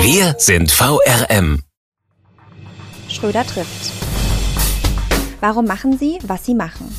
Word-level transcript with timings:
Wir 0.00 0.36
sind 0.38 0.70
VRM. 0.70 1.62
Schröder 3.08 3.44
trifft. 3.44 3.92
Warum 5.40 5.66
machen 5.66 5.98
Sie, 5.98 6.18
was 6.22 6.46
Sie 6.46 6.54
machen? 6.54 6.94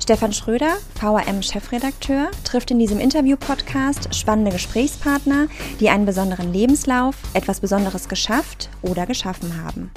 Stefan 0.00 0.32
Schröder, 0.32 0.76
VRM-Chefredakteur, 1.00 2.30
trifft 2.44 2.70
in 2.70 2.78
diesem 2.78 3.00
Interview-Podcast 3.00 4.14
spannende 4.14 4.52
Gesprächspartner, 4.52 5.48
die 5.80 5.90
einen 5.90 6.06
besonderen 6.06 6.52
Lebenslauf, 6.52 7.16
etwas 7.34 7.58
Besonderes 7.58 8.08
geschafft 8.08 8.70
oder 8.82 9.04
geschaffen 9.06 9.62
haben. 9.64 9.90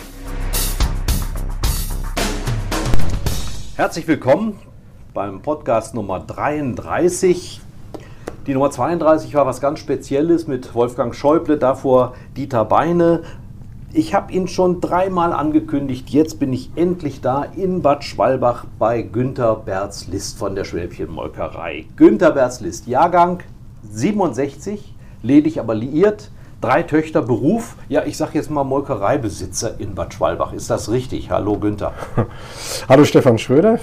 Herzlich 3.75 4.07
willkommen 4.07 4.59
beim 5.13 5.43
Podcast 5.43 5.93
Nummer 5.93 6.19
33. 6.21 7.61
Die 8.47 8.53
Nummer 8.53 8.71
32 8.71 9.33
war 9.33 9.45
was 9.45 9.59
ganz 9.59 9.79
Spezielles 9.79 10.47
mit 10.47 10.73
Wolfgang 10.73 11.13
Schäuble, 11.13 11.57
davor 11.57 12.13
Dieter 12.37 12.63
Beine. 12.63 13.23
Ich 13.91 14.13
habe 14.13 14.31
ihn 14.31 14.47
schon 14.47 14.79
dreimal 14.79 15.33
angekündigt. 15.33 16.09
Jetzt 16.11 16.39
bin 16.39 16.53
ich 16.53 16.71
endlich 16.77 17.19
da 17.19 17.43
in 17.43 17.81
Bad 17.81 18.05
Schwalbach 18.05 18.63
bei 18.79 19.01
Günter 19.01 19.57
Berz-List 19.57 20.37
von 20.37 20.55
der 20.55 20.63
Schwäbchenmolkerei. 20.63 21.87
Günter 21.97 22.31
Berz-List, 22.31 22.87
Jahrgang 22.87 23.43
67, 23.91 24.95
ledig 25.23 25.59
aber 25.59 25.75
liiert, 25.75 26.31
drei 26.61 26.83
Töchter, 26.83 27.23
Beruf. 27.23 27.75
Ja, 27.89 28.05
ich 28.05 28.15
sage 28.15 28.35
jetzt 28.35 28.49
mal 28.49 28.63
Molkereibesitzer 28.63 29.77
in 29.77 29.93
Bad 29.93 30.13
Schwalbach. 30.13 30.53
Ist 30.53 30.69
das 30.69 30.89
richtig? 30.89 31.31
Hallo 31.31 31.59
Günther. 31.59 31.91
Hallo 32.87 33.03
Stefan 33.03 33.39
Schröder 33.39 33.77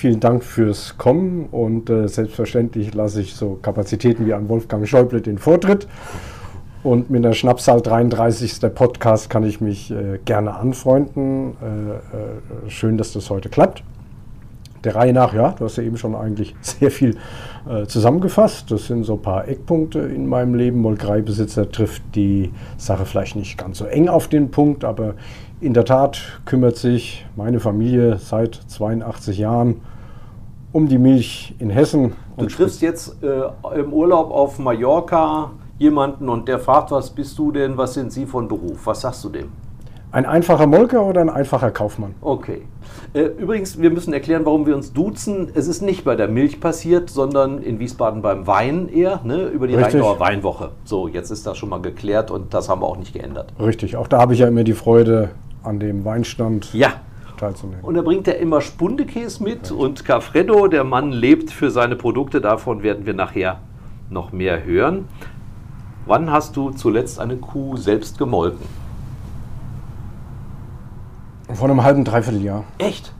vielen 0.00 0.18
Dank 0.18 0.42
fürs 0.42 0.96
Kommen 0.96 1.46
und 1.50 1.90
äh, 1.90 2.08
selbstverständlich 2.08 2.94
lasse 2.94 3.20
ich 3.20 3.34
so 3.34 3.58
Kapazitäten 3.60 4.24
wie 4.24 4.32
an 4.32 4.48
Wolfgang 4.48 4.88
Schäuble 4.88 5.20
den 5.20 5.36
Vortritt. 5.36 5.86
Und 6.82 7.10
mit 7.10 7.22
der 7.22 7.34
Schnapszahl 7.34 7.82
33. 7.82 8.60
Der 8.60 8.70
Podcast 8.70 9.28
kann 9.28 9.44
ich 9.44 9.60
mich 9.60 9.90
äh, 9.90 10.18
gerne 10.24 10.54
anfreunden. 10.54 11.50
Äh, 11.60 12.66
äh, 12.66 12.70
schön, 12.70 12.96
dass 12.96 13.12
das 13.12 13.28
heute 13.28 13.50
klappt. 13.50 13.82
Der 14.84 14.94
Reihe 14.94 15.12
nach, 15.12 15.34
ja, 15.34 15.50
du 15.50 15.66
hast 15.66 15.76
ja 15.76 15.82
eben 15.82 15.98
schon 15.98 16.14
eigentlich 16.14 16.56
sehr 16.62 16.90
viel 16.90 17.18
äh, 17.68 17.84
zusammengefasst. 17.84 18.70
Das 18.70 18.86
sind 18.86 19.04
so 19.04 19.16
ein 19.16 19.22
paar 19.22 19.48
Eckpunkte 19.48 19.98
in 19.98 20.26
meinem 20.26 20.54
Leben. 20.54 20.80
Molkereibesitzer 20.80 21.70
trifft 21.70 22.02
die 22.14 22.50
Sache 22.78 23.04
vielleicht 23.04 23.36
nicht 23.36 23.58
ganz 23.58 23.76
so 23.76 23.84
eng 23.84 24.08
auf 24.08 24.28
den 24.28 24.50
Punkt, 24.50 24.82
aber 24.82 25.14
in 25.60 25.74
der 25.74 25.84
Tat 25.84 26.40
kümmert 26.46 26.78
sich 26.78 27.26
meine 27.36 27.60
Familie 27.60 28.16
seit 28.16 28.54
82 28.54 29.36
Jahren 29.36 29.82
um 30.72 30.88
die 30.88 30.98
Milch 30.98 31.54
in 31.58 31.70
Hessen. 31.70 32.12
Du 32.36 32.46
triffst 32.46 32.80
jetzt 32.82 33.16
äh, 33.22 33.78
im 33.78 33.92
Urlaub 33.92 34.30
auf 34.30 34.58
Mallorca 34.58 35.50
jemanden 35.78 36.28
und 36.28 36.46
der 36.48 36.58
fragt, 36.58 36.90
was 36.90 37.10
bist 37.10 37.38
du 37.38 37.52
denn, 37.52 37.76
was 37.76 37.94
sind 37.94 38.12
Sie 38.12 38.26
von 38.26 38.48
Beruf? 38.48 38.86
Was 38.86 39.00
sagst 39.00 39.24
du 39.24 39.30
dem? 39.30 39.48
Ein 40.12 40.26
einfacher 40.26 40.66
Molker 40.66 41.04
oder 41.06 41.20
ein 41.20 41.30
einfacher 41.30 41.70
Kaufmann? 41.70 42.16
Okay. 42.20 42.62
Äh, 43.14 43.20
übrigens, 43.20 43.80
wir 43.80 43.90
müssen 43.90 44.12
erklären, 44.12 44.44
warum 44.44 44.66
wir 44.66 44.74
uns 44.74 44.92
duzen. 44.92 45.48
Es 45.54 45.68
ist 45.68 45.82
nicht 45.82 46.04
bei 46.04 46.16
der 46.16 46.26
Milch 46.26 46.60
passiert, 46.60 47.10
sondern 47.10 47.62
in 47.62 47.78
Wiesbaden 47.78 48.20
beim 48.20 48.46
Wein 48.46 48.88
eher, 48.88 49.20
ne? 49.22 49.44
über 49.44 49.68
die 49.68 49.76
Richtig. 49.76 50.02
Weinwoche. 50.02 50.70
So, 50.84 51.06
jetzt 51.06 51.30
ist 51.30 51.46
das 51.46 51.56
schon 51.56 51.68
mal 51.68 51.80
geklärt 51.80 52.32
und 52.32 52.52
das 52.54 52.68
haben 52.68 52.82
wir 52.82 52.86
auch 52.86 52.98
nicht 52.98 53.12
geändert. 53.12 53.52
Richtig, 53.60 53.96
auch 53.96 54.08
da 54.08 54.18
habe 54.18 54.34
ich 54.34 54.40
ja 54.40 54.48
immer 54.48 54.64
die 54.64 54.72
Freude 54.72 55.30
an 55.62 55.78
dem 55.78 56.04
Weinstand. 56.04 56.74
Ja, 56.74 56.94
teilzunehmen. 57.40 57.82
Und 57.82 57.94
da 57.94 58.02
bringt 58.02 58.28
er 58.28 58.38
immer 58.38 58.60
Spundekäse 58.60 59.42
mit 59.42 59.70
und 59.70 60.04
Cafredo. 60.04 60.68
Der 60.68 60.84
Mann 60.84 61.12
lebt 61.12 61.50
für 61.50 61.70
seine 61.70 61.96
Produkte. 61.96 62.40
Davon 62.40 62.82
werden 62.82 63.06
wir 63.06 63.14
nachher 63.14 63.60
noch 64.10 64.32
mehr 64.32 64.64
hören. 64.64 65.08
Wann 66.06 66.30
hast 66.30 66.56
du 66.56 66.70
zuletzt 66.70 67.18
eine 67.20 67.36
Kuh 67.36 67.76
selbst 67.76 68.18
gemolken? 68.18 68.66
Vor 71.52 71.68
einem 71.68 71.82
halben, 71.82 72.04
dreiviertel 72.04 72.42
Jahr. 72.42 72.64
Echt? 72.78 73.12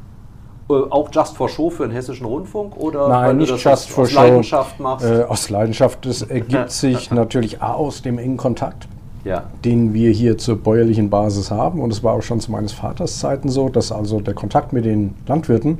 Äh, 0.69 0.73
auch 0.73 1.09
Just 1.13 1.37
for 1.37 1.49
Show 1.49 1.71
für 1.71 1.83
den 1.83 1.93
Hessischen 1.93 2.27
Rundfunk? 2.27 2.77
Oder 2.77 3.09
Nein, 3.09 3.39
nicht 3.39 3.51
Just 3.51 3.91
for 3.91 4.05
aus 4.05 4.11
Show. 4.11 4.19
Aus 4.21 4.25
Leidenschaft 4.25 4.81
machst? 4.81 5.05
Äh, 5.05 5.25
aus 5.25 5.51
Leidenschaft. 5.51 6.07
Das 6.07 6.23
ergibt 6.23 6.71
sich 6.71 7.11
natürlich 7.11 7.61
aus 7.61 8.03
dem 8.03 8.19
engen 8.19 8.37
Kontakt 8.37 8.89
ja. 9.25 9.45
den 9.65 9.93
wir 9.95 10.11
hier 10.11 10.39
zur 10.39 10.57
bäuerlichen 10.57 11.11
Basis 11.11 11.51
haben. 11.51 11.81
Und 11.81 11.93
es 11.93 12.03
war 12.03 12.15
auch 12.15 12.23
schon 12.23 12.41
zu 12.41 12.51
meines 12.51 12.73
Vaters 12.73 13.19
Zeiten 13.19 13.49
so, 13.49 13.69
dass 13.69 13.93
also 13.93 14.21
der 14.21 14.35
Kontakt 14.35 14.73
mit 14.73 14.85
den 14.85 15.15
Landwirten 15.27 15.79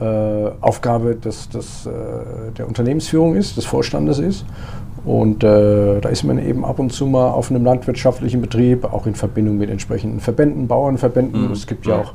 äh, 0.00 0.50
Aufgabe 0.60 1.14
des, 1.14 1.48
des, 1.48 1.86
äh, 1.86 1.90
der 2.56 2.66
Unternehmensführung 2.66 3.34
ist, 3.34 3.56
des 3.56 3.64
Vorstandes 3.64 4.18
ist. 4.18 4.44
Und 5.04 5.42
äh, 5.42 6.00
da 6.00 6.08
ist 6.08 6.24
man 6.24 6.38
eben 6.38 6.64
ab 6.64 6.78
und 6.78 6.92
zu 6.92 7.06
mal 7.06 7.30
auf 7.30 7.50
einem 7.50 7.64
landwirtschaftlichen 7.64 8.40
Betrieb, 8.40 8.84
auch 8.84 9.06
in 9.06 9.14
Verbindung 9.14 9.56
mit 9.56 9.70
entsprechenden 9.70 10.20
Verbänden, 10.20 10.68
Bauernverbänden. 10.68 11.46
Mhm. 11.46 11.52
Es 11.52 11.66
gibt 11.66 11.86
ja 11.86 12.00
auch 12.00 12.12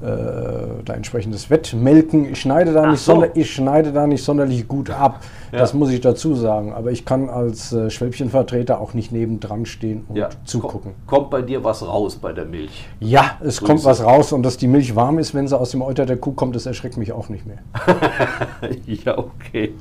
da 0.00 0.94
entsprechendes 0.94 1.50
Wettmelken. 1.50 2.32
Ich 2.32 2.40
schneide, 2.40 2.72
da 2.72 2.86
nicht 2.86 3.00
so. 3.00 3.24
ich 3.34 3.52
schneide 3.52 3.92
da 3.92 4.06
nicht 4.06 4.22
sonderlich 4.22 4.68
gut 4.68 4.90
ab. 4.90 5.20
Ja. 5.50 5.58
Das 5.58 5.74
muss 5.74 5.90
ich 5.90 6.00
dazu 6.00 6.34
sagen. 6.34 6.72
Aber 6.72 6.90
ich 6.92 7.04
kann 7.04 7.28
als 7.28 7.72
äh, 7.72 7.90
Schwäbchenvertreter 7.90 8.80
auch 8.80 8.94
nicht 8.94 9.12
nebendran 9.12 9.66
stehen 9.66 10.04
und 10.08 10.16
ja. 10.16 10.28
zugucken. 10.44 10.92
Kommt 11.06 11.30
bei 11.30 11.42
dir 11.42 11.64
was 11.64 11.86
raus 11.86 12.16
bei 12.16 12.32
der 12.32 12.44
Milch? 12.44 12.86
Ja, 13.00 13.38
es 13.40 13.58
Grüße. 13.58 13.64
kommt 13.64 13.84
was 13.84 14.02
raus. 14.04 14.32
Und 14.32 14.42
dass 14.42 14.56
die 14.56 14.68
Milch 14.68 14.94
warm 14.94 15.18
ist, 15.18 15.34
wenn 15.34 15.48
sie 15.48 15.58
aus 15.58 15.70
dem 15.70 15.82
Euter 15.82 16.06
der 16.06 16.16
Kuh 16.16 16.32
kommt, 16.32 16.54
das 16.54 16.66
erschreckt 16.66 16.96
mich 16.96 17.12
auch 17.12 17.28
nicht 17.28 17.46
mehr. 17.46 17.58
ja, 18.86 19.18
okay. 19.18 19.74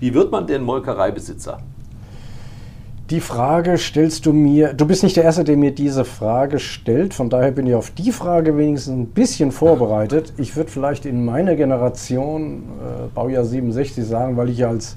Wie 0.00 0.14
wird 0.14 0.32
man 0.32 0.46
denn 0.46 0.62
Molkereibesitzer? 0.62 1.58
Die 3.12 3.20
Frage 3.20 3.76
stellst 3.76 4.24
du 4.24 4.32
mir, 4.32 4.72
du 4.72 4.86
bist 4.86 5.02
nicht 5.02 5.18
der 5.18 5.24
Erste, 5.24 5.44
der 5.44 5.58
mir 5.58 5.74
diese 5.74 6.06
Frage 6.06 6.58
stellt, 6.58 7.12
von 7.12 7.28
daher 7.28 7.50
bin 7.50 7.66
ich 7.66 7.74
auf 7.74 7.90
die 7.90 8.10
Frage 8.10 8.56
wenigstens 8.56 8.94
ein 8.94 9.08
bisschen 9.08 9.52
vorbereitet. 9.52 10.32
Ich 10.38 10.56
würde 10.56 10.70
vielleicht 10.70 11.04
in 11.04 11.22
meiner 11.22 11.54
Generation, 11.54 12.62
äh, 12.62 13.08
Baujahr 13.14 13.44
67, 13.44 14.02
sagen, 14.06 14.38
weil 14.38 14.48
ich 14.48 14.64
als 14.64 14.96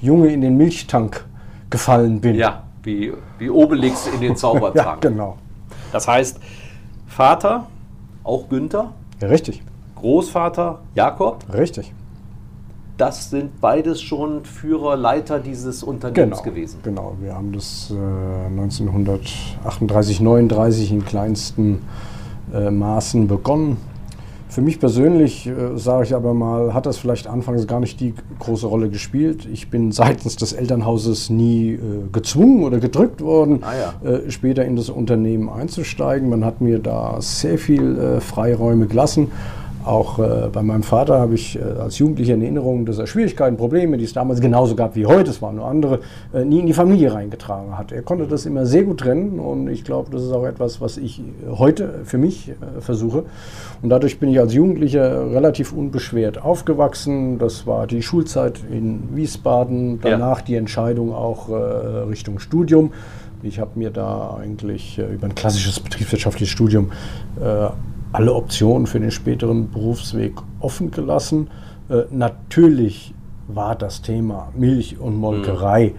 Junge 0.00 0.28
in 0.28 0.40
den 0.40 0.56
Milchtank 0.56 1.26
gefallen 1.68 2.22
bin. 2.22 2.36
Ja, 2.36 2.62
wie, 2.82 3.12
wie 3.36 3.50
Obelix 3.50 4.06
in 4.06 4.22
den 4.22 4.36
Zaubertrank. 4.36 4.74
ja, 5.04 5.10
genau. 5.10 5.36
Das 5.92 6.08
heißt, 6.08 6.40
Vater, 7.08 7.66
auch 8.24 8.48
Günther. 8.48 8.94
Ja, 9.20 9.28
richtig. 9.28 9.62
Großvater, 9.96 10.80
Jakob. 10.94 11.44
Richtig 11.52 11.92
das 13.00 13.30
sind 13.30 13.60
beides 13.60 14.02
schon 14.02 14.44
Führer, 14.44 14.94
Leiter 14.94 15.38
dieses 15.38 15.82
Unternehmens 15.82 16.42
genau, 16.42 16.54
gewesen. 16.54 16.78
Genau, 16.82 17.16
wir 17.18 17.34
haben 17.34 17.52
das 17.52 17.90
äh, 17.90 18.46
1938, 18.48 20.20
39 20.20 20.92
in 20.92 21.04
kleinsten 21.04 21.78
äh, 22.52 22.70
Maßen 22.70 23.26
begonnen. 23.26 23.78
Für 24.50 24.60
mich 24.60 24.80
persönlich, 24.80 25.46
äh, 25.46 25.78
sage 25.78 26.04
ich 26.04 26.14
aber 26.14 26.34
mal, 26.34 26.74
hat 26.74 26.84
das 26.84 26.98
vielleicht 26.98 27.26
anfangs 27.26 27.66
gar 27.66 27.80
nicht 27.80 28.00
die 28.00 28.12
große 28.38 28.66
Rolle 28.66 28.90
gespielt. 28.90 29.48
Ich 29.50 29.70
bin 29.70 29.92
seitens 29.92 30.36
des 30.36 30.52
Elternhauses 30.52 31.30
nie 31.30 31.70
äh, 31.72 31.78
gezwungen 32.12 32.64
oder 32.64 32.80
gedrückt 32.80 33.22
worden, 33.22 33.60
ah, 33.62 33.72
ja. 34.04 34.10
Äh, 34.10 34.30
später 34.30 34.66
in 34.66 34.76
das 34.76 34.90
Unternehmen 34.90 35.48
einzusteigen. 35.48 36.28
Man 36.28 36.44
hat 36.44 36.60
mir 36.60 36.80
da 36.80 37.16
sehr 37.20 37.56
viel 37.56 37.96
äh, 37.96 38.20
Freiräume 38.20 38.88
gelassen 38.88 39.30
auch 39.84 40.18
äh, 40.18 40.48
bei 40.52 40.62
meinem 40.62 40.82
Vater 40.82 41.18
habe 41.18 41.34
ich 41.34 41.58
äh, 41.58 41.62
als 41.62 41.98
Jugendlicher 41.98 42.34
in 42.34 42.42
Erinnerung, 42.42 42.84
dass 42.84 42.98
er 42.98 43.06
Schwierigkeiten, 43.06 43.56
Probleme, 43.56 43.96
die 43.96 44.04
es 44.04 44.12
damals 44.12 44.40
genauso 44.40 44.74
gab 44.74 44.94
wie 44.94 45.06
heute, 45.06 45.30
es 45.30 45.40
waren 45.40 45.56
nur 45.56 45.66
andere, 45.66 46.00
äh, 46.34 46.44
nie 46.44 46.60
in 46.60 46.66
die 46.66 46.72
Familie 46.72 47.14
reingetragen 47.14 47.78
hat. 47.78 47.90
Er 47.90 48.02
konnte 48.02 48.26
das 48.26 48.46
immer 48.46 48.66
sehr 48.66 48.82
gut 48.84 49.00
trennen 49.00 49.38
und 49.38 49.68
ich 49.68 49.84
glaube, 49.84 50.10
das 50.10 50.22
ist 50.22 50.32
auch 50.32 50.44
etwas, 50.44 50.80
was 50.80 50.98
ich 50.98 51.22
heute 51.46 52.00
für 52.04 52.18
mich 52.18 52.50
äh, 52.50 52.80
versuche. 52.80 53.24
Und 53.82 53.88
dadurch 53.88 54.18
bin 54.18 54.28
ich 54.28 54.38
als 54.38 54.52
Jugendlicher 54.52 55.32
relativ 55.32 55.72
unbeschwert 55.72 56.42
aufgewachsen. 56.42 57.38
Das 57.38 57.66
war 57.66 57.86
die 57.86 58.02
Schulzeit 58.02 58.60
in 58.70 59.08
Wiesbaden, 59.14 60.00
danach 60.02 60.38
ja. 60.40 60.44
die 60.44 60.54
Entscheidung 60.56 61.14
auch 61.14 61.48
äh, 61.48 61.54
Richtung 61.54 62.38
Studium. 62.38 62.92
Ich 63.42 63.58
habe 63.58 63.70
mir 63.76 63.90
da 63.90 64.36
eigentlich 64.38 64.98
äh, 64.98 65.14
über 65.14 65.26
ein 65.26 65.34
klassisches 65.34 65.80
betriebswirtschaftliches 65.80 66.50
Studium 66.50 66.90
alle 68.12 68.34
Optionen 68.34 68.86
für 68.86 69.00
den 69.00 69.10
späteren 69.10 69.70
Berufsweg 69.70 70.34
offen 70.60 70.90
gelassen. 70.90 71.48
Äh, 71.88 72.02
natürlich 72.10 73.14
war 73.48 73.74
das 73.74 74.02
Thema 74.02 74.48
Milch 74.56 74.98
und 74.98 75.16
Molkerei 75.16 75.94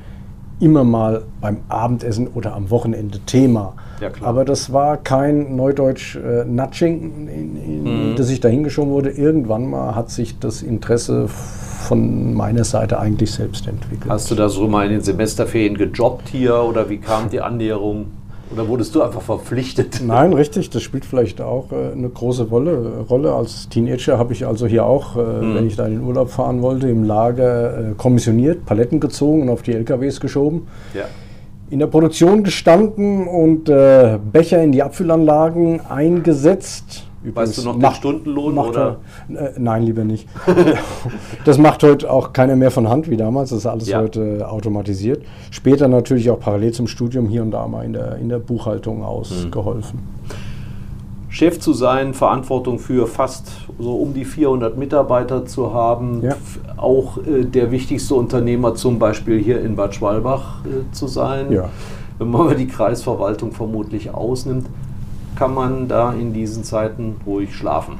immer 0.62 0.84
mal 0.84 1.24
beim 1.42 1.58
Abendessen 1.70 2.28
oder 2.28 2.54
am 2.54 2.70
Wochenende 2.70 3.20
Thema. 3.20 3.74
Ja. 4.00 4.10
Aber 4.22 4.46
das 4.46 4.72
war 4.72 4.98
kein 4.98 5.56
Neudeutsch 5.56 6.16
äh, 6.16 6.46
Nudging, 6.46 7.28
in, 7.28 7.86
in, 7.86 8.16
das 8.16 8.30
ich 8.30 8.40
da 8.40 8.48
hingeschoben 8.48 8.92
wurde. 8.92 9.10
Irgendwann 9.10 9.70
mal 9.70 9.96
hat 9.96 10.12
sich 10.12 10.40
das 10.40 10.62
Interesse 10.62 11.28
von 11.28 12.34
meiner 12.34 12.64
Seite 12.64 13.00
eigentlich 13.00 13.32
selbst 13.32 13.68
entwickelt. 13.68 14.10
Hast 14.10 14.30
du 14.30 14.36
da 14.36 14.50
so 14.50 14.68
mal 14.68 14.86
in 14.86 14.92
den 14.92 15.02
Semesterferien 15.02 15.76
gejobbt 15.76 16.30
hier 16.30 16.64
oder 16.64 16.90
wie 16.90 16.98
kam 16.98 17.30
die 17.30 17.42
Annäherung? 17.42 18.08
Oder 18.54 18.68
wurdest 18.68 18.94
du 18.96 19.02
einfach 19.02 19.22
verpflichtet? 19.22 20.02
Nein, 20.06 20.34
richtig, 20.34 20.70
das 20.70 20.82
spielt 20.82 21.06
vielleicht 21.06 21.40
auch 21.40 21.72
äh, 21.72 21.94
eine 21.94 22.10
große 22.10 22.44
Rolle. 22.50 23.06
Rolle. 23.10 23.34
Als 23.34 23.70
Teenager 23.70 24.18
habe 24.18 24.34
ich 24.34 24.46
also 24.46 24.68
hier 24.68 24.86
auch, 24.86 25.16
äh, 25.16 25.20
Mhm. 25.22 25.56
wenn 25.56 25.68
ich 25.68 25.76
da 25.78 25.86
in 25.86 25.94
den 26.00 26.04
Urlaub 26.04 26.30
fahren 26.30 26.62
wollte, 26.62 26.90
im 26.90 27.04
Lager 27.04 27.92
äh, 27.92 27.94
kommissioniert, 27.96 28.66
Paletten 28.66 29.00
gezogen 29.00 29.44
und 29.44 29.50
auf 29.50 29.62
die 29.62 29.74
LKWs 29.74 30.20
geschoben. 30.20 30.68
Ja. 30.94 31.06
in 31.70 31.80
der 31.80 31.88
Produktion 31.88 32.44
gestanden 32.44 33.26
und 33.30 33.70
äh, 33.70 34.20
Becher 34.34 34.62
in 34.62 34.74
die 34.74 34.84
Abfüllanlagen 34.84 35.80
eingesetzt. 35.90 37.08
Weißt 37.24 37.58
du 37.58 37.64
noch 37.64 37.74
den 37.74 37.82
macht- 37.82 37.98
Stundenlohn, 37.98 38.56
macht 38.56 38.70
oder? 38.70 38.98
er- 39.30 39.56
Äh, 39.56 39.60
nein, 39.60 39.84
lieber 39.84 40.04
nicht. 40.04 40.28
das 41.46 41.58
macht 41.60 41.84
heute 41.84 42.10
auch 42.12 42.34
keiner 42.34 42.56
mehr 42.56 42.72
von 42.72 42.90
Hand 42.90 43.10
wie 43.10 43.18
damals. 43.18 43.52
Das 43.52 43.60
ist 43.60 43.66
alles 43.68 43.88
Ja. 43.90 44.00
heute 44.02 44.48
automatisiert. 44.50 45.24
Später 45.52 45.88
natürlich 45.88 46.30
auch 46.32 46.40
parallel 46.40 46.72
zum 46.72 46.88
Studium 46.88 47.28
hier 47.28 47.44
und 47.44 47.52
da 47.52 47.68
mal 47.68 47.86
in 47.86 47.94
der, 47.94 48.16
in 48.18 48.30
der 48.30 48.40
Buchhaltung 48.40 49.04
ausgeholfen. 49.04 50.00
Chef 51.30 51.60
zu 51.60 51.72
sein, 51.74 52.14
Verantwortung 52.14 52.78
für 52.78 53.08
fast 53.08 53.52
so 53.80 53.94
um 53.96 54.14
die 54.14 54.26
400 54.26 54.78
Mitarbeiter 54.78 55.46
zu 55.46 55.74
haben, 55.74 56.22
Ja. 56.24 56.36
auch 56.76 57.20
äh, 57.20 57.46
der 57.46 57.72
wichtigste 57.72 58.16
Unternehmer 58.16 58.76
zum 58.76 59.00
Beispiel 59.00 59.38
hier 59.42 59.62
in 59.62 59.76
Bad 59.78 59.96
Schwalbach 59.96 60.66
äh, 60.66 60.92
zu 60.92 61.08
sein. 61.08 61.52
Ja. 61.52 61.70
Wenn 62.18 62.32
man 62.32 62.58
die 62.58 62.68
Kreisverwaltung 62.68 63.52
vermutlich 63.54 64.14
ausnimmt, 64.14 64.68
kann 65.42 65.56
man 65.56 65.88
da 65.88 66.14
in 66.14 66.34
diesen 66.34 66.64
Zeiten 66.64 67.16
ruhig 67.26 67.56
schlafen. 67.56 67.96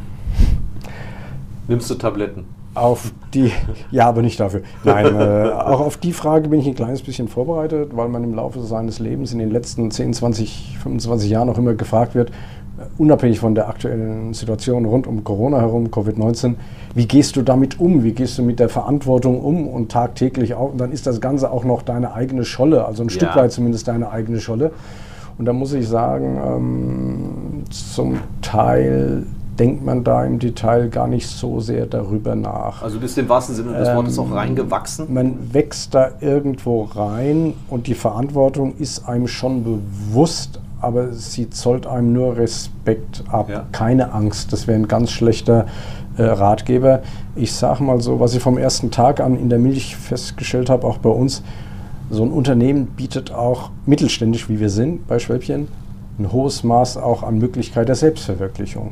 Nimmst 1.68 1.90
du 1.90 1.96
Tabletten? 1.96 2.46
Auf 2.76 3.12
die, 3.34 3.52
ja, 3.90 4.08
aber 4.08 4.22
nicht 4.22 4.40
dafür. 4.40 4.62
Nein, 4.84 5.08
äh, 5.20 5.50
auch 5.50 5.80
auf 5.80 5.98
die 5.98 6.14
Frage 6.14 6.50
bin 6.50 6.60
ich 6.60 6.68
ein 6.68 6.76
kleines 6.76 7.02
bisschen 7.02 7.28
vorbereitet, 7.28 7.98
weil 7.98 8.10
man 8.10 8.24
im 8.24 8.36
Laufe 8.36 8.60
seines 8.62 9.00
Lebens 9.00 9.34
in 9.34 9.40
den 9.40 9.50
letzten 9.50 9.90
10, 9.90 10.14
20, 10.14 10.78
25 10.84 11.32
Jahren 11.32 11.50
auch 11.50 11.58
immer 11.58 11.74
gefragt 11.74 12.14
wird, 12.14 12.30
äh, 12.30 12.84
unabhängig 13.00 13.40
von 13.40 13.56
der 13.56 13.70
aktuellen 13.70 14.36
Situation 14.36 14.86
rund 14.86 15.08
um 15.08 15.24
Corona 15.24 15.62
herum, 15.62 15.88
Covid-19, 15.88 16.54
wie 16.94 17.08
gehst 17.08 17.38
du 17.38 17.42
damit 17.42 17.80
um? 17.80 18.04
Wie 18.04 18.12
gehst 18.12 18.38
du 18.38 18.44
mit 18.44 18.60
der 18.60 18.70
Verantwortung 18.70 19.42
um 19.42 19.68
und 19.68 19.92
tagtäglich 19.92 20.54
auch? 20.54 20.74
Und 20.74 20.78
dann 20.80 20.92
ist 20.92 21.08
das 21.08 21.20
Ganze 21.22 21.52
auch 21.52 21.64
noch 21.64 21.82
deine 21.82 22.14
eigene 22.14 22.46
Scholle, 22.46 22.86
also 22.86 23.02
ein 23.02 23.10
Ja. 23.10 23.16
Stück 23.16 23.36
weit 23.36 23.52
zumindest 23.52 23.88
deine 23.88 24.12
eigene 24.12 24.40
Scholle. 24.40 24.74
Und 25.42 25.46
da 25.46 25.54
muss 25.54 25.74
ich 25.74 25.88
sagen, 25.88 26.40
ähm, 26.46 27.64
zum 27.72 28.20
Teil 28.44 29.26
denkt 29.58 29.84
man 29.84 30.04
da 30.04 30.24
im 30.24 30.38
Detail 30.38 30.88
gar 30.90 31.08
nicht 31.08 31.28
so 31.28 31.60
sehr 31.60 31.88
darüber 31.88 32.36
nach. 32.36 32.84
Also 32.84 32.98
du 32.98 33.02
bist 33.02 33.18
im 33.18 33.28
wahrsten 33.28 33.56
Sinne 33.56 33.74
des 33.74 33.92
Wortes 33.96 34.20
auch 34.20 34.32
reingewachsen. 34.32 35.12
Man 35.12 35.52
wächst 35.52 35.96
da 35.96 36.12
irgendwo 36.20 36.84
rein 36.84 37.56
und 37.70 37.88
die 37.88 37.96
Verantwortung 37.96 38.76
ist 38.78 39.10
einem 39.10 39.28
schon 39.28 39.64
bewusst, 39.64 40.60
aber 40.80 41.12
sie 41.12 41.50
zollt 41.50 41.88
einem 41.88 42.14
nur 42.14 42.38
Respekt 42.38 43.24
ab. 43.32 43.50
Ja. 43.50 43.66
Keine 43.72 44.14
Angst, 44.14 44.54
das 44.54 44.68
wäre 44.68 44.78
ein 44.78 44.88
ganz 44.88 45.10
schlechter 45.10 45.66
äh, 46.18 46.22
Ratgeber. 46.22 47.02
Ich 47.36 47.52
sage 47.54 47.84
mal 47.84 48.00
so, 48.00 48.20
was 48.20 48.36
ich 48.36 48.44
vom 48.44 48.60
ersten 48.60 48.92
Tag 48.92 49.20
an 49.20 49.36
in 49.36 49.50
der 49.50 49.58
Milch 49.58 49.96
festgestellt 49.96 50.70
habe, 50.70 50.86
auch 50.86 51.00
bei 51.00 51.10
uns, 51.10 51.42
so 52.12 52.24
ein 52.24 52.32
Unternehmen 52.32 52.88
bietet 52.88 53.34
auch 53.34 53.72
mittelständisch, 53.86 54.50
wie 54.50 54.60
wir 54.60 54.70
sind, 54.70 55.08
bei 55.08 55.18
Schwäbchen, 55.18 55.68
ein 56.20 56.32
hohes 56.32 56.64
Maß 56.64 56.98
auch 56.98 57.24
an 57.24 57.38
Möglichkeit 57.40 57.88
der 57.88 57.96
Selbstverwirklichung. 57.96 58.92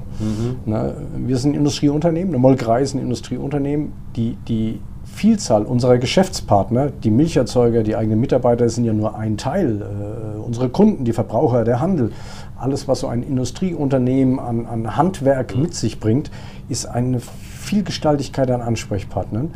Ne, 0.65 0.95
wir 1.17 1.37
sind 1.37 1.51
ein 1.51 1.55
Industrieunternehmen, 1.55 2.29
eine 2.33 2.39
Molkerei 2.39 2.81
ist 2.81 2.95
ein 2.95 2.99
Industrieunternehmen. 2.99 3.91
Die, 4.15 4.37
die 4.47 4.79
Vielzahl 5.03 5.63
unserer 5.63 5.97
Geschäftspartner, 5.97 6.91
die 6.91 7.11
Milcherzeuger, 7.11 7.83
die 7.83 7.95
eigenen 7.95 8.21
Mitarbeiter 8.21 8.69
sind 8.69 8.85
ja 8.85 8.93
nur 8.93 9.17
ein 9.17 9.37
Teil. 9.37 9.81
Äh, 9.81 10.39
unsere 10.39 10.69
Kunden, 10.69 11.03
die 11.03 11.13
Verbraucher, 11.13 11.65
der 11.65 11.81
Handel, 11.81 12.11
alles, 12.57 12.87
was 12.87 13.01
so 13.01 13.07
ein 13.07 13.23
Industrieunternehmen 13.23 14.39
an, 14.39 14.65
an 14.65 14.95
Handwerk 14.95 15.57
mit 15.57 15.73
sich 15.73 15.99
bringt, 15.99 16.31
ist 16.69 16.85
eine 16.85 17.19
Vielgestaltigkeit 17.19 18.49
an 18.49 18.61
Ansprechpartnern. 18.61 19.53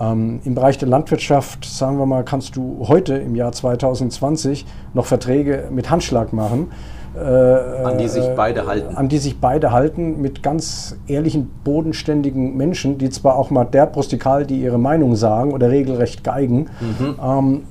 Ähm, 0.00 0.40
Im 0.44 0.54
Bereich 0.54 0.78
der 0.78 0.88
Landwirtschaft, 0.88 1.64
sagen 1.64 1.98
wir 1.98 2.06
mal, 2.06 2.24
kannst 2.24 2.56
du 2.56 2.84
heute 2.88 3.14
im 3.16 3.34
Jahr 3.34 3.52
2020 3.52 4.64
noch 4.94 5.06
Verträge 5.06 5.64
mit 5.70 5.90
Handschlag 5.90 6.32
machen. 6.32 6.70
äh, 7.16 7.20
An 7.20 7.98
die 7.98 8.06
sich 8.08 8.24
äh, 8.26 8.34
beide 8.36 8.66
halten. 8.66 8.94
An 8.96 9.08
die 9.08 9.18
sich 9.18 9.40
beide 9.40 9.72
halten 9.72 10.20
mit 10.20 10.42
ganz 10.42 10.96
ehrlichen, 11.08 11.50
bodenständigen 11.64 12.56
Menschen, 12.56 12.98
die 12.98 13.10
zwar 13.10 13.36
auch 13.36 13.50
mal 13.50 13.64
derb 13.64 13.96
rustikal, 13.96 14.46
die 14.46 14.60
ihre 14.62 14.78
Meinung 14.78 15.16
sagen 15.16 15.52
oder 15.52 15.70
regelrecht 15.70 16.22
geigen, 16.22 16.66
Mhm. 16.80 17.14
ähm, 17.22 17.62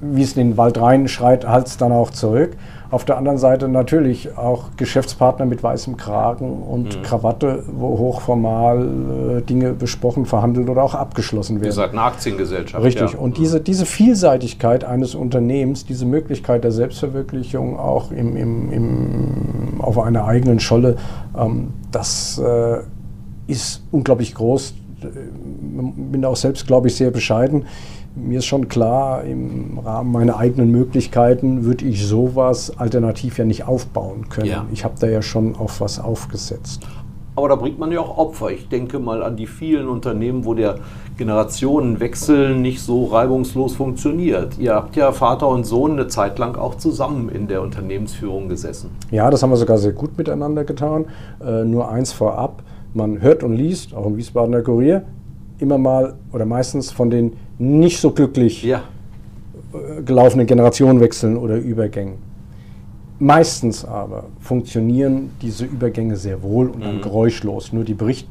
wie 0.00 0.22
es 0.22 0.36
in 0.36 0.48
den 0.48 0.56
Wald 0.56 0.80
reinschreit, 0.80 1.46
halt 1.46 1.66
es 1.66 1.76
dann 1.76 1.92
auch 1.92 2.10
zurück. 2.10 2.56
Auf 2.90 3.04
der 3.04 3.16
anderen 3.18 3.38
Seite 3.38 3.68
natürlich 3.68 4.36
auch 4.36 4.70
Geschäftspartner 4.76 5.46
mit 5.46 5.62
weißem 5.62 5.96
Kragen 5.96 6.62
und 6.62 6.96
Mhm. 6.98 7.02
Krawatte, 7.02 7.62
wo 7.72 7.96
hochformal 7.98 9.38
äh, 9.38 9.42
Dinge 9.42 9.72
besprochen, 9.74 10.26
verhandelt 10.26 10.68
oder 10.68 10.82
auch 10.82 10.94
abgeschlossen 10.96 11.56
Ihr 11.58 11.62
werden. 11.62 11.72
seid 11.72 11.90
eine 11.92 12.02
Aktiengesellschaft. 12.02 12.82
Richtig. 12.84 13.12
Ja. 13.12 13.18
Und 13.18 13.38
diese, 13.38 13.60
diese 13.60 13.86
Vielseitigkeit 13.86 14.82
eines 14.84 15.14
Unternehmens, 15.14 15.86
diese 15.86 16.04
Möglichkeit 16.04 16.64
der 16.64 16.72
Selbstverwirklichung 16.72 17.78
auch 17.78 18.10
im, 18.10 18.36
im, 18.36 18.72
im, 18.72 19.80
auf 19.80 19.98
einer 19.98 20.24
eigenen 20.24 20.58
Scholle, 20.58 20.96
ähm, 21.38 21.68
das 21.92 22.38
äh, 22.44 22.78
ist 23.46 23.82
unglaublich 23.92 24.34
groß. 24.34 24.74
Äh, 25.02 25.06
Bin 26.12 26.24
auch 26.24 26.36
selbst, 26.36 26.66
glaube 26.66 26.88
ich, 26.88 26.96
sehr 26.96 27.10
bescheiden. 27.12 27.66
Mir 28.16 28.38
ist 28.38 28.46
schon 28.46 28.68
klar, 28.68 29.22
im 29.24 29.78
Rahmen 29.78 30.10
meiner 30.10 30.36
eigenen 30.36 30.70
Möglichkeiten 30.70 31.64
würde 31.64 31.84
ich 31.84 32.06
sowas 32.06 32.76
alternativ 32.76 33.38
ja 33.38 33.44
nicht 33.44 33.68
aufbauen 33.68 34.28
können. 34.28 34.48
Ja. 34.48 34.66
Ich 34.72 34.84
habe 34.84 34.94
da 34.98 35.06
ja 35.06 35.22
schon 35.22 35.54
auf 35.54 35.80
was 35.80 36.00
aufgesetzt. 36.00 36.86
Aber 37.36 37.48
da 37.48 37.54
bringt 37.54 37.78
man 37.78 37.92
ja 37.92 38.00
auch 38.00 38.18
Opfer. 38.18 38.50
Ich 38.50 38.68
denke 38.68 38.98
mal 38.98 39.22
an 39.22 39.36
die 39.36 39.46
vielen 39.46 39.88
Unternehmen, 39.88 40.44
wo 40.44 40.54
der 40.54 40.76
Generationenwechsel 41.16 42.56
nicht 42.56 42.82
so 42.82 43.06
reibungslos 43.06 43.76
funktioniert. 43.76 44.58
Ihr 44.58 44.74
habt 44.74 44.96
ja 44.96 45.12
Vater 45.12 45.48
und 45.48 45.64
Sohn 45.64 45.92
eine 45.92 46.08
Zeit 46.08 46.38
lang 46.38 46.56
auch 46.56 46.74
zusammen 46.74 47.28
in 47.28 47.46
der 47.46 47.62
Unternehmensführung 47.62 48.48
gesessen. 48.48 48.90
Ja, 49.10 49.30
das 49.30 49.42
haben 49.42 49.50
wir 49.50 49.56
sogar 49.56 49.78
sehr 49.78 49.92
gut 49.92 50.18
miteinander 50.18 50.64
getan. 50.64 51.06
Äh, 51.42 51.64
nur 51.64 51.88
eins 51.90 52.12
vorab, 52.12 52.62
man 52.92 53.22
hört 53.22 53.44
und 53.44 53.54
liest, 53.54 53.94
auch 53.94 54.06
im 54.06 54.16
Wiesbadener 54.16 54.62
Kurier, 54.62 55.04
immer 55.58 55.78
mal 55.78 56.14
oder 56.32 56.44
meistens 56.44 56.90
von 56.90 57.08
den 57.10 57.34
nicht 57.60 58.00
so 58.00 58.10
glücklich 58.10 58.62
Ja, 58.64 58.82
äh, 59.72 60.02
gelaufenen 60.02 60.46
Generationenwechseln 60.46 61.36
oder 61.36 61.56
Übergängen. 61.56 62.14
Meistens 63.18 63.84
aber 63.84 64.24
funktionieren 64.40 65.30
diese 65.42 65.66
Übergänge 65.66 66.16
sehr 66.16 66.42
wohl 66.42 66.68
und 66.68 66.82
dann 66.82 67.02
geräuschlos. 67.02 67.70
Nur 67.70 67.84
die, 67.84 67.92
Bericht, 67.92 68.26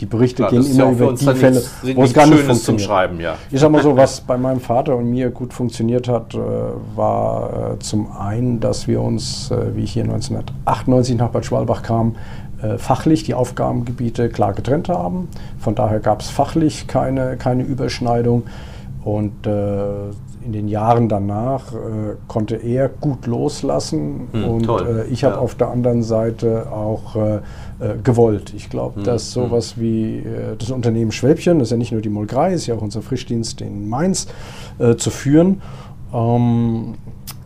die 0.00 0.06
Berichte 0.06 0.44
Mhm. 0.44 0.48
klar, 0.48 0.62
gehen 0.62 0.76
ja 0.76 0.84
immer 0.86 0.96
für 0.96 1.04
über 1.04 1.12
die 1.12 1.38
Fälle, 1.38 1.56
nichts, 1.56 1.70
wo 1.94 2.02
es 2.04 2.14
gar 2.14 2.26
nicht 2.26 2.38
Schönes 2.38 2.46
zum 2.46 2.46
funktioniert. 2.46 2.80
Schreiben, 2.80 3.20
ja. 3.20 3.34
Ich 3.50 3.60
sag 3.60 3.70
mal 3.70 3.82
so, 3.82 3.94
was 3.98 4.22
bei 4.22 4.38
meinem 4.38 4.60
Vater 4.60 4.96
und 4.96 5.10
mir 5.10 5.28
gut 5.28 5.52
funktioniert 5.52 6.08
hat, 6.08 6.34
äh, 6.34 6.38
war 6.96 7.74
äh, 7.74 7.78
zum 7.80 8.10
einen, 8.16 8.60
dass 8.60 8.88
wir 8.88 9.02
uns, 9.02 9.52
wie 9.74 9.84
ich 9.84 9.92
hier 9.92 10.04
1998 10.04 11.18
nach 11.18 11.28
Bad 11.28 11.44
Schwalbach 11.44 11.82
kam, 11.82 12.16
fachlich 12.76 13.24
die 13.24 13.32
Aufgabengebiete 13.32 14.28
klar 14.28 14.52
getrennt 14.52 14.90
haben. 14.90 15.28
Von 15.58 15.74
daher 15.74 15.98
gab 15.98 16.20
es 16.20 16.28
fachlich 16.28 16.86
keine, 16.86 17.38
keine 17.38 17.62
Überschneidung. 17.62 18.42
Und 19.02 19.46
äh, 19.46 20.10
in 20.44 20.52
den 20.52 20.68
Jahren 20.68 21.08
danach 21.08 21.72
äh, 21.72 22.16
konnte 22.28 22.56
er 22.56 22.88
gut 22.88 23.26
loslassen 23.26 24.28
Hm, 24.32 24.44
und 24.44 24.68
äh, 24.68 25.04
ich 25.06 25.24
habe 25.24 25.36
Ja. 25.36 25.40
auf 25.40 25.54
der 25.54 25.68
anderen 25.68 26.02
Seite 26.02 26.70
auch 26.70 27.16
äh, 27.16 27.36
äh, 27.36 27.40
gewollt. 28.02 28.52
Ich 28.54 28.64
Hm, 28.64 28.70
glaube, 28.70 29.00
dass 29.02 29.32
sowas 29.32 29.78
wie 29.78 30.18
äh, 30.18 30.56
das 30.58 30.70
Unternehmen 30.70 31.12
Schwäbchen, 31.12 31.58
das 31.58 31.68
ist 31.68 31.72
ja 31.72 31.76
nicht 31.78 31.92
nur 31.92 32.02
die 32.02 32.08
Molkerei, 32.10 32.52
ist 32.52 32.66
ja 32.66 32.74
auch 32.74 32.82
unser 32.82 33.00
Frischdienst 33.02 33.60
in 33.62 33.88
Mainz, 33.88 34.26
äh, 34.78 34.96
zu 34.96 35.10
führen. 35.10 35.62
Ähm, 36.12 36.94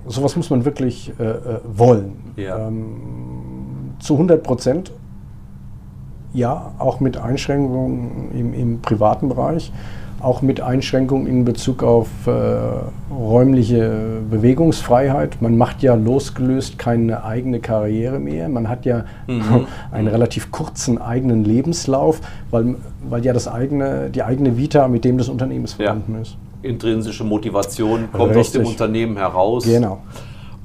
sowas 0.06 0.36
muss 0.36 0.50
man 0.50 0.64
wirklich 0.64 1.12
äh, 1.20 1.22
äh, 1.24 1.60
wollen. 1.72 2.12
Ja. 2.36 2.66
Ähm, 2.68 3.94
zu 4.00 4.14
100 4.14 4.42
Prozent, 4.42 4.92
ja, 6.32 6.72
auch 6.78 6.98
mit 7.00 7.16
Einschränkungen 7.16 8.30
im, 8.32 8.54
im 8.54 8.80
privaten 8.80 9.28
Bereich, 9.28 9.72
auch 10.24 10.42
mit 10.42 10.60
Einschränkungen 10.60 11.26
in 11.26 11.44
Bezug 11.44 11.82
auf 11.82 12.08
äh, 12.26 12.30
räumliche 13.12 14.20
Bewegungsfreiheit. 14.30 15.40
Man 15.42 15.56
macht 15.56 15.82
ja 15.82 15.94
losgelöst 15.94 16.78
keine 16.78 17.24
eigene 17.24 17.60
Karriere 17.60 18.18
mehr. 18.18 18.48
Man 18.48 18.68
hat 18.68 18.84
ja 18.86 19.04
einen 19.92 20.08
relativ 20.08 20.50
kurzen 20.50 20.98
eigenen 20.98 21.44
Lebenslauf, 21.44 22.20
weil, 22.50 22.76
weil 23.08 23.24
ja 23.24 23.32
das 23.32 23.48
eigene, 23.48 24.10
die 24.10 24.22
eigene 24.22 24.56
Vita 24.56 24.88
mit 24.88 25.04
dem 25.04 25.18
des 25.18 25.28
Unternehmens 25.28 25.76
Ja. 25.78 25.92
verbunden 25.92 26.22
ist. 26.22 26.36
Intrinsische 26.62 27.24
Motivation 27.24 28.08
kommt 28.10 28.34
aus 28.36 28.52
dem 28.52 28.62
Richtig. 28.62 28.80
Unternehmen 28.80 29.16
heraus. 29.18 29.64
Genau. 29.64 29.98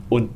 Und 0.08 0.30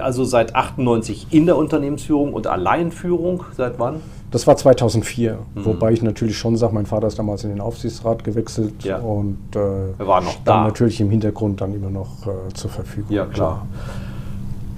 also 0.00 0.24
seit 0.24 0.54
98 0.54 1.28
in 1.30 1.46
der 1.46 1.56
Unternehmensführung 1.56 2.32
und 2.32 2.46
Alleinführung, 2.46 3.44
seit 3.56 3.78
wann? 3.78 3.96
Das 4.30 4.46
war 4.46 4.56
2004, 4.56 5.38
Mhm. 5.54 5.64
wobei 5.64 5.92
ich 5.92 6.02
natürlich 6.02 6.38
schon 6.38 6.56
sage, 6.56 6.72
mein 6.74 6.86
Vater 6.86 7.08
ist 7.08 7.18
damals 7.18 7.42
in 7.44 7.50
den 7.50 7.60
Aufsichtsrat 7.60 8.22
gewechselt 8.24 8.84
Ja. 8.84 8.98
und 8.98 9.38
äh, 9.56 9.58
Er 9.98 10.06
war 10.06 10.20
noch 10.20 10.34
dann 10.44 10.44
da. 10.44 10.64
natürlich 10.64 11.00
im 11.00 11.10
Hintergrund 11.10 11.60
dann 11.60 11.74
immer 11.74 11.90
noch 11.90 12.26
äh, 12.26 12.52
zur 12.54 12.70
Verfügung. 12.70 13.10
Ja, 13.12 13.26
klar. 13.26 13.66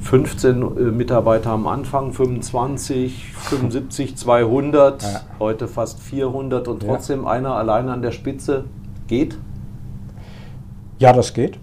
15 0.01 0.63
äh, 0.63 0.65
Mitarbeiter 0.91 1.51
am 1.51 1.67
Anfang, 1.67 2.13
25, 2.13 3.33
75, 3.35 4.17
200, 4.17 5.03
Ja. 5.03 5.09
heute 5.39 5.69
fast 5.69 6.01
400 6.01 6.67
und 6.67 6.83
Ja. 6.83 6.89
trotzdem 6.89 7.27
einer 7.27 7.55
alleine 7.55 7.93
an 7.93 8.03
der 8.03 8.11
Spitze 8.13 8.65
geht. 9.07 9.37
Ja, 10.99 11.13
das 11.13 11.35
geht. 11.35 11.59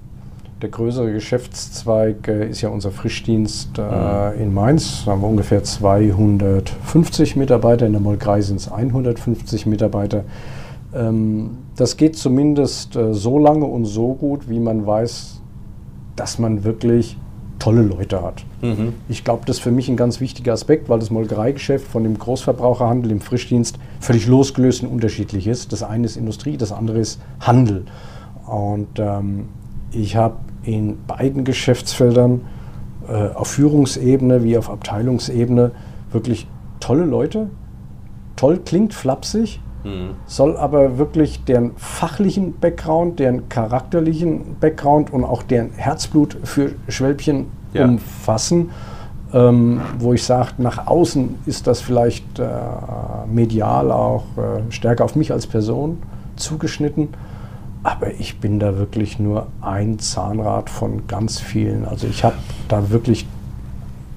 Der 0.61 0.69
größere 0.69 1.11
Geschäftszweig 1.13 2.27
äh, 2.27 2.49
ist 2.49 2.61
ja 2.61 2.69
unser 2.69 2.91
Frischdienst 2.91 3.77
Mhm. 3.77 3.83
äh, 3.83 4.33
in 4.43 4.53
Mainz. 4.53 5.03
Da 5.05 5.11
haben 5.11 5.21
wir 5.21 5.27
ungefähr 5.29 5.63
250 5.63 7.35
Mitarbeiter. 7.35 7.85
In 7.85 7.93
der 7.93 8.01
Molkerei 8.01 8.41
sind 8.41 8.57
es 8.57 8.69
150 8.71 9.65
Mitarbeiter. 9.65 10.23
Ähm, 10.93 11.51
das 11.77 11.95
geht 11.97 12.17
zumindest 12.17 12.95
äh, 12.95 13.13
so 13.13 13.37
lange 13.39 13.65
und 13.65 13.85
so 13.85 14.13
gut, 14.13 14.49
wie 14.49 14.59
man 14.59 14.85
weiß, 14.85 15.39
dass 16.17 16.39
man 16.39 16.63
wirklich 16.65 17.17
tolle 17.59 17.81
Leute 17.81 18.21
hat. 18.21 18.45
Ich 19.09 19.25
glaube, 19.25 19.43
das 19.45 19.57
ist 19.57 19.61
für 19.63 19.71
mich 19.71 19.89
ein 19.89 19.97
ganz 19.97 20.21
wichtiger 20.21 20.53
Aspekt, 20.53 20.87
weil 20.89 20.99
das 20.99 21.09
Molkereigeschäft 21.11 21.85
von 21.87 22.03
dem 22.03 22.17
Großverbraucherhandel 22.17 23.11
im 23.11 23.19
Frischdienst 23.21 23.77
völlig 23.99 24.27
losgelöst 24.27 24.83
und 24.83 24.89
unterschiedlich 24.89 25.45
ist. 25.47 25.71
Das 25.73 25.83
eine 25.83 26.05
ist 26.05 26.15
Industrie, 26.15 26.55
das 26.55 26.71
andere 26.71 26.99
ist 26.99 27.19
Handel. 27.41 27.83
Und 28.47 28.87
ähm, 28.97 29.49
ich 29.91 30.15
habe 30.15 30.35
in 30.75 30.97
beiden 31.07 31.43
Geschäftsfeldern 31.43 32.41
äh, 33.07 33.33
auf 33.33 33.47
Führungsebene 33.49 34.43
wie 34.43 34.57
auf 34.57 34.69
Abteilungsebene 34.69 35.71
wirklich 36.11 36.47
tolle 36.79 37.05
Leute. 37.05 37.49
Toll 38.35 38.59
klingt 38.63 38.93
flapsig, 38.93 39.59
soll 40.27 40.55
aber 40.57 40.97
wirklich 40.97 41.43
deren 41.45 41.71
fachlichen 41.77 42.53
Background, 42.59 43.19
deren 43.19 43.49
charakterlichen 43.49 44.57
Background 44.59 45.11
und 45.11 45.23
auch 45.23 45.41
deren 45.43 45.71
Herzblut 45.71 46.37
für 46.43 46.71
Schwälbchen 46.87 47.47
Ja. 47.73 47.85
umfassen. 47.85 48.69
Ähm, 49.31 49.79
wo 49.99 50.13
ich 50.13 50.23
sage, 50.23 50.53
nach 50.57 50.87
außen 50.87 51.35
ist 51.45 51.67
das 51.67 51.81
vielleicht 51.81 52.39
äh, 52.39 52.47
medial 53.31 53.91
auch 53.91 54.23
äh, 54.37 54.71
stärker 54.71 55.05
auf 55.05 55.15
mich 55.15 55.31
als 55.31 55.45
Person 55.45 55.99
zugeschnitten. 56.35 57.09
Aber 57.83 58.13
ich 58.19 58.39
bin 58.39 58.59
da 58.59 58.77
wirklich 58.77 59.19
nur 59.19 59.47
ein 59.61 59.99
Zahnrad 59.99 60.69
von 60.69 61.07
ganz 61.07 61.39
vielen. 61.39 61.85
Also 61.85 62.07
ich 62.07 62.23
habe 62.23 62.35
da 62.67 62.89
wirklich 62.89 63.25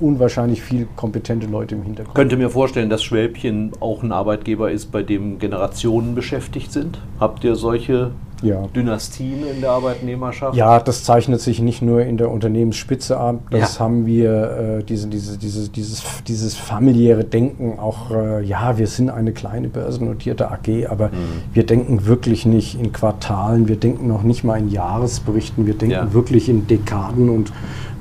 unwahrscheinlich 0.00 0.62
viel 0.62 0.88
kompetente 0.96 1.46
Leute 1.46 1.76
im 1.76 1.82
Hintergrund. 1.82 2.14
Könnte 2.14 2.36
mir 2.36 2.50
vorstellen, 2.50 2.90
dass 2.90 3.04
Schwäbchen 3.04 3.72
auch 3.80 4.02
ein 4.02 4.10
Arbeitgeber 4.10 4.70
ist, 4.70 4.90
bei 4.90 5.02
dem 5.02 5.38
Generationen 5.38 6.14
beschäftigt 6.14 6.72
sind. 6.72 6.98
Habt 7.20 7.44
ihr 7.44 7.54
solche 7.54 8.10
Ja. 8.42 8.66
Dynastien 8.74 9.46
in 9.46 9.60
der 9.60 9.70
Arbeitnehmerschaft? 9.70 10.56
Ja, 10.56 10.80
das 10.80 11.04
zeichnet 11.04 11.40
sich 11.40 11.60
nicht 11.60 11.80
nur 11.82 12.02
in 12.02 12.16
der 12.16 12.30
Unternehmensspitze 12.30 13.16
ab, 13.16 13.36
das 13.50 13.76
Ja. 13.78 13.80
haben 13.84 14.06
wir, 14.06 14.78
äh, 14.80 14.84
diese, 14.84 15.08
diese, 15.08 15.38
diese, 15.38 15.68
dieses, 15.68 16.02
dieses 16.26 16.56
familiäre 16.56 17.24
Denken 17.24 17.78
auch, 17.78 18.10
äh, 18.10 18.42
ja, 18.44 18.78
wir 18.78 18.86
sind 18.86 19.10
eine 19.10 19.32
kleine 19.32 19.68
börsennotierte 19.68 20.50
AG, 20.50 20.86
aber 20.88 21.10
wir 21.52 21.64
denken 21.64 22.06
wirklich 22.06 22.44
nicht 22.46 22.78
in 22.80 22.92
Quartalen, 22.92 23.68
wir 23.68 23.76
denken 23.76 24.08
noch 24.08 24.22
nicht 24.22 24.44
mal 24.44 24.58
in 24.58 24.68
Jahresberichten, 24.70 25.66
wir 25.66 25.74
denken 25.74 25.94
Ja. 25.94 26.12
wirklich 26.12 26.48
in 26.48 26.66
Dekaden 26.66 27.28
und 27.28 27.52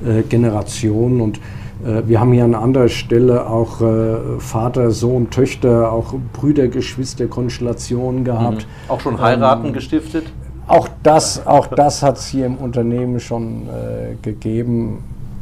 äh, 0.04 0.22
Generationen 0.22 1.20
und 1.20 1.40
wir 2.06 2.20
haben 2.20 2.32
hier 2.32 2.44
an 2.44 2.54
anderer 2.54 2.88
Stelle 2.88 3.46
auch 3.48 3.80
äh, 3.80 4.38
Vater, 4.38 4.90
Sohn, 4.90 5.30
Töchter, 5.30 5.90
auch 5.92 6.14
Brüder, 6.32 6.68
Geschwister, 6.68 7.26
Konstellationen 7.26 8.24
gehabt. 8.24 8.66
Auch 8.88 9.00
schon 9.00 9.20
heiraten 9.20 9.66
Ähm, 9.68 9.72
gestiftet? 9.72 10.24
Auch 10.68 10.88
das, 11.02 11.44
auch 11.46 11.66
das 11.66 12.02
hat 12.02 12.18
es 12.18 12.26
hier 12.28 12.46
im 12.46 12.56
Unternehmen 12.56 13.18
schon 13.20 13.62
äh, 13.68 14.14
gegeben. 14.22 14.98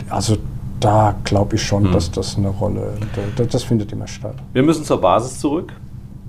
Also 0.09 0.37
da 0.80 1.14
glaube 1.25 1.56
ich 1.56 1.62
schon, 1.62 1.92
dass 1.92 2.11
das 2.11 2.38
eine 2.38 2.49
Rolle, 2.49 2.94
da- 3.37 3.44
das 3.44 3.62
findet 3.62 3.92
immer 3.92 4.06
statt. 4.06 4.35
Wir 4.54 4.62
müssen 4.62 4.82
zur 4.85 4.99
Basis 5.00 5.38
zurück. 5.38 5.73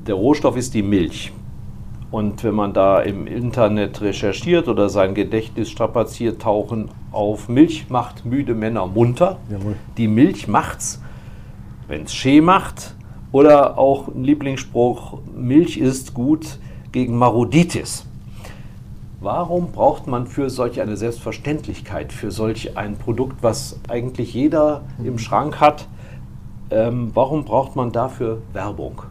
Der 0.08 0.16
Rohstoff 0.16 0.58
ist 0.58 0.74
die 0.74 0.84
Milch. 0.84 1.32
Und 2.12 2.44
wenn 2.44 2.56
man 2.56 2.74
da 2.74 3.00
im 3.02 3.26
Internet 3.26 4.02
recherchiert 4.02 4.68
oder 4.68 4.90
sein 4.90 5.16
Gedächtnis 5.16 5.70
strapaziert, 5.70 6.42
tauchen 6.42 6.90
auf 7.14 7.48
Milch 7.48 7.90
macht 7.90 8.26
müde 8.26 8.54
Männer 8.54 8.86
munter. 8.86 9.38
Jawohl. 9.50 9.76
Die 9.98 10.10
Milch 10.10 10.48
macht's, 10.50 11.02
wenn 11.88 12.04
es 12.04 12.14
Schee 12.14 12.42
macht. 12.42 12.96
Oder 13.32 13.78
auch 13.78 14.10
ein 14.10 14.26
Lieblingsspruch, 14.26 15.20
Milch 15.34 15.78
ist 15.78 16.14
gut 16.14 16.60
gegen 16.92 17.18
Maroditis. 17.18 18.06
Warum 19.22 19.72
braucht 19.72 20.08
man 20.08 20.28
für 20.28 20.50
solch 20.50 20.82
eine 20.82 20.98
Selbstverständlichkeit, 20.98 22.12
für 22.12 22.32
solch 22.32 22.76
ein 22.76 22.98
Produkt, 22.98 23.42
was 23.42 23.80
eigentlich 23.88 24.34
jeder 24.34 24.82
im 25.02 25.18
Schrank 25.18 25.62
hat, 25.62 25.88
ähm, 26.72 27.12
warum 27.14 27.46
braucht 27.46 27.76
man 27.76 27.92
dafür 27.92 28.42
Werbung? 28.52 29.04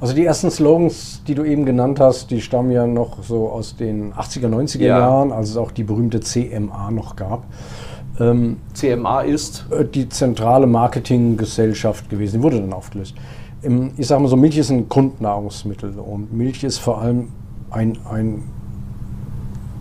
Also 0.00 0.14
die 0.14 0.24
ersten 0.24 0.50
Slogans, 0.50 1.22
die 1.26 1.34
du 1.34 1.44
eben 1.44 1.64
genannt 1.64 2.00
hast, 2.00 2.30
die 2.30 2.40
stammen 2.40 2.70
ja 2.70 2.86
noch 2.86 3.22
so 3.22 3.48
aus 3.48 3.76
den 3.76 4.12
80er, 4.12 4.48
90er 4.48 4.82
Ja. 4.84 4.98
Jahren, 4.98 5.32
als 5.32 5.50
es 5.50 5.56
auch 5.56 5.70
die 5.70 5.84
berühmte 5.84 6.20
CMA 6.20 6.90
noch 6.90 7.16
gab. 7.16 7.44
Ähm, 8.20 8.58
CMA 8.74 9.22
ist, 9.22 9.66
äh, 9.70 9.84
die 9.84 10.08
zentrale 10.08 10.66
Marketinggesellschaft 10.66 12.08
gewesen. 12.10 12.38
Die 12.38 12.42
wurde 12.42 12.60
dann 12.60 12.72
aufgelöst. 12.72 13.14
Ich 13.96 14.06
sage 14.06 14.22
mal 14.22 14.28
so, 14.28 14.36
Milch 14.36 14.58
ist 14.58 14.70
ein 14.70 14.88
Grundnahrungsmittel 14.88 15.98
und 15.98 16.32
Milch 16.32 16.62
ist 16.62 16.78
vor 16.78 17.00
allem 17.00 17.28
ein, 17.70 17.98
ein 18.08 18.44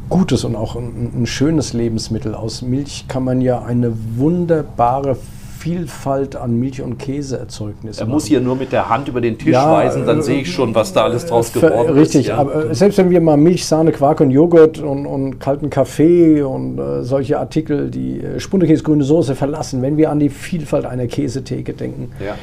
gutes 0.10 0.44
und 0.44 0.56
auch 0.56 0.76
ein, 0.76 1.12
ein 1.16 1.26
schönes 1.28 1.74
Lebensmittel. 1.74 2.34
Aus 2.34 2.62
Milch 2.62 3.06
kann 3.08 3.24
man 3.24 3.42
ja 3.42 3.62
eine 3.62 3.94
wunderbare 4.18 5.18
Vielfalt 5.66 6.36
an 6.36 6.60
Milch- 6.60 6.80
und 6.84 7.00
Käseerzeugnissen 7.00 8.00
er 8.06 8.08
muss 8.08 8.26
hier 8.28 8.40
nur 8.40 8.56
mit 8.56 8.72
der 8.72 8.88
Hand 8.88 9.08
über 9.08 9.20
den 9.20 9.36
Tisch 9.40 9.54
Ja, 9.54 9.72
weisen, 9.72 10.06
dann 10.06 10.20
äh, 10.20 10.22
sehe 10.22 10.42
ich 10.42 10.52
schon, 10.54 10.76
was 10.76 10.94
da 10.94 11.06
alles 11.06 11.26
draus 11.26 11.50
Ver- 11.50 11.72
geworden 11.72 11.94
Richtig, 11.98 12.22
ist. 12.22 12.28
ja. 12.28 12.38
aber 12.38 12.70
äh, 12.70 12.76
selbst 12.76 13.00
wenn 13.00 13.10
wir 13.10 13.20
mal 13.20 13.36
Milch, 13.36 13.66
Sahne, 13.66 13.92
Quark 13.92 14.22
und 14.22 14.30
Joghurt 14.30 14.78
und, 14.78 15.08
und 15.08 15.40
kalten 15.40 15.72
Kaffee 15.72 16.44
und 16.44 16.78
äh, 16.78 17.02
solche 17.04 17.40
Artikel, 17.40 17.90
die 17.90 18.20
äh, 18.22 18.40
Spundekäse, 18.40 18.84
grüne 18.84 19.04
Soße 19.04 19.34
verlassen, 19.34 19.82
wenn 19.82 19.98
wir 19.98 20.12
an 20.12 20.20
die 20.20 20.30
Vielfalt 20.30 20.86
einer 20.86 21.08
Käsetheke 21.08 21.74
denken, 21.74 22.12
Ja. 22.24 22.36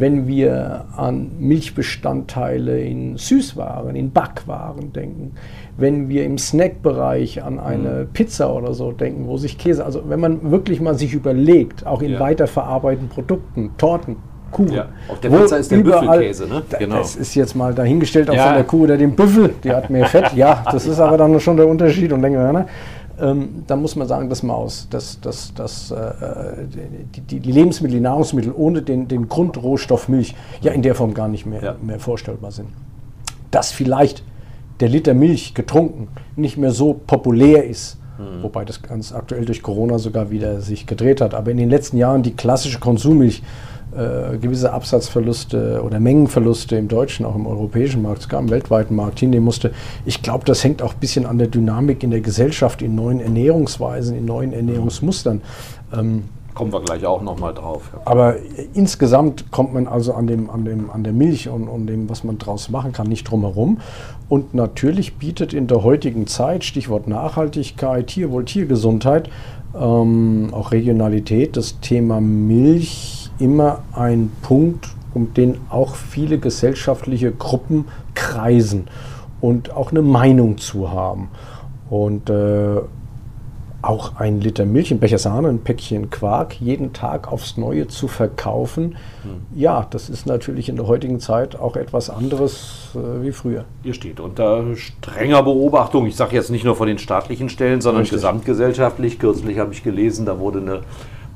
Wenn 0.00 0.26
wir 0.26 0.86
an 0.96 1.30
Milchbestandteile 1.38 2.80
in 2.80 3.16
Süßwaren, 3.16 3.94
in 3.96 4.10
Backwaren 4.12 4.92
denken, 4.92 5.32
wenn 5.76 6.08
wir 6.08 6.24
im 6.24 6.38
Snackbereich 6.38 7.42
an 7.42 7.58
eine 7.58 8.06
Pizza 8.12 8.52
oder 8.54 8.74
so 8.74 8.92
denken, 8.92 9.26
wo 9.26 9.36
sich 9.36 9.58
Käse, 9.58 9.84
also 9.84 10.02
wenn 10.08 10.20
man 10.20 10.50
wirklich 10.50 10.80
mal 10.80 10.94
sich 10.94 11.14
überlegt, 11.14 11.86
auch 11.86 12.02
in 12.02 12.12
Ja. 12.12 12.20
weiterverarbeiteten 12.20 13.08
Produkten, 13.08 13.70
Torten, 13.78 14.16
Kuchen. 14.50 14.72
Ja, 14.72 14.86
auf 15.08 15.20
der 15.20 15.30
Pizza 15.30 15.58
ist 15.58 15.70
der 15.70 15.78
überall- 15.78 16.00
Büffelkäse, 16.18 16.48
ne? 16.48 16.62
Genau. 16.78 16.96
Das 16.96 17.14
ist 17.14 17.34
jetzt 17.36 17.54
mal 17.54 17.72
dahingestellt, 17.72 18.28
ob 18.28 18.34
Ja. 18.34 18.46
von 18.46 18.54
der 18.54 18.64
Kuh 18.64 18.82
oder 18.82 18.96
dem 18.96 19.14
Büffel, 19.14 19.50
die 19.62 19.70
hat 19.70 19.90
mehr 19.90 20.06
Fett. 20.06 20.32
Ja, 20.34 20.64
das 20.72 20.86
ist 20.86 20.98
aber 20.98 21.16
dann 21.16 21.38
schon 21.38 21.56
der 21.56 21.68
Unterschied 21.68 22.12
und 22.12 22.20
länger. 22.20 22.52
Ne? 22.52 22.66
Ähm, 23.20 23.64
da 23.66 23.76
muss 23.76 23.96
man 23.96 24.08
sagen, 24.08 24.28
das 24.30 24.42
Maus, 24.42 24.86
das, 24.90 25.20
das, 25.20 25.52
das, 25.54 25.90
äh, 25.90 25.96
die, 27.14 27.20
die, 27.20 27.40
die 27.40 27.52
Lebensmittel, 27.52 27.96
die 27.98 28.02
Nahrungsmittel 28.02 28.52
ohne 28.56 28.82
den, 28.82 29.08
den 29.08 29.28
Grundrohstoff 29.28 30.08
Milch 30.08 30.34
ja 30.62 30.72
in 30.72 30.82
der 30.82 30.94
Form 30.94 31.12
gar 31.14 31.28
nicht 31.28 31.44
mehr, 31.46 31.62
Ja. 31.62 31.76
mehr 31.82 32.00
vorstellbar 32.00 32.50
sind. 32.50 32.68
Dass 33.50 33.72
vielleicht 33.72 34.22
der 34.80 34.88
Liter 34.88 35.12
Milch 35.14 35.54
getrunken 35.54 36.08
nicht 36.36 36.56
mehr 36.56 36.70
so 36.72 36.94
populär 37.06 37.64
ist, 37.64 37.98
Mhm. 38.18 38.42
wobei 38.42 38.64
das 38.66 38.82
ganz 38.82 39.12
aktuell 39.12 39.44
durch 39.46 39.62
Corona 39.62 39.98
sogar 39.98 40.30
wieder 40.30 40.60
sich 40.60 40.86
gedreht 40.86 41.20
hat. 41.22 41.32
Aber 41.34 41.50
in 41.50 41.56
den 41.56 41.70
letzten 41.70 41.96
Jahren 41.96 42.22
die 42.22 42.32
klassische 42.34 42.78
Konsummilch 42.78 43.42
äh, 43.96 44.38
gewisse 44.38 44.72
Absatzverluste 44.72 45.82
oder 45.84 45.98
Mengenverluste 45.98 46.76
im 46.76 46.88
deutschen, 46.88 47.26
auch 47.26 47.34
im 47.34 47.46
europäischen 47.46 48.02
Markt, 48.02 48.22
sogar 48.22 48.40
im 48.40 48.50
weltweiten 48.50 48.94
Markt 48.94 49.18
hinnehmen 49.18 49.44
musste. 49.44 49.72
Ich 50.04 50.22
glaube, 50.22 50.44
das 50.44 50.62
hängt 50.62 50.80
auch 50.82 50.94
ein 50.94 51.00
bisschen 51.00 51.26
an 51.26 51.38
der 51.38 51.48
Dynamik 51.48 52.02
in 52.02 52.10
der 52.10 52.20
Gesellschaft, 52.20 52.82
in 52.82 52.94
neuen 52.94 53.20
Ernährungsweisen, 53.20 54.16
in 54.16 54.26
neuen 54.26 54.52
Ernährungsmustern. 54.52 55.40
Ähm, 55.92 56.24
Kommen 56.54 56.72
wir 56.72 56.80
gleich 56.80 57.06
auch 57.06 57.22
nochmal 57.22 57.54
drauf. 57.54 57.90
Ja. 57.92 58.00
aber 58.04 58.36
insgesamt 58.74 59.50
kommt 59.50 59.72
man 59.72 59.86
also 59.86 60.14
an, 60.14 60.26
dem, 60.26 60.50
an, 60.50 60.64
dem, 60.64 60.90
an 60.90 61.04
der 61.04 61.12
Milch 61.12 61.48
und, 61.48 61.68
und 61.68 61.86
dem, 61.86 62.10
was 62.10 62.24
man 62.24 62.38
draus 62.38 62.70
machen 62.70 62.92
kann, 62.92 63.06
nicht 63.06 63.24
drum 63.24 63.42
herum. 63.42 63.78
Und 64.28 64.54
natürlich 64.54 65.14
bietet 65.16 65.54
in 65.54 65.68
der 65.68 65.82
heutigen 65.82 66.26
Zeit, 66.26 66.64
Stichwort 66.64 67.08
Nachhaltigkeit, 67.08 68.08
Tierwohl, 68.08 68.44
Tiergesundheit, 68.44 69.30
ähm, 69.74 70.50
auch 70.52 70.72
Regionalität, 70.72 71.56
das 71.56 71.80
Thema 71.80 72.20
Milch 72.20 73.19
immer 73.40 73.82
ein 73.92 74.30
Punkt, 74.42 74.88
um 75.14 75.34
den 75.34 75.58
auch 75.70 75.94
viele 75.96 76.38
gesellschaftliche 76.38 77.32
Gruppen 77.32 77.86
kreisen 78.14 78.88
und 79.40 79.72
auch 79.72 79.90
eine 79.90 80.02
Meinung 80.02 80.58
zu 80.58 80.90
haben. 80.90 81.28
Und 81.88 82.30
äh, 82.30 82.80
auch 83.82 84.16
ein 84.16 84.40
Liter 84.40 84.66
Milch, 84.66 84.90
ein 84.90 84.98
Becher 84.98 85.18
Sahne, 85.18 85.48
ein 85.48 85.60
Päckchen 85.60 86.10
Quark 86.10 86.60
jeden 86.60 86.92
Tag 86.92 87.32
aufs 87.32 87.56
Neue 87.56 87.88
zu 87.88 88.08
verkaufen, 88.08 88.96
hm. 89.22 89.58
ja, 89.58 89.86
das 89.90 90.10
ist 90.10 90.26
natürlich 90.26 90.68
in 90.68 90.76
der 90.76 90.86
heutigen 90.86 91.18
Zeit 91.18 91.58
auch 91.58 91.76
etwas 91.76 92.10
anderes 92.10 92.90
äh, 92.94 93.22
wie 93.22 93.32
früher. 93.32 93.64
Ihr 93.82 93.94
steht 93.94 94.20
unter 94.20 94.76
strenger 94.76 95.42
Beobachtung. 95.42 96.06
Ich 96.06 96.16
sage 96.16 96.36
jetzt 96.36 96.50
nicht 96.50 96.64
nur 96.64 96.76
von 96.76 96.88
den 96.88 96.98
staatlichen 96.98 97.48
Stellen, 97.48 97.80
sondern 97.80 98.02
Richtig. 98.02 98.18
gesamtgesellschaftlich. 98.18 99.18
Kürzlich 99.18 99.58
habe 99.58 99.72
ich 99.72 99.82
gelesen, 99.82 100.26
da 100.26 100.38
wurde 100.38 100.60
eine 100.60 100.80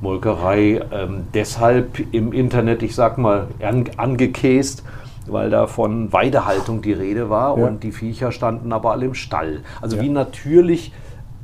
Molkerei 0.01 0.81
ähm, 0.91 1.27
deshalb 1.33 2.13
im 2.13 2.33
Internet, 2.33 2.83
ich 2.83 2.95
sag 2.95 3.17
mal, 3.17 3.47
an, 3.61 3.85
angekäst, 3.97 4.83
weil 5.27 5.49
da 5.49 5.67
von 5.67 6.13
Weidehaltung 6.13 6.81
die 6.81 6.93
Rede 6.93 7.29
war 7.29 7.57
ja. 7.57 7.65
und 7.65 7.83
die 7.83 7.91
Viecher 7.91 8.31
standen 8.31 8.71
aber 8.71 8.91
alle 8.91 9.05
im 9.05 9.13
Stall. 9.13 9.61
Also 9.81 9.97
ja. 9.97 10.03
wie 10.03 10.09
natürlich 10.09 10.91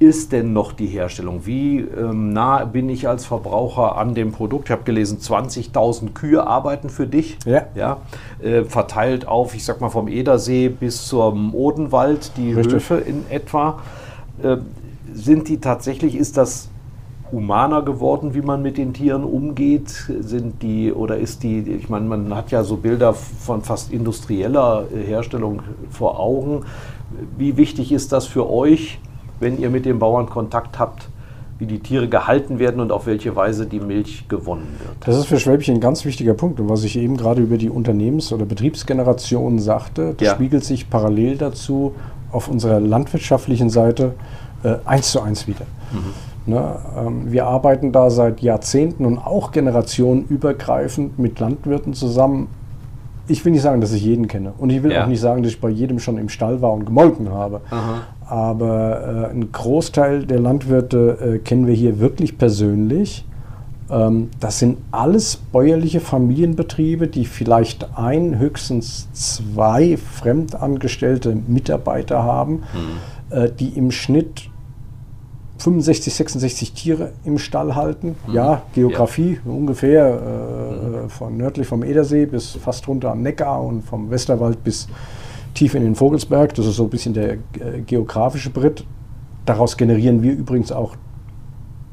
ist 0.01 0.31
denn 0.31 0.51
noch 0.51 0.73
die 0.73 0.87
Herstellung? 0.87 1.45
Wie 1.45 1.79
ähm, 1.79 2.33
nah 2.33 2.65
bin 2.65 2.89
ich 2.89 3.07
als 3.07 3.25
Verbraucher 3.25 3.97
an 3.97 4.15
dem 4.15 4.31
Produkt? 4.31 4.65
Ich 4.65 4.71
habe 4.71 4.83
gelesen, 4.83 5.19
20.000 5.19 6.13
Kühe 6.13 6.45
arbeiten 6.45 6.89
für 6.89 7.05
dich. 7.05 7.37
Ja. 7.45 7.67
ja 7.75 7.97
äh, 8.41 8.63
verteilt 8.63 9.27
auf, 9.27 9.53
ich 9.53 9.63
sag 9.63 9.79
mal, 9.79 9.89
vom 9.89 10.07
Edersee 10.07 10.69
bis 10.69 11.05
zum 11.05 11.53
Odenwald, 11.53 12.35
die 12.35 12.53
Richtig. 12.53 12.73
Höfe 12.73 12.95
in 12.95 13.25
etwa. 13.29 13.79
Äh, 14.41 14.57
sind 15.13 15.49
die 15.49 15.59
tatsächlich, 15.59 16.15
ist 16.15 16.35
das 16.35 16.70
humaner 17.31 17.81
geworden, 17.81 18.33
wie 18.33 18.41
man 18.41 18.61
mit 18.61 18.77
den 18.77 18.93
Tieren 18.93 19.23
umgeht? 19.23 19.89
Sind 19.89 20.61
die 20.61 20.91
oder 20.91 21.17
ist 21.17 21.43
die, 21.43 21.59
ich 21.59 21.89
meine, 21.89 22.05
man 22.05 22.35
hat 22.35 22.51
ja 22.51 22.63
so 22.63 22.77
Bilder 22.77 23.13
von 23.13 23.61
fast 23.61 23.91
industrieller 23.91 24.85
Herstellung 25.05 25.61
vor 25.89 26.19
Augen. 26.19 26.63
Wie 27.37 27.57
wichtig 27.57 27.91
ist 27.91 28.11
das 28.11 28.25
für 28.25 28.49
euch? 28.49 28.99
wenn 29.41 29.59
ihr 29.59 29.69
mit 29.69 29.85
den 29.85 29.99
Bauern 29.99 30.29
Kontakt 30.29 30.79
habt, 30.79 31.09
wie 31.59 31.65
die 31.65 31.79
Tiere 31.79 32.07
gehalten 32.07 32.59
werden 32.59 32.79
und 32.79 32.91
auf 32.91 33.05
welche 33.05 33.35
Weise 33.35 33.65
die 33.65 33.79
Milch 33.79 34.27
gewonnen 34.29 34.67
wird. 34.79 34.95
Das 35.05 35.17
ist 35.17 35.25
für 35.25 35.39
Schwäbchen 35.39 35.75
ein 35.75 35.81
ganz 35.81 36.05
wichtiger 36.05 36.33
Punkt. 36.33 36.59
Und 36.59 36.69
was 36.69 36.83
ich 36.83 36.97
eben 36.97 37.17
gerade 37.17 37.41
über 37.41 37.57
die 37.57 37.69
Unternehmens- 37.69 38.31
oder 38.31 38.45
Betriebsgeneration 38.45 39.59
sagte, 39.59 40.15
das 40.17 40.27
ja. 40.27 40.35
spiegelt 40.35 40.63
sich 40.63 40.89
parallel 40.89 41.37
dazu 41.37 41.93
auf 42.31 42.47
unserer 42.47 42.79
landwirtschaftlichen 42.79 43.69
Seite 43.69 44.13
äh, 44.63 44.75
eins 44.85 45.11
zu 45.11 45.21
eins 45.21 45.47
wieder. 45.47 45.65
Mhm. 45.91 46.13
Ne, 46.45 46.75
ähm, 46.97 47.31
wir 47.31 47.45
arbeiten 47.45 47.91
da 47.91 48.09
seit 48.09 48.41
Jahrzehnten 48.41 49.05
und 49.05 49.19
auch 49.19 49.51
generationenübergreifend 49.51 51.19
mit 51.19 51.39
Landwirten 51.39 51.93
zusammen. 51.93 52.47
Ich 53.27 53.45
will 53.45 53.51
nicht 53.51 53.61
sagen, 53.61 53.79
dass 53.79 53.93
ich 53.93 54.03
jeden 54.03 54.27
kenne. 54.27 54.53
Und 54.57 54.71
ich 54.71 54.81
will 54.81 54.91
ja. 54.91 55.03
auch 55.03 55.07
nicht 55.07 55.21
sagen, 55.21 55.43
dass 55.43 55.51
ich 55.51 55.61
bei 55.61 55.69
jedem 55.69 55.99
schon 55.99 56.17
im 56.17 56.29
Stall 56.29 56.61
war 56.61 56.73
und 56.73 56.85
gemolken 56.85 57.29
habe. 57.29 57.61
Aha 57.69 58.01
aber 58.31 59.25
äh, 59.27 59.31
einen 59.31 59.51
Großteil 59.51 60.25
der 60.25 60.39
Landwirte 60.39 61.17
äh, 61.35 61.39
kennen 61.39 61.67
wir 61.67 61.73
hier 61.73 61.99
wirklich 61.99 62.37
persönlich. 62.37 63.25
Ähm, 63.89 64.29
das 64.39 64.59
sind 64.59 64.77
alles 64.91 65.35
bäuerliche 65.35 65.99
Familienbetriebe, 65.99 67.09
die 67.09 67.25
vielleicht 67.25 67.97
ein, 67.97 68.39
höchstens 68.39 69.09
zwei 69.11 69.97
fremdangestellte 69.97 71.35
Mitarbeiter 71.45 72.23
haben, 72.23 72.63
mhm. 72.73 73.35
äh, 73.35 73.49
die 73.51 73.77
im 73.77 73.91
Schnitt 73.91 74.49
65, 75.61 76.13
66 76.13 76.73
Tiere 76.73 77.11
im 77.23 77.37
Stall 77.37 77.75
halten. 77.75 78.15
Mhm. 78.27 78.33
Ja, 78.33 78.63
Geografie 78.73 79.39
ja. 79.45 79.51
ungefähr 79.51 80.05
äh, 80.07 81.03
mhm. 81.03 81.09
von 81.09 81.37
nördlich 81.37 81.67
vom 81.67 81.83
Edersee 81.83 82.25
bis 82.25 82.51
fast 82.51 82.87
runter 82.87 83.11
am 83.11 83.21
Neckar 83.21 83.63
und 83.63 83.83
vom 83.83 84.09
Westerwald 84.09 84.63
bis 84.63 84.87
tief 85.53 85.75
in 85.75 85.83
den 85.83 85.95
Vogelsberg. 85.95 86.53
Das 86.55 86.65
ist 86.65 86.75
so 86.75 86.83
ein 86.83 86.89
bisschen 86.89 87.13
der 87.13 87.33
äh, 87.33 87.37
geografische 87.85 88.49
Brit. 88.49 88.83
Daraus 89.45 89.77
generieren 89.77 90.21
wir 90.23 90.33
übrigens 90.33 90.71
auch 90.71 90.95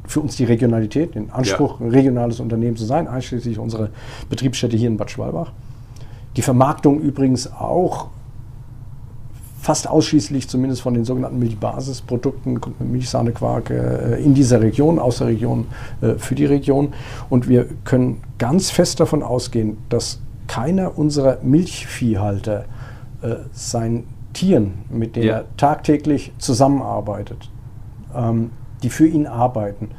für 0.06 0.20
uns 0.20 0.36
die 0.36 0.44
Regionalität, 0.44 1.14
den 1.14 1.30
Anspruch, 1.30 1.80
ja. 1.80 1.86
ein 1.86 1.90
regionales 1.90 2.40
Unternehmen 2.40 2.76
zu 2.76 2.84
sein, 2.84 3.08
einschließlich 3.08 3.58
unserer 3.58 3.90
Betriebsstätte 4.30 4.76
hier 4.76 4.88
in 4.88 4.96
Bad 4.96 5.10
Schwalbach. 5.10 5.52
Die 6.36 6.42
Vermarktung 6.42 7.00
übrigens 7.00 7.52
auch 7.52 8.08
fast 9.68 9.86
ausschließlich 9.86 10.48
zumindest 10.48 10.80
von 10.80 10.94
den 10.94 11.04
sogenannten 11.04 11.38
Milchbasisprodukten, 11.40 12.58
Milchsahne, 12.78 13.32
Quark 13.32 13.68
äh, 13.68 14.16
in 14.16 14.32
dieser 14.32 14.62
Region, 14.62 14.98
aus 14.98 15.18
der 15.18 15.26
Region, 15.26 15.66
äh, 16.00 16.14
für 16.14 16.34
die 16.34 16.46
Region. 16.46 16.94
Und 17.28 17.50
wir 17.50 17.66
können 17.84 18.22
ganz 18.38 18.70
fest 18.70 18.98
davon 18.98 19.22
ausgehen, 19.22 19.76
dass 19.90 20.22
keiner 20.46 20.96
unserer 20.96 21.36
Milchviehhalter 21.42 22.64
äh, 23.20 23.34
seinen 23.52 24.04
Tieren, 24.32 24.72
mit 24.88 25.16
denen 25.16 25.26
ja. 25.26 25.34
er 25.40 25.44
tagtäglich 25.58 26.32
zusammenarbeitet, 26.38 27.50
ähm, 28.16 28.52
die 28.82 28.88
für 28.88 29.06
ihn 29.06 29.26
arbeiten, 29.26 29.90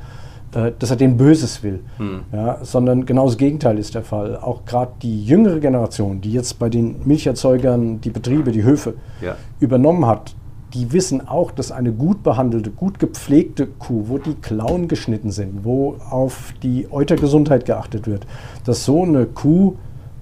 dass 0.51 0.89
er 0.89 0.95
denen 0.95 1.17
Böses 1.17 1.62
will, 1.62 1.81
hm. 1.97 2.21
ja, 2.33 2.57
sondern 2.63 3.05
genau 3.05 3.25
das 3.27 3.38
Gegenteil 3.38 3.77
ist 3.77 3.93
der 3.93 4.01
Fall. 4.01 4.35
Auch 4.35 4.65
gerade 4.65 4.93
die 5.01 5.23
jüngere 5.23 5.59
Generation, 5.59 6.21
die 6.21 6.31
jetzt 6.31 6.57
bei 6.57 6.69
den 6.69 7.05
Milcherzeugern 7.05 8.01
die 8.01 8.09
Betriebe, 8.09 8.51
die 8.51 8.63
Höfe 8.63 8.95
ja. 9.21 9.35
übernommen 9.59 10.07
hat, 10.07 10.33
die 10.73 10.91
wissen 10.91 11.27
auch, 11.27 11.51
dass 11.51 11.71
eine 11.71 11.91
gut 11.91 12.23
behandelte, 12.23 12.69
gut 12.69 12.99
gepflegte 12.99 13.67
Kuh, 13.67 14.05
wo 14.07 14.17
die 14.17 14.35
Klauen 14.35 14.88
geschnitten 14.88 15.31
sind, 15.31 15.63
wo 15.63 15.95
auf 16.09 16.53
die 16.62 16.88
Eutergesundheit 16.91 17.65
geachtet 17.65 18.07
wird, 18.07 18.27
dass 18.65 18.85
so 18.85 19.03
eine 19.03 19.25
Kuh 19.25 19.75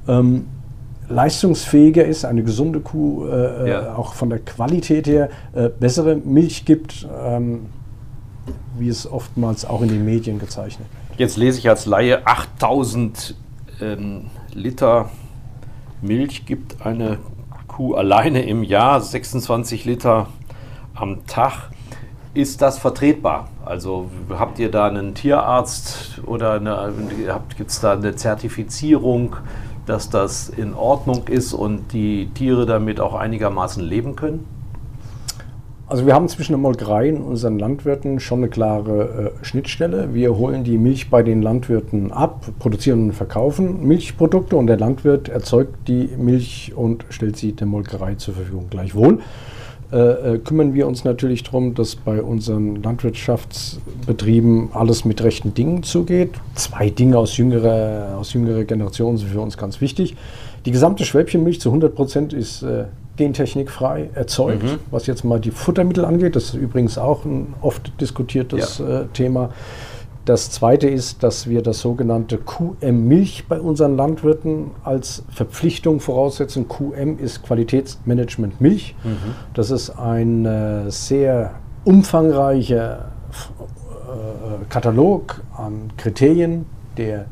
ähm, 0.07 0.45
leistungsfähiger 1.09 2.05
ist, 2.05 2.25
eine 2.25 2.43
gesunde 2.43 2.79
Kuh 2.79 3.25
äh, 3.27 3.63
äh, 3.63 3.69
ja. 3.69 3.95
auch 3.95 4.13
von 4.13 4.29
der 4.29 4.39
Qualität 4.39 5.07
her 5.07 5.29
äh, 5.53 5.69
bessere 5.69 6.15
Milch 6.15 6.65
gibt, 6.65 7.07
ähm, 7.25 7.67
wie 8.77 8.89
es 8.89 9.09
oftmals 9.09 9.65
auch 9.65 9.81
in 9.81 9.89
den 9.89 10.05
Medien 10.05 10.39
gezeichnet 10.39 10.87
wird. 11.09 11.19
Jetzt 11.19 11.37
lese 11.37 11.59
ich 11.59 11.69
als 11.69 11.85
Laie 11.85 12.25
8000 12.25 13.35
ähm, 13.81 14.25
Liter 14.53 15.09
Milch 16.01 16.45
gibt 16.45 16.85
eine 16.85 17.17
Kuh 17.67 17.95
alleine 17.95 18.43
im 18.43 18.63
Jahr, 18.63 19.01
26 19.01 19.85
Liter 19.85 20.27
am 20.93 21.25
Tag. 21.25 21.71
Ist 22.33 22.61
das 22.61 22.77
vertretbar? 22.77 23.49
Also 23.65 24.11
habt 24.29 24.59
ihr 24.59 24.69
da 24.69 24.87
einen 24.87 25.15
Tierarzt 25.15 26.21
oder 26.25 26.91
gibt 27.57 27.71
es 27.71 27.79
da 27.79 27.93
eine 27.93 28.15
Zertifizierung? 28.15 29.37
dass 29.87 30.09
das 30.09 30.49
in 30.49 30.73
Ordnung 30.73 31.27
ist 31.27 31.53
und 31.53 31.93
die 31.93 32.29
Tiere 32.33 32.65
damit 32.65 32.99
auch 32.99 33.15
einigermaßen 33.15 33.81
leben 33.81 34.15
können? 34.15 34.45
Also 35.89 36.05
wir 36.05 36.13
haben 36.13 36.27
zwischen 36.27 36.51
der 36.51 36.59
Molkerei 36.59 37.13
und 37.13 37.21
unseren 37.21 37.57
Landwirten 37.59 38.19
schon 38.19 38.39
eine 38.39 38.49
klare 38.49 39.33
äh, 39.41 39.45
Schnittstelle. 39.45 40.13
Wir 40.13 40.35
holen 40.37 40.65
die 40.65 40.77
Milch 40.77 41.09
bei 41.09 41.23
den 41.23 41.41
Landwirten 41.41 42.11
ab, 42.11 42.45
produzieren 42.59 43.03
und 43.05 43.13
verkaufen 43.13 43.87
Milchprodukte 43.87 44.57
und 44.57 44.67
der 44.67 44.77
Landwirt 44.77 45.29
erzeugt 45.29 45.87
die 45.87 46.09
Milch 46.17 46.73
und 46.75 47.05
stellt 47.09 47.37
sie 47.37 47.53
der 47.53 47.67
Molkerei 47.67 48.15
zur 48.15 48.33
Verfügung. 48.33 48.65
Gleichwohl 48.69 49.19
äh, 49.93 50.33
äh, 50.33 50.39
kümmern 50.39 50.73
wir 50.73 50.87
uns 50.87 51.05
natürlich 51.05 51.43
darum, 51.43 51.73
dass 51.73 51.95
bei 51.95 52.21
unseren 52.21 52.83
Landwirtschaftsbetrieben 52.83 54.71
alles 54.73 55.05
mit 55.05 55.23
rechten 55.23 55.53
Dingen 55.53 55.83
zugeht. 55.83 56.31
Zwei 56.55 56.89
Dinge 56.89 57.17
aus 57.17 57.37
jüngerer, 57.37 58.17
aus 58.19 58.33
jüngerer 58.33 58.65
Generation 58.65 59.15
sind 59.15 59.29
für 59.29 59.39
uns 59.39 59.57
ganz 59.57 59.79
wichtig. 59.79 60.17
Die 60.65 60.71
gesamte 60.71 61.05
Schwäbchenmilch 61.05 61.61
zu 61.61 61.69
100 61.69 61.95
Prozent 61.95 62.33
ist 62.33 62.63
äh, 62.63 62.87
gentechnikfrei 63.17 64.09
erzeugt, 64.13 64.63
mhm. 64.63 64.79
was 64.91 65.07
jetzt 65.07 65.23
mal 65.23 65.39
die 65.39 65.51
Futtermittel 65.51 66.05
angeht. 66.05 66.35
Das 66.35 66.45
ist 66.45 66.53
übrigens 66.53 66.97
auch 66.97 67.25
ein 67.25 67.53
oft 67.61 67.99
diskutiertes 67.99 68.77
ja. 68.77 69.01
äh, 69.01 69.05
Thema. 69.07 69.49
Das 70.27 70.51
Zweite 70.51 70.89
ist, 70.89 71.23
dass 71.23 71.47
wir 71.47 71.61
das 71.61 71.79
sogenannte 71.79 72.37
QM-Milch 72.37 73.45
bei 73.47 73.61
unseren 73.61 73.95
Landwirten 73.95 74.71
als 74.83 75.23
Verpflichtung 75.29 76.01
voraussetzen. 76.01 76.67
QM 76.67 77.17
ist 77.17 77.43
Qualitätsmanagement 77.43 78.59
Milch. 78.59 78.93
Mhm. 79.05 79.35
Das 79.53 79.71
ist 79.71 79.89
ein 79.91 80.45
äh, 80.45 80.91
sehr 80.91 81.55
umfangreicher 81.85 83.05
äh, 84.07 84.65
Katalog 84.67 85.41
an 85.55 85.93
Kriterien 85.95 86.65
der 86.97 87.27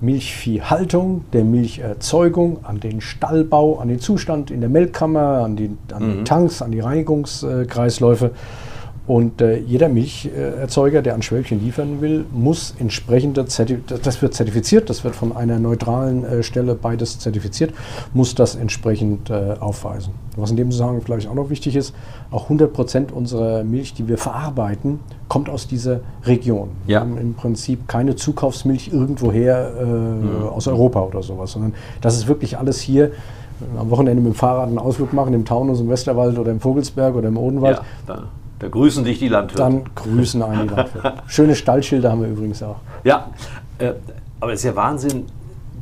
Milchviehhaltung, 0.00 1.24
der 1.32 1.44
Milcherzeugung, 1.44 2.64
an 2.64 2.80
den 2.80 3.00
Stallbau, 3.00 3.78
an 3.78 3.88
den 3.88 4.00
Zustand 4.00 4.50
in 4.50 4.60
der 4.60 4.70
Melkkammer, 4.70 5.42
an 5.44 5.56
die, 5.56 5.70
an 5.92 6.06
mhm. 6.06 6.18
die 6.18 6.24
Tanks, 6.24 6.62
an 6.62 6.70
die 6.70 6.80
Reinigungskreisläufe. 6.80 8.32
Und 9.08 9.40
äh, 9.40 9.56
jeder 9.56 9.88
Milcherzeuger, 9.88 11.00
der 11.00 11.14
an 11.14 11.22
Schwäbchen 11.22 11.64
liefern 11.64 12.02
will, 12.02 12.26
muss 12.30 12.74
entsprechende 12.78 13.46
Zertifiziert, 13.46 14.06
das 14.06 14.20
wird 14.20 14.34
zertifiziert, 14.34 14.90
das 14.90 15.02
wird 15.02 15.16
von 15.16 15.34
einer 15.34 15.58
neutralen 15.58 16.24
äh, 16.24 16.42
Stelle 16.42 16.74
beides 16.74 17.18
zertifiziert, 17.18 17.72
muss 18.12 18.34
das 18.34 18.54
entsprechend 18.54 19.30
äh, 19.30 19.54
aufweisen. 19.60 20.12
Was 20.36 20.50
in 20.50 20.58
dem 20.58 20.70
Zusammenhang 20.70 21.00
vielleicht 21.00 21.26
auch 21.26 21.34
noch 21.34 21.48
wichtig 21.48 21.74
ist, 21.74 21.94
auch 22.30 22.44
100 22.44 22.70
Prozent 22.70 23.10
unserer 23.10 23.64
Milch, 23.64 23.94
die 23.94 24.08
wir 24.08 24.18
verarbeiten, 24.18 25.00
kommt 25.28 25.48
aus 25.48 25.66
dieser 25.66 26.00
Region. 26.24 26.68
Ja. 26.86 26.98
Wir 26.98 27.00
haben 27.00 27.16
im 27.16 27.32
Prinzip 27.32 27.88
keine 27.88 28.14
Zukaufsmilch 28.14 28.90
irgendwoher 28.92 29.72
äh, 29.80 29.84
mhm. 29.84 30.48
aus 30.50 30.68
Europa 30.68 31.00
oder 31.00 31.22
sowas, 31.22 31.52
sondern 31.52 31.72
das 32.02 32.14
ist 32.14 32.28
wirklich 32.28 32.58
alles 32.58 32.78
hier 32.78 33.12
am 33.78 33.88
Wochenende 33.88 34.22
mit 34.22 34.34
dem 34.34 34.36
Fahrrad 34.36 34.68
einen 34.68 34.78
Ausflug 34.78 35.14
machen, 35.14 35.32
im 35.32 35.46
Taunus, 35.46 35.80
im 35.80 35.88
Westerwald 35.88 36.38
oder 36.38 36.50
im 36.50 36.60
Vogelsberg 36.60 37.14
oder 37.14 37.28
im 37.28 37.38
Odenwald. 37.38 37.80
Ja, 38.06 38.28
Da 38.58 38.68
grüßen 38.68 39.04
dich 39.04 39.18
die 39.18 39.28
Landwirte. 39.28 39.62
Dann 39.62 39.84
grüßen 39.94 40.42
einen 40.42 40.68
die 40.68 40.74
Landwirte. 40.74 41.14
Schöne 41.26 41.54
Stallschilder 41.54 42.10
haben 42.10 42.22
wir 42.22 42.28
übrigens 42.28 42.62
auch. 42.62 42.76
Ja, 43.04 43.30
äh, 43.78 43.92
aber 44.40 44.52
es 44.52 44.60
ist 44.60 44.64
ja 44.64 44.76
Wahnsinn, 44.76 45.26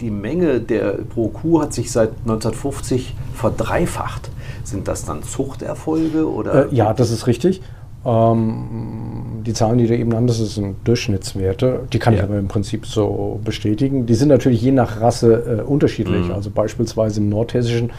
die 0.00 0.10
Menge 0.10 0.60
der 0.60 0.92
pro 0.92 1.28
Kuh 1.28 1.62
hat 1.62 1.72
sich 1.72 1.90
seit 1.90 2.10
1950 2.22 3.14
verdreifacht. 3.34 4.30
Sind 4.64 4.88
das 4.88 5.04
dann 5.04 5.22
Zuchterfolge 5.22 6.28
oder? 6.30 6.70
Äh, 6.70 6.74
ja, 6.74 6.92
das 6.92 7.10
ist 7.10 7.26
richtig. 7.26 7.62
Ähm, 8.04 9.42
die 9.44 9.52
Zahlen, 9.52 9.78
die 9.78 9.86
du 9.86 9.96
eben 9.96 10.10
nanntest, 10.10 10.40
das 10.40 10.54
sind 10.54 10.76
Durchschnittswerte. 10.84 11.80
Die 11.92 11.98
kann 11.98 12.14
Ja. 12.14 12.20
ich 12.20 12.24
aber 12.24 12.38
im 12.38 12.48
Prinzip 12.48 12.86
so 12.86 13.40
bestätigen. 13.44 14.06
Die 14.06 14.14
sind 14.14 14.28
natürlich 14.28 14.60
je 14.62 14.72
nach 14.72 15.00
Rasse 15.00 15.60
äh, 15.60 15.62
unterschiedlich. 15.62 16.26
Mhm. 16.28 16.34
Also 16.34 16.50
beispielsweise 16.50 17.20
im 17.20 17.28
nordhessischen 17.28 17.90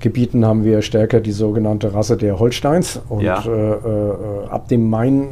Gebieten 0.00 0.44
haben 0.44 0.64
wir 0.64 0.82
stärker 0.82 1.20
die 1.20 1.32
sogenannte 1.32 1.94
Rasse 1.94 2.16
der 2.16 2.38
Holsteins. 2.38 3.00
Und 3.08 3.20
Ja. 3.22 3.42
äh, 3.46 3.50
äh, 3.50 4.48
ab 4.50 4.68
dem 4.68 4.88
Main 4.88 5.28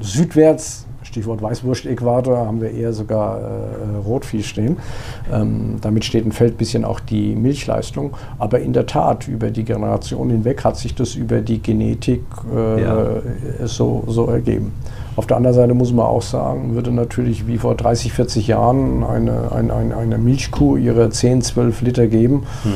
südwärts, 0.00 0.86
Stichwort 1.02 1.40
Weißwurst-Äquator, 1.40 2.38
haben 2.46 2.60
wir 2.60 2.70
eher 2.72 2.92
sogar 2.92 3.38
äh, 3.40 3.96
Rotvieh 4.04 4.42
stehen. 4.42 4.76
Ähm, 5.32 5.76
damit 5.80 6.04
steht 6.04 6.26
ein 6.26 6.32
Feld 6.32 6.58
bisschen 6.58 6.84
auch 6.84 7.00
die 7.00 7.34
Milchleistung. 7.36 8.14
Aber 8.38 8.58
in 8.60 8.72
der 8.72 8.86
Tat, 8.86 9.28
über 9.28 9.50
die 9.50 9.64
Generation 9.64 10.30
hinweg 10.30 10.64
hat 10.64 10.76
sich 10.76 10.94
das 10.94 11.14
über 11.14 11.40
die 11.40 11.62
Genetik 11.62 12.22
äh, 12.54 12.82
Ja. 12.82 13.06
so, 13.64 14.04
so 14.08 14.26
ergeben. 14.26 14.72
Auf 15.16 15.26
der 15.26 15.38
anderen 15.38 15.54
Seite 15.56 15.72
muss 15.72 15.92
man 15.94 16.04
auch 16.04 16.20
sagen, 16.20 16.74
würde 16.74 16.90
natürlich 16.92 17.46
wie 17.46 17.56
vor 17.56 17.74
30, 17.74 18.12
40 18.12 18.48
Jahren 18.48 19.02
eine, 19.02 19.50
eine, 19.52 19.96
eine, 19.96 20.18
Milchkuh 20.18 20.76
ihre 20.76 21.08
10, 21.08 21.40
12 21.40 21.80
Liter 21.82 22.06
geben, 22.06 22.42
äh, 22.66 22.68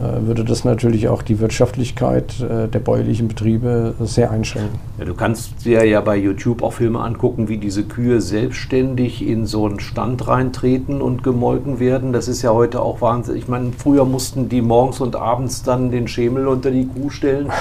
würde 0.00 0.44
das 0.44 0.64
natürlich 0.64 1.08
auch 1.08 1.22
die 1.22 1.40
Wirtschaftlichkeit 1.40 2.40
äh, 2.40 2.68
der 2.68 2.78
bäuerlichen 2.78 3.28
Betriebe 3.28 3.94
sehr 4.00 4.30
einschränken. 4.30 4.78
Ja, 4.98 5.04
du 5.04 5.14
kannst 5.14 5.64
dir 5.64 5.84
ja 5.84 6.00
bei 6.00 6.16
YouTube 6.16 6.62
auch 6.62 6.74
Filme 6.74 7.00
angucken, 7.00 7.48
wie 7.48 7.58
diese 7.58 7.84
Kühe 7.84 8.20
selbstständig 8.20 9.26
in 9.26 9.46
so 9.46 9.66
einen 9.66 9.80
Stand 9.80 10.26
reintreten 10.28 11.02
und 11.02 11.22
gemolken 11.22 11.80
werden. 11.80 12.12
Das 12.12 12.28
ist 12.28 12.42
ja 12.42 12.52
heute 12.52 12.80
auch 12.80 13.00
Wahnsinn. 13.00 13.36
Ich 13.36 13.48
meine, 13.48 13.72
früher 13.76 14.04
mussten 14.04 14.48
die 14.48 14.62
morgens 14.62 15.00
und 15.00 15.16
abends 15.16 15.62
dann 15.62 15.90
den 15.90 16.08
Schemel 16.08 16.46
unter 16.46 16.70
die 16.70 16.86
Kuh 16.86 17.10
stellen. 17.10 17.50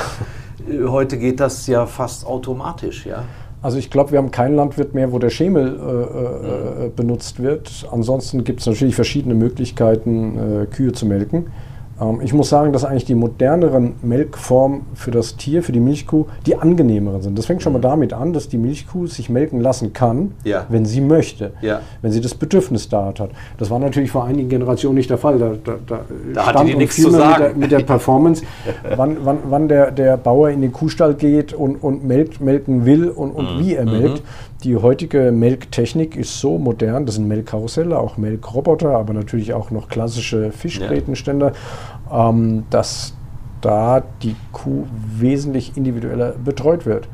Äh, 0.68 0.88
Heute 0.88 1.18
geht 1.18 1.40
das 1.40 1.68
ja 1.68 1.86
fast 1.86 2.26
automatisch, 2.26 3.06
ja. 3.06 3.24
Also 3.62 3.80
ich 3.80 3.90
glaube, 3.90 4.12
wir 4.12 4.20
haben 4.20 4.32
keinen 4.32 4.56
Landwirt 4.56 4.94
mehr, 4.94 5.12
wo 5.12 5.20
der 5.20 5.30
Schemel 5.30 5.80
äh, 5.80 6.86
äh, 6.86 6.90
benutzt 6.90 7.42
wird. 7.42 7.88
Ansonsten 7.92 8.44
gibt 8.44 8.60
es 8.60 8.68
natürlich 8.68 8.96
verschiedene 8.96 9.34
Möglichkeiten, 9.34 10.64
äh, 10.64 10.66
Kühe 10.68 10.92
zu 10.94 11.06
melken. 11.06 11.48
Ähm, 12.00 12.20
ich 12.24 12.34
muss 12.34 12.50
sagen, 12.50 12.74
dass 12.74 12.86
eigentlich 12.86 13.06
die 13.06 13.16
moderneren 13.16 13.94
Melkformen 14.02 14.82
für 14.94 15.12
das 15.12 15.36
Tier, 15.36 15.64
für 15.64 15.72
die 15.72 15.80
Milchkuh, 15.80 16.26
die 16.46 16.56
angenehmeren 16.56 17.22
sind. 17.22 17.38
Das 17.38 17.46
fängt 17.46 17.62
schon 17.62 17.74
mal 17.74 17.80
damit 17.80 18.14
an, 18.14 18.34
dass 18.34 18.50
die 18.50 18.58
Milchkuh 18.58 19.08
sich 19.08 19.30
melken 19.30 19.62
lassen 19.62 19.94
kann, 19.94 20.32
Ja. 20.44 20.66
wenn 20.70 20.86
sie 20.86 21.02
möchte, 21.02 21.52
Ja. 21.62 21.82
wenn 22.02 22.12
sie 22.12 22.22
das 22.22 22.36
Bedürfnis 22.36 22.90
da 22.90 23.08
hat. 23.08 23.30
Das 23.58 23.70
war 23.70 23.80
natürlich 23.80 24.12
vor 24.12 24.26
einigen 24.26 24.50
Generationen 24.50 24.96
nicht 24.96 25.10
der 25.10 25.18
Fall. 25.18 25.40
Da, 25.40 25.54
da, 25.64 25.76
da, 25.86 26.00
Da 26.34 26.50
stand 26.50 26.72
und 26.72 26.78
nichts 26.78 26.96
zu 27.02 27.10
sagen. 27.10 27.30
Mit 27.30 27.40
der, 27.40 27.58
mit 27.58 27.72
der 27.72 27.80
Performance, 27.80 28.44
wann, 28.96 29.18
wann, 29.24 29.38
wann 29.50 29.68
der, 29.68 29.92
der 29.92 30.18
Bauer 30.18 30.50
in 30.50 30.62
den 30.62 30.72
Kuhstall 30.74 31.14
geht 31.16 31.54
und, 31.54 31.76
und 31.84 32.06
melkt, 32.06 32.42
melken 32.42 32.86
will 32.86 33.10
und, 33.10 33.32
und 33.32 33.60
wie 33.60 33.76
er 33.76 33.86
melkt. 33.86 34.22
Die 34.64 34.76
heutige 34.76 35.32
Melktechnik 35.32 36.16
ist 36.16 36.40
so 36.40 36.58
modern, 36.58 37.06
das 37.06 37.16
sind 37.16 37.28
Melkkarusselle, 37.28 37.98
auch 37.98 38.18
Melkroboter, 38.18 38.98
aber 38.98 39.14
natürlich 39.14 39.54
auch 39.54 39.70
noch 39.70 39.88
klassische 39.88 40.52
Fischgrätenständer, 40.52 41.54
ähm, 42.12 42.64
dass 42.70 43.14
da 43.62 44.04
die 44.22 44.36
Kuh 44.52 44.86
wesentlich 45.18 45.78
individueller 45.78 46.34
betreut 46.44 46.86
wird. 46.86 47.08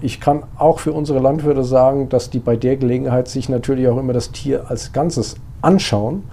Ich 0.00 0.20
kann 0.20 0.42
auch 0.58 0.80
für 0.80 0.92
unsere 0.92 1.20
Landwirte 1.20 1.64
sagen, 1.64 2.08
dass 2.08 2.28
die 2.28 2.40
bei 2.40 2.56
der 2.56 2.76
Gelegenheit 2.76 3.28
sich 3.28 3.48
natürlich 3.48 3.88
auch 3.88 3.98
immer 3.98 4.12
das 4.12 4.32
Tier 4.32 4.68
als 4.68 4.92
Ganzes 4.92 5.36
anschauen 5.62 6.24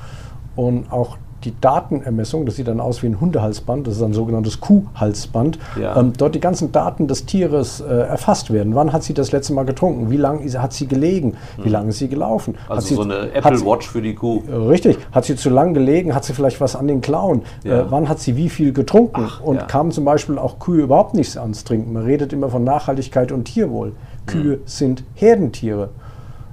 und 0.56 0.92
auch 0.92 1.18
die 1.44 1.54
Datenermessung, 1.62 2.46
das 2.46 2.56
sieht 2.56 2.68
dann 2.68 2.80
aus 2.80 3.04
wie 3.04 3.08
ein 3.08 3.22
Hundehalsband, 3.22 3.86
das 3.88 3.98
ist 3.98 4.02
ein 4.02 4.14
sogenanntes 4.14 4.60
Kuhhalsband, 4.60 5.60
Ja. 5.80 5.96
ähm, 5.98 6.14
dort 6.18 6.34
die 6.36 6.40
ganzen 6.40 6.72
Daten 6.72 7.08
des 7.08 7.26
Tieres 7.26 7.80
äh, 7.80 7.86
erfasst 7.94 8.52
werden. 8.52 8.74
Wann 8.76 8.92
hat 8.92 9.04
sie 9.04 9.14
das 9.14 9.32
letzte 9.32 9.54
Mal 9.54 9.64
getrunken? 9.64 10.10
Wie 10.10 10.18
lange 10.18 10.40
hat 10.62 10.74
sie 10.74 10.88
gelegen? 10.88 11.36
Wie 11.62 11.70
lange 11.70 11.90
ist 11.90 12.00
sie 12.00 12.08
gelaufen? 12.08 12.56
hat 12.68 12.78
Also 12.78 12.88
sie, 12.88 12.96
so 12.96 13.02
eine 13.04 13.32
Apple 13.34 13.58
sie- 13.58 13.66
Watch 13.66 13.88
für 13.88 14.02
die 14.02 14.16
Kuh. 14.16 14.42
Richtig. 14.50 14.98
Hat 15.12 15.26
sie 15.26 15.36
zu 15.36 15.50
lang 15.50 15.74
gelegen? 15.74 16.16
Hat 16.16 16.24
sie 16.26 16.34
vielleicht 16.34 16.60
was 16.60 16.76
an 16.76 16.88
den 16.88 17.02
Klauen? 17.02 17.44
Ja. 17.64 17.82
Äh, 17.82 17.86
wann 17.92 18.10
hat 18.10 18.20
sie 18.20 18.36
wie 18.36 18.50
viel 18.50 18.74
getrunken? 18.74 19.24
Ach, 19.28 19.42
und 19.42 19.58
ja. 19.58 19.64
kamen 19.64 19.92
zum 19.92 20.06
Beispiel 20.06 20.38
auch 20.40 20.60
Kühe 20.60 20.82
überhaupt 20.84 21.14
nichts 21.14 21.38
ans 21.38 21.64
Trinken? 21.64 21.94
Man 21.94 22.04
redet 22.04 22.34
immer 22.34 22.50
von 22.50 22.64
Nachhaltigkeit 22.64 23.32
und 23.32 23.46
Tierwohl. 23.46 23.94
Kühe 24.26 24.54
Hm. 24.56 24.60
sind 24.66 25.04
Herdentiere. 25.14 25.90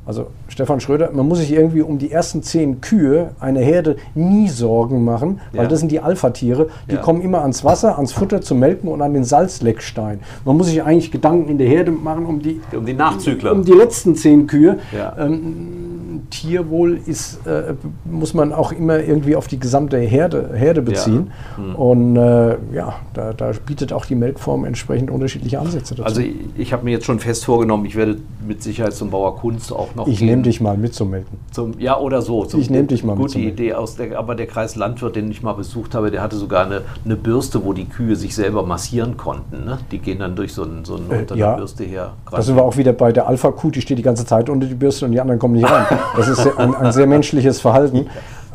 Also 0.07 0.27
Stefan 0.49 0.81
Schröder, 0.81 1.11
man 1.12 1.27
muss 1.27 1.38
sich 1.38 1.53
irgendwie 1.53 1.81
um 1.83 1.99
die 1.99 2.12
ersten 2.12 2.43
zehn 2.43 2.81
Kühe 2.83 3.31
einer 3.40 3.61
Herde 3.61 3.97
nie 4.14 4.49
Sorgen 4.49 5.03
machen, 5.05 5.40
weil 5.53 5.62
Ja. 5.62 5.69
das 5.69 5.81
sind 5.81 5.90
die 5.90 6.01
Alpha-Tiere. 6.01 6.69
Die 6.90 6.97
Ja. 6.97 7.01
kommen 7.01 7.23
immer 7.23 7.40
ans 7.40 7.64
Wasser, 7.64 7.97
ans 7.97 8.12
Futter 8.12 8.40
zum 8.43 8.59
Melken 8.59 8.88
und 8.90 9.01
an 9.01 9.14
den 9.14 9.25
Salzleckstein. 9.25 10.21
Man 10.45 10.57
muss 10.59 10.67
sich 10.67 10.83
eigentlich 10.83 11.11
Gedanken 11.11 11.49
in 11.49 11.57
der 11.59 11.69
Herde 11.69 11.90
machen 11.90 12.27
um 12.27 12.40
die 12.40 12.61
Um 12.77 12.85
die 12.85 12.93
Nachzügler. 12.95 13.53
um 13.53 13.64
die 13.64 13.73
letzten 13.73 14.14
zehn 14.14 14.47
Kühe. 14.47 14.79
Ja. 14.97 15.14
Ähm, 15.19 16.23
Tierwohl 16.31 16.99
ist, 17.07 17.47
äh, 17.47 17.75
muss 18.05 18.35
man 18.35 18.53
auch 18.53 18.73
immer 18.73 18.99
irgendwie 19.01 19.37
auf 19.37 19.47
die 19.47 19.59
gesamte 19.59 19.99
Herde, 19.99 20.51
Herde 20.55 20.83
beziehen. 20.83 21.31
Hm. 21.57 21.75
Und 21.75 22.17
äh, 22.17 22.57
ja, 22.73 22.95
da, 23.14 23.33
da 23.33 23.53
bietet 23.64 23.93
auch 23.93 24.05
die 24.07 24.14
Melkform 24.14 24.64
entsprechend 24.64 25.11
unterschiedliche 25.11 25.59
Ansätze 25.61 25.95
dazu. 25.95 26.05
Also 26.05 26.21
ich, 26.21 26.35
ich 26.57 26.73
habe 26.73 26.85
mir 26.85 26.93
jetzt 26.93 27.05
schon 27.07 27.19
fest 27.21 27.45
vorgenommen, 27.45 27.85
ich 27.85 27.97
werde 27.97 28.17
mit 28.47 28.62
Sicherheit 28.62 28.95
zum 28.95 29.11
Bauer 29.11 29.37
Kunz 29.37 29.71
auch 29.73 29.93
noch 29.96 30.07
ich 30.07 30.20
nehme 30.20 30.42
dich 30.42 30.61
mal 30.61 30.76
mit 30.76 30.94
zum 30.94 31.11
Melken. 31.11 31.38
Zum, 31.50 31.78
ja, 31.78 31.98
oder 31.98 32.22
so. 32.22 32.44
Zum, 32.44 32.61
Ich 32.61 32.70
nehm 32.70 32.87
dich 32.87 33.04
mal 33.04 33.12
mit 33.12 33.22
Gute 33.22 33.33
zum 33.35 33.42
Idee. 33.42 33.74
Aus 33.74 33.96
der, 33.96 34.18
aber 34.18 34.35
der 34.35 34.46
Kreis 34.46 34.76
Landwirt, 34.76 35.16
den 35.16 35.30
ich 35.30 35.42
mal 35.42 35.52
besucht 35.52 35.94
habe, 35.94 36.11
der 36.11 36.22
hatte 36.22 36.37
sogar 36.37 36.66
eine, 36.66 36.83
eine 37.04 37.16
Bürste, 37.16 37.64
wo 37.64 37.72
die 37.72 37.87
Kühe 37.87 38.16
sich 38.16 38.35
selber 38.35 38.64
massieren 38.64 39.16
konnten. 39.16 39.64
Ne? 39.64 39.78
Die 39.90 39.98
gehen 39.98 40.18
dann 40.18 40.37
durch 40.37 40.52
so 40.52 40.62
einen, 40.62 40.85
so 40.85 40.96
einen 40.96 41.11
Äh, 41.11 41.18
unter 41.20 41.37
ja. 41.37 41.50
der 41.50 41.57
Bürste 41.59 41.85
her. 41.85 42.12
Da 42.30 42.42
sind 42.42 42.57
wir 42.57 42.64
auch 42.64 42.76
wieder 42.76 42.92
bei 42.92 43.12
der 43.12 43.26
Alpha-Kuh, 43.26 43.70
die 43.70 43.80
steht 43.80 43.98
die 43.98 44.02
ganze 44.02 44.26
Zeit 44.26 44.48
unter 44.50 44.66
die 44.66 44.74
Bürste 44.74 45.04
und 45.04 45.12
die 45.12 45.20
anderen 45.20 45.38
kommen 45.38 45.54
nicht 45.54 45.70
rein. 45.70 45.87
Das 46.16 46.28
ist 46.28 46.46
ein, 46.59 46.74
ein 46.74 46.92
sehr 46.92 47.07
menschliches 47.07 47.61
Verhalten. 47.61 48.07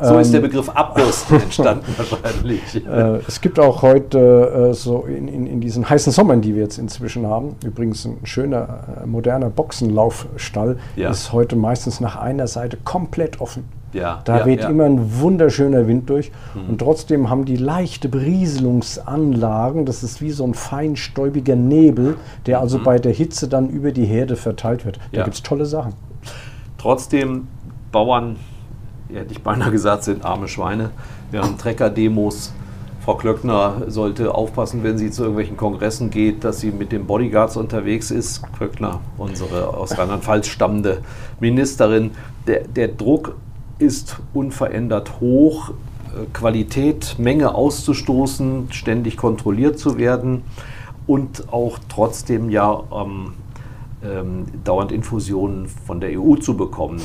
So 0.01 0.17
ist 0.19 0.31
der 0.33 0.41
Ähm, 0.41 0.47
Begriff 0.47 0.69
Abbürsten 0.69 1.41
entstanden 1.41 1.93
wahrscheinlich. 1.97 2.75
Äh, 2.85 3.19
es 3.27 3.41
gibt 3.41 3.59
auch 3.59 3.81
heute 3.81 4.69
äh, 4.71 4.73
so 4.73 5.03
in, 5.03 5.27
in, 5.27 5.45
in 5.47 5.61
diesen 5.61 5.89
heißen 5.89 6.11
Sommern, 6.11 6.41
die 6.41 6.55
wir 6.55 6.63
jetzt 6.63 6.77
inzwischen 6.77 7.27
haben, 7.27 7.55
übrigens 7.65 8.05
ein 8.05 8.17
schöner, 8.25 8.79
äh, 9.03 9.05
moderner 9.05 9.49
Boxenlaufstall, 9.49 10.77
Ja. 10.95 11.09
ist 11.09 11.33
heute 11.33 11.55
meistens 11.55 11.99
nach 11.99 12.15
einer 12.15 12.47
Seite 12.47 12.77
komplett 12.83 13.41
offen. 13.41 13.63
Ja, 13.91 14.21
Da 14.23 14.39
ja, 14.39 14.45
weht 14.45 14.61
ja. 14.61 14.69
immer 14.69 14.83
ein 14.83 15.19
wunderschöner 15.19 15.87
Wind 15.87 16.07
durch 16.11 16.31
und 16.67 16.77
trotzdem 16.77 17.31
haben 17.31 17.45
die 17.45 17.55
leichte 17.55 18.07
Berieselungsanlagen, 18.07 19.85
das 19.87 20.03
ist 20.03 20.21
wie 20.21 20.29
so 20.29 20.43
ein 20.43 20.53
feinstäubiger 20.53 21.55
Nebel, 21.55 22.15
der 22.45 22.59
also 22.59 22.77
bei 22.79 22.99
der 22.99 23.11
Hitze 23.13 23.47
dann 23.47 23.67
über 23.69 23.91
die 23.91 24.05
Herde 24.05 24.35
verteilt 24.35 24.85
wird. 24.85 24.99
Da 25.11 25.17
Ja. 25.19 25.23
gibt 25.23 25.35
es 25.37 25.41
tolle 25.43 25.65
Sachen. 25.65 25.93
Trotzdem, 26.77 27.47
Bauern, 27.91 28.35
hätte 29.17 29.31
ich 29.31 29.41
beinahe 29.41 29.71
gesagt, 29.71 30.03
sind 30.03 30.23
arme 30.23 30.47
Schweine. 30.47 30.91
Wir 31.31 31.41
haben 31.41 31.57
Trecker-Demos. 31.57 32.53
Frau 33.03 33.15
Klöckner 33.15 33.83
sollte 33.87 34.35
aufpassen, 34.35 34.83
wenn 34.83 34.97
sie 34.97 35.09
zu 35.09 35.23
irgendwelchen 35.23 35.57
Kongressen 35.57 36.09
geht, 36.09 36.43
dass 36.43 36.59
sie 36.59 36.71
mit 36.71 36.91
den 36.91 37.05
Bodyguards 37.07 37.57
unterwegs 37.57 38.11
ist. 38.11 38.41
Klöckner, 38.53 38.99
unsere 39.17 39.69
aus 39.69 39.97
Rheinland-Pfalz 39.97 40.47
stammende 40.47 41.01
Ministerin. 41.39 42.11
Der, 42.45 42.67
der 42.67 42.89
Druck 42.89 43.35
ist 43.79 44.17
unverändert 44.33 45.19
hoch. 45.21 45.69
Äh, 45.69 46.25
Qualität, 46.33 47.15
Menge 47.17 47.55
auszustoßen, 47.55 48.67
ständig 48.71 49.17
kontrolliert 49.17 49.79
zu 49.79 49.97
werden 49.97 50.43
und 51.07 51.51
auch 51.51 51.79
trotzdem 51.89 52.49
ja 52.49 52.83
ähm, 52.93 53.33
ähm, 54.03 54.45
dauernd 54.63 54.91
Infusionen 54.91 55.67
von 55.67 55.99
der 55.99 56.19
EU 56.19 56.35
zu 56.35 56.55
bekommen. 56.55 57.01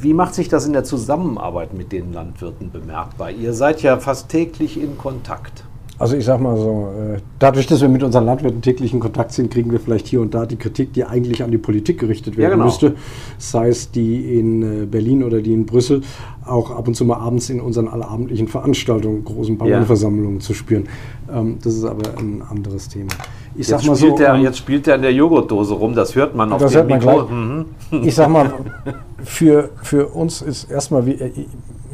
Wie 0.00 0.14
macht 0.14 0.34
sich 0.34 0.48
das 0.48 0.64
in 0.66 0.72
der 0.72 0.84
Zusammenarbeit 0.84 1.74
mit 1.74 1.90
den 1.90 2.12
Landwirten 2.12 2.70
bemerkbar? 2.70 3.30
Ihr 3.32 3.52
seid 3.52 3.82
ja 3.82 3.96
fast 3.98 4.28
täglich 4.28 4.80
in 4.80 4.96
Kontakt. 4.96 5.64
Also 6.00 6.16
ich 6.16 6.24
sag 6.24 6.40
mal 6.40 6.56
so, 6.56 6.92
äh, 6.96 7.18
dadurch, 7.40 7.66
dass 7.66 7.80
wir 7.80 7.88
mit 7.88 8.04
unseren 8.04 8.24
Landwirten 8.24 8.62
täglich 8.62 8.92
in 8.94 9.00
Kontakt 9.00 9.32
sind, 9.32 9.50
kriegen 9.50 9.72
wir 9.72 9.80
vielleicht 9.80 10.06
hier 10.06 10.20
und 10.20 10.32
da 10.32 10.46
die 10.46 10.54
Kritik, 10.54 10.92
die 10.92 11.04
eigentlich 11.04 11.42
an 11.42 11.50
die 11.50 11.58
Politik 11.58 11.98
gerichtet 11.98 12.34
Ja, 12.34 12.42
werden 12.42 12.52
genau. 12.52 12.66
müsste. 12.66 12.94
Sei 13.38 13.68
es 13.70 13.90
die 13.90 14.38
in 14.38 14.82
äh, 14.82 14.86
Berlin 14.86 15.24
oder 15.24 15.40
die 15.40 15.52
in 15.52 15.66
Brüssel, 15.66 16.02
auch 16.46 16.70
ab 16.70 16.86
und 16.86 16.94
zu 16.94 17.04
mal 17.04 17.16
abends 17.16 17.50
in 17.50 17.60
unseren 17.60 17.88
allabendlichen 17.88 18.46
Veranstaltungen, 18.46 19.24
großen 19.24 19.58
Bauernversammlungen 19.58 20.40
zu 20.40 20.54
spüren. 20.54 20.86
Ähm, 21.34 21.58
Das 21.64 21.74
ist 21.74 21.84
aber 21.84 22.16
ein 22.16 22.42
anderes 22.48 22.88
Thema. 22.88 23.08
Ich 23.56 23.66
Jetzt 23.66 23.84
mal 23.84 23.96
so, 23.96 24.06
spielt, 24.06 24.20
der, 24.20 24.34
ähm, 24.34 24.42
jetzt 24.42 24.58
spielt 24.58 24.86
der 24.86 24.94
in 24.94 25.02
der 25.02 25.12
Joghurtdose 25.12 25.74
rum, 25.74 25.96
das 25.96 26.14
hört 26.14 26.36
man 26.36 26.52
auf 26.52 26.64
dem 26.64 26.86
Mikro. 26.86 27.22
Mhm. 27.28 27.64
ich 28.04 28.14
sag 28.14 28.28
mal, 28.28 28.52
für, 29.22 29.70
für 29.82 30.08
uns 30.08 30.42
ist 30.42 30.70
erstmal, 30.70 31.06
wie, 31.06 31.12
äh, 31.12 31.32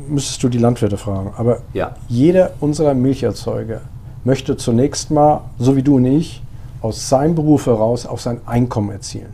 müsstest 0.08 0.42
du 0.42 0.48
die 0.48 0.58
Landwirte 0.58 0.96
fragen, 0.96 1.32
aber 1.36 1.60
Ja. 1.72 1.94
jeder 2.08 2.52
unserer 2.60 2.94
Milcherzeuger 2.94 3.80
möchte 4.24 4.56
zunächst 4.56 5.10
mal, 5.10 5.42
so 5.58 5.76
wie 5.76 5.82
du 5.82 5.96
und 5.96 6.06
ich, 6.06 6.42
aus 6.80 7.08
seinem 7.08 7.34
Beruf 7.34 7.66
heraus 7.66 8.06
auch 8.06 8.18
sein 8.18 8.40
Einkommen 8.46 8.90
erzielen. 8.90 9.32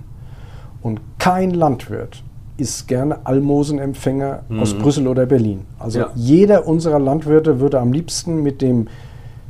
Und 0.83 1.01
kein 1.19 1.51
Landwirt 1.51 2.23
ist 2.57 2.87
gerne 2.87 3.19
Almosenempfänger 3.25 4.45
mhm. 4.49 4.61
aus 4.61 4.75
Brüssel 4.75 5.09
oder 5.09 5.27
Berlin. 5.27 5.63
Also 5.79 6.01
ja. 6.01 6.11
jeder 6.15 6.67
unserer 6.67 6.99
Landwirte 6.99 7.59
würde 7.59 7.81
am 7.81 7.93
liebsten 7.93 8.43
mit 8.43 8.63
dem 8.63 8.87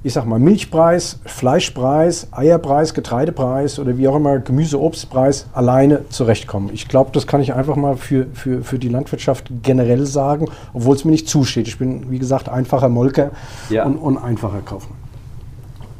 ich 0.03 0.15
sag 0.15 0.25
mal, 0.25 0.39
Milchpreis, 0.39 1.19
Fleischpreis, 1.27 2.29
Eierpreis, 2.31 2.95
Getreidepreis 2.95 3.79
oder 3.79 3.99
wie 3.99 4.09
auch 4.09 4.17
immer, 4.17 4.39
Gemüse, 4.39 4.81
Obstpreis 4.81 5.47
alleine 5.53 6.09
zurechtkommen. 6.09 6.71
Ich 6.73 6.89
glaube, 6.89 7.11
das 7.13 7.27
kann 7.27 7.43
ich 7.43 7.53
einfach 7.53 7.77
mal 7.77 7.97
für, 7.97 8.27
für, 8.33 8.63
für 8.63 8.79
die 8.79 8.89
Landwirtschaft 8.89 9.51
generell 9.63 10.07
sagen, 10.07 10.47
obwohl 10.73 10.97
es 10.97 11.05
mir 11.05 11.11
nicht 11.11 11.29
zusteht. 11.29 11.69
Ich 11.69 11.79
bin, 11.79 12.11
wie 12.11 12.19
gesagt, 12.19 12.49
einfacher 12.49 12.89
Molker 12.89 13.31
ja. 13.69 13.85
und, 13.85 13.97
und, 13.97 14.17
einfacher 14.17 14.61
Kaufmann. 14.65 14.99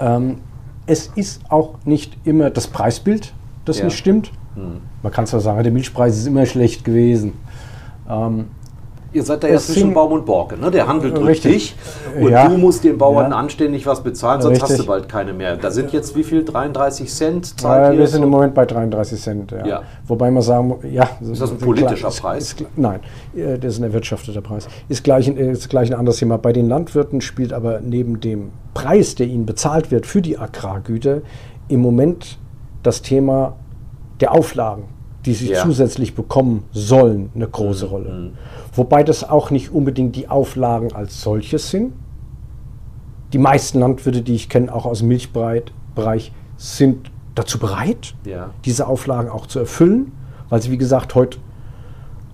Ähm, 0.01 0.39
es 0.87 1.09
ist 1.15 1.43
auch 1.51 1.75
nicht 1.85 2.17
immer 2.25 2.49
das 2.49 2.69
Preisbild, 2.69 3.35
das 3.67 3.79
ja. 3.79 3.85
nicht 3.85 3.99
stimmt. 3.99 4.33
Hm. 4.55 4.81
Man 5.03 5.13
kann 5.13 5.27
zwar 5.27 5.41
sagen, 5.41 5.63
der 5.63 5.73
Milchpreis 5.73 6.17
ist 6.17 6.27
immer 6.27 6.47
schlecht 6.47 6.87
gewesen. 6.87 7.35
Ähm, 8.09 8.47
Ihr 9.13 9.25
seid 9.25 9.43
da 9.43 9.49
ja 9.49 9.59
zwischen 9.59 9.93
Baum 9.93 10.13
und 10.13 10.25
Borke, 10.25 10.57
ne? 10.57 10.71
Der 10.71 10.87
Handel 10.87 11.11
drückt 11.11 11.27
richtig. 11.27 11.53
dich 11.53 11.77
und 12.23 12.31
ja. 12.31 12.49
du 12.49 12.57
musst 12.57 12.85
den 12.85 12.97
Bauern 12.97 13.33
ja. 13.33 13.37
anständig 13.37 13.85
was 13.87 14.03
bezahlen, 14.03 14.41
sonst 14.41 14.63
richtig. 14.63 14.71
hast 14.71 14.79
du 14.81 14.87
bald 14.87 15.09
keine 15.09 15.33
mehr. 15.33 15.57
Da 15.57 15.71
sind 15.71 15.93
jetzt 15.93 16.15
wie 16.15 16.23
viel? 16.23 16.45
33 16.45 17.11
Cent? 17.11 17.61
Zahlt 17.61 17.95
äh, 17.95 17.99
wir 17.99 18.07
sind 18.07 18.23
im 18.23 18.29
Moment 18.29 18.55
bei 18.55 18.65
33 18.65 19.21
Cent, 19.21 19.51
ja. 19.51 19.67
ja. 19.67 19.83
Wobei 20.07 20.31
man 20.31 20.43
sagen 20.43 20.77
ja. 20.91 21.09
Ist 21.21 21.41
das 21.41 21.51
ein 21.51 21.59
politischer 21.59 22.09
ist, 22.09 22.21
Preis? 22.21 22.53
Ist, 22.53 22.65
nein, 22.77 23.01
äh, 23.35 23.59
das 23.59 23.75
ist 23.75 23.81
ein 23.81 23.85
erwirtschafteter 23.85 24.41
Preis. 24.41 24.69
Ist 24.89 25.03
gleich, 25.03 25.27
ist 25.27 25.69
gleich 25.69 25.91
ein 25.91 25.99
anderes 25.99 26.19
Thema. 26.19 26.39
Bei 26.39 26.53
den 26.53 26.69
Landwirten 26.69 27.21
spielt 27.21 27.53
aber 27.53 27.81
neben 27.81 28.21
dem 28.21 28.51
Preis, 28.75 29.17
der 29.17 29.27
ihnen 29.27 29.45
bezahlt 29.45 29.91
wird 29.91 30.07
für 30.07 30.23
die 30.23 30.39
Agrargüter, 30.39 31.23
im 31.69 31.81
Moment 31.81 32.39
das 32.83 33.03
Thema 33.03 33.57
der 34.21 34.33
Auflagen 34.33 34.85
die 35.25 35.35
sie 35.35 35.51
ja. 35.51 35.63
zusätzlich 35.63 36.15
bekommen 36.15 36.65
sollen, 36.73 37.31
eine 37.35 37.47
große 37.47 37.87
mhm. 37.87 37.91
Rolle. 37.91 38.31
Wobei 38.73 39.03
das 39.03 39.29
auch 39.29 39.51
nicht 39.51 39.73
unbedingt 39.73 40.17
die 40.17 40.29
Auflagen 40.29 40.93
als 40.93 41.21
solches 41.21 41.71
sind. 41.71 41.93
Die 43.33 43.39
meisten 43.39 43.81
Landwirte, 43.81 44.23
die 44.23 44.35
ich 44.35 44.49
kenne, 44.49 44.73
auch 44.75 44.87
aus 44.87 44.99
dem 44.99 45.09
Milchbereich, 45.09 46.33
sind 46.57 47.11
dazu 47.35 47.59
bereit, 47.59 48.15
ja. 48.25 48.51
diese 48.65 48.87
Auflagen 48.87 49.31
auch 49.31 49.47
zu 49.47 49.61
erfüllen, 49.61 50.13
weil 50.49 50.61
sie, 50.61 50.71
wie 50.71 50.79
gesagt, 50.79 51.15
heute 51.15 51.39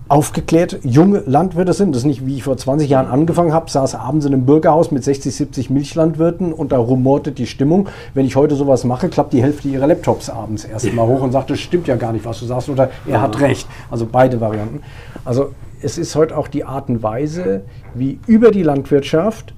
aufgeklärt 0.09 0.79
junge 0.83 1.23
Landwirte 1.25 1.73
sind. 1.73 1.91
Das 1.93 2.03
ist 2.03 2.05
nicht, 2.05 2.25
wie 2.25 2.35
ich 2.35 2.43
vor 2.43 2.55
20 2.55 2.89
Jahren 2.89 3.07
angefangen 3.07 3.53
habe, 3.53 3.69
saß 3.69 3.95
abends 3.95 4.25
in 4.25 4.33
einem 4.33 4.45
Bürgerhaus 4.45 4.91
mit 4.91 5.03
60, 5.03 5.35
70 5.35 5.69
Milchlandwirten 5.69 6.53
und 6.53 6.71
da 6.71 6.77
rumorte 6.77 7.31
die 7.31 7.45
Stimmung. 7.45 7.89
Wenn 8.13 8.25
ich 8.25 8.35
heute 8.35 8.55
sowas 8.55 8.83
mache, 8.83 9.09
klappt 9.09 9.33
die 9.33 9.41
Hälfte 9.41 9.67
ihrer 9.67 9.87
Laptops 9.87 10.29
abends 10.29 10.63
erst 10.63 10.91
mal 10.93 11.05
hoch 11.05 11.21
und 11.21 11.31
sagt, 11.31 11.49
das 11.49 11.59
stimmt 11.59 11.87
ja 11.87 11.95
gar 11.95 12.13
nicht, 12.13 12.25
was 12.25 12.39
du 12.39 12.45
sagst, 12.45 12.69
oder 12.69 12.89
er 13.05 13.21
hat 13.21 13.39
recht. 13.41 13.67
Also 13.91 14.07
beide 14.09 14.39
Varianten. 14.39 14.81
Also 15.25 15.51
es 15.81 15.97
ist 15.97 16.15
heute 16.15 16.37
auch 16.37 16.47
die 16.47 16.63
Art 16.63 16.89
und 16.89 17.03
Weise, 17.03 17.61
wie 17.93 18.19
über 18.27 18.51
die 18.51 18.63
Landwirtschaft 18.63 19.53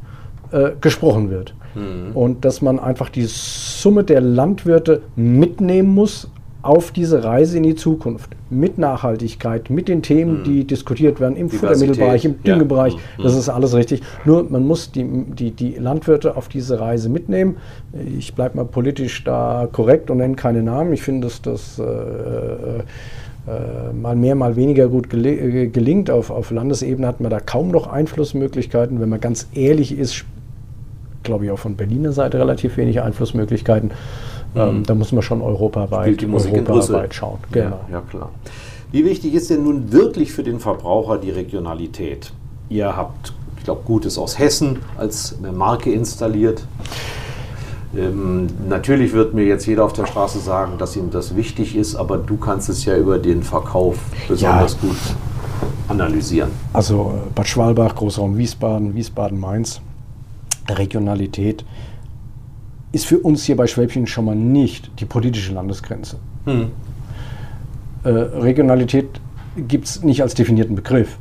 äh, 0.51 0.71
gesprochen 0.81 1.29
wird. 1.29 1.53
Mhm. 1.75 2.15
Und 2.15 2.45
dass 2.45 2.61
man 2.61 2.79
einfach 2.79 3.09
die 3.09 3.25
Summe 3.25 4.03
der 4.03 4.21
Landwirte 4.21 5.01
mitnehmen 5.15 5.89
muss 5.89 6.29
auf 6.61 6.91
diese 6.91 7.23
Reise 7.23 7.57
in 7.57 7.63
die 7.63 7.75
Zukunft 7.75 8.31
mit 8.49 8.77
Nachhaltigkeit, 8.77 9.69
mit 9.69 9.87
den 9.87 10.01
Themen, 10.01 10.39
mhm. 10.39 10.43
die 10.43 10.65
diskutiert 10.65 11.19
werden 11.21 11.37
im 11.37 11.49
Futtermittelbereich, 11.49 12.25
im 12.25 12.43
Düngebereich. 12.43 12.93
Ja. 12.93 12.99
Mhm. 13.17 13.23
Das 13.23 13.35
ist 13.35 13.47
alles 13.47 13.73
richtig. 13.75 14.01
Nur 14.25 14.43
man 14.49 14.67
muss 14.67 14.91
die, 14.91 15.05
die, 15.05 15.51
die 15.51 15.75
Landwirte 15.75 16.35
auf 16.35 16.49
diese 16.49 16.79
Reise 16.79 17.07
mitnehmen. 17.09 17.57
Ich 18.17 18.35
bleibe 18.35 18.57
mal 18.57 18.65
politisch 18.65 19.23
da 19.23 19.69
korrekt 19.71 20.11
und 20.11 20.17
nenne 20.17 20.35
keine 20.35 20.61
Namen. 20.61 20.91
Ich 20.91 21.01
finde, 21.01 21.27
dass 21.27 21.41
das 21.41 21.79
äh, 21.79 21.83
äh, 21.83 22.83
mal 23.93 24.15
mehr, 24.15 24.35
mal 24.35 24.55
weniger 24.55 24.87
gut 24.87 25.13
äh, 25.13 25.67
gelingt. 25.67 26.09
Auf, 26.09 26.29
auf 26.29 26.51
Landesebene 26.51 27.07
hat 27.07 27.19
man 27.19 27.29
da 27.29 27.39
kaum 27.39 27.69
noch 27.69 27.87
Einflussmöglichkeiten. 27.87 28.99
Wenn 28.99 29.09
man 29.09 29.19
ganz 29.19 29.47
ehrlich 29.53 29.97
ist, 29.97 30.25
glaube 31.23 31.45
ich 31.45 31.51
auch 31.51 31.59
von 31.59 31.75
Berliner 31.75 32.11
Seite 32.11 32.39
relativ 32.39 32.77
wenig 32.77 33.01
Einflussmöglichkeiten. 33.01 33.91
Ähm, 34.55 34.79
mhm. 34.79 34.83
da 34.83 34.95
muss 34.95 35.11
man 35.11 35.21
schon 35.21 35.41
europaweit, 35.41 36.23
europaweit 36.23 37.13
schauen. 37.13 37.37
Genau. 37.51 37.79
Ja, 37.89 37.97
ja, 37.97 38.01
klar. 38.01 38.31
Wie 38.91 39.05
wichtig 39.05 39.35
ist 39.35 39.49
denn 39.51 39.63
nun 39.63 39.91
wirklich 39.91 40.31
für 40.31 40.41
den 40.41 40.59
Verbraucher 40.59 41.19
die 41.19 41.29
Regionalität? 41.29 42.31
Ihr 42.69 42.95
habt, 42.95 43.33
ich 43.57 43.63
glaube, 43.63 43.81
Gutes 43.85 44.17
aus 44.17 44.39
Hessen 44.39 44.79
als 44.97 45.37
Marke 45.53 45.91
installiert. 45.91 46.63
Ähm, 47.95 48.47
natürlich 48.67 49.13
wird 49.13 49.33
mir 49.33 49.45
jetzt 49.45 49.65
jeder 49.65 49.83
auf 49.83 49.93
der 49.93 50.05
Straße 50.05 50.39
sagen, 50.39 50.77
dass 50.77 50.95
ihm 50.95 51.09
das 51.09 51.35
wichtig 51.35 51.75
ist, 51.75 51.95
aber 51.95 52.17
du 52.17 52.37
kannst 52.37 52.69
es 52.69 52.85
ja 52.85 52.95
über 52.95 53.17
den 53.17 53.41
Verkauf 53.41 53.97
besonders 54.27 54.73
ja. 54.73 54.87
gut 54.87 54.97
analysieren. 55.87 56.51
Also 56.73 57.13
äh, 57.15 57.29
Bad 57.33 57.47
Schwalbach, 57.47 57.95
Großraum 57.95 58.37
Wiesbaden, 58.37 58.93
Wiesbaden-Mainz, 58.95 59.81
Regionalität 60.69 61.65
ist 62.91 63.05
für 63.05 63.19
uns 63.19 63.43
hier 63.43 63.55
bei 63.55 63.67
Schwäbchen 63.67 64.07
schon 64.07 64.25
mal 64.25 64.35
nicht 64.35 64.91
die 64.99 65.05
politische 65.05 65.53
Landesgrenze. 65.53 66.17
Hm. 66.45 66.71
Äh, 68.03 68.09
Regionalität 68.09 69.07
gibt 69.67 69.85
es 69.85 70.03
nicht 70.03 70.21
als 70.21 70.33
definierten 70.33 70.75
Begriff. 70.75 71.17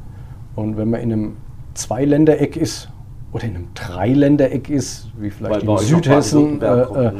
Und 0.54 0.76
wenn 0.76 0.90
man 0.90 1.00
in 1.00 1.12
einem 1.12 1.36
Zweiländereck 1.74 2.56
ist 2.56 2.88
oder 3.32 3.44
in 3.44 3.56
einem 3.56 3.68
Dreiländereck 3.74 4.70
ist, 4.70 5.08
wie 5.18 5.30
vielleicht 5.30 5.62
in 5.62 5.78
Südhessen, 5.78 6.62
äh, 6.62 6.66
äh, 6.66 7.12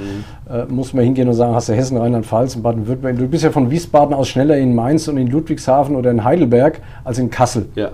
äh, 0.49 0.67
muss 0.69 0.95
man 0.95 1.05
hingehen 1.05 1.29
und 1.29 1.35
sagen, 1.35 1.55
hast 1.55 1.69
du 1.69 1.75
Hessen, 1.75 1.99
Rheinland-Pfalz 1.99 2.57
und 2.57 2.63
Baden-Württemberg. 2.63 3.19
Du 3.19 3.29
bist 3.29 3.45
ja 3.45 3.51
von 3.51 3.71
Wiesbaden 3.71 4.15
aus 4.15 4.29
schneller 4.29 4.57
in 4.57 4.75
Mainz 4.75 5.07
und 5.09 5.19
in 5.19 5.27
Ludwigshafen 5.29 5.97
oder 5.97 6.11
in 6.11 6.25
Heidelberg 6.25 6.81
als 7.05 7.19
in 7.19 7.31
Kassel. 7.31 7.67
Ja. 7.75 7.91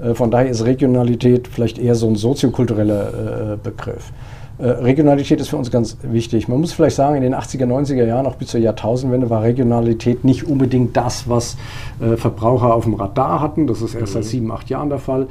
Äh, 0.00 0.14
von 0.14 0.30
daher 0.30 0.48
ist 0.48 0.64
Regionalität 0.64 1.46
vielleicht 1.48 1.78
eher 1.78 1.94
so 1.94 2.08
ein 2.08 2.16
soziokultureller 2.16 3.52
äh, 3.52 3.56
Begriff. 3.62 4.12
Äh, 4.58 4.66
Regionalität 4.70 5.40
ist 5.40 5.48
für 5.48 5.56
uns 5.56 5.70
ganz 5.70 5.96
wichtig. 6.02 6.48
Man 6.48 6.60
muss 6.60 6.72
vielleicht 6.72 6.96
sagen, 6.96 7.14
in 7.14 7.22
den 7.22 7.34
80er, 7.34 7.66
90er 7.66 8.04
Jahren, 8.04 8.26
auch 8.26 8.34
bis 8.34 8.48
zur 8.48 8.60
Jahrtausendwende, 8.60 9.30
war 9.30 9.42
Regionalität 9.42 10.24
nicht 10.24 10.48
unbedingt 10.48 10.96
das, 10.96 11.28
was 11.28 11.56
äh, 12.00 12.16
Verbraucher 12.16 12.74
auf 12.74 12.82
dem 12.84 12.94
Radar 12.94 13.40
hatten. 13.40 13.68
Das 13.68 13.80
ist 13.80 13.94
erst 13.94 14.14
mhm. 14.14 14.22
seit 14.22 14.24
sieben, 14.24 14.50
acht 14.50 14.68
Jahren 14.68 14.88
der 14.88 14.98
Fall. 14.98 15.28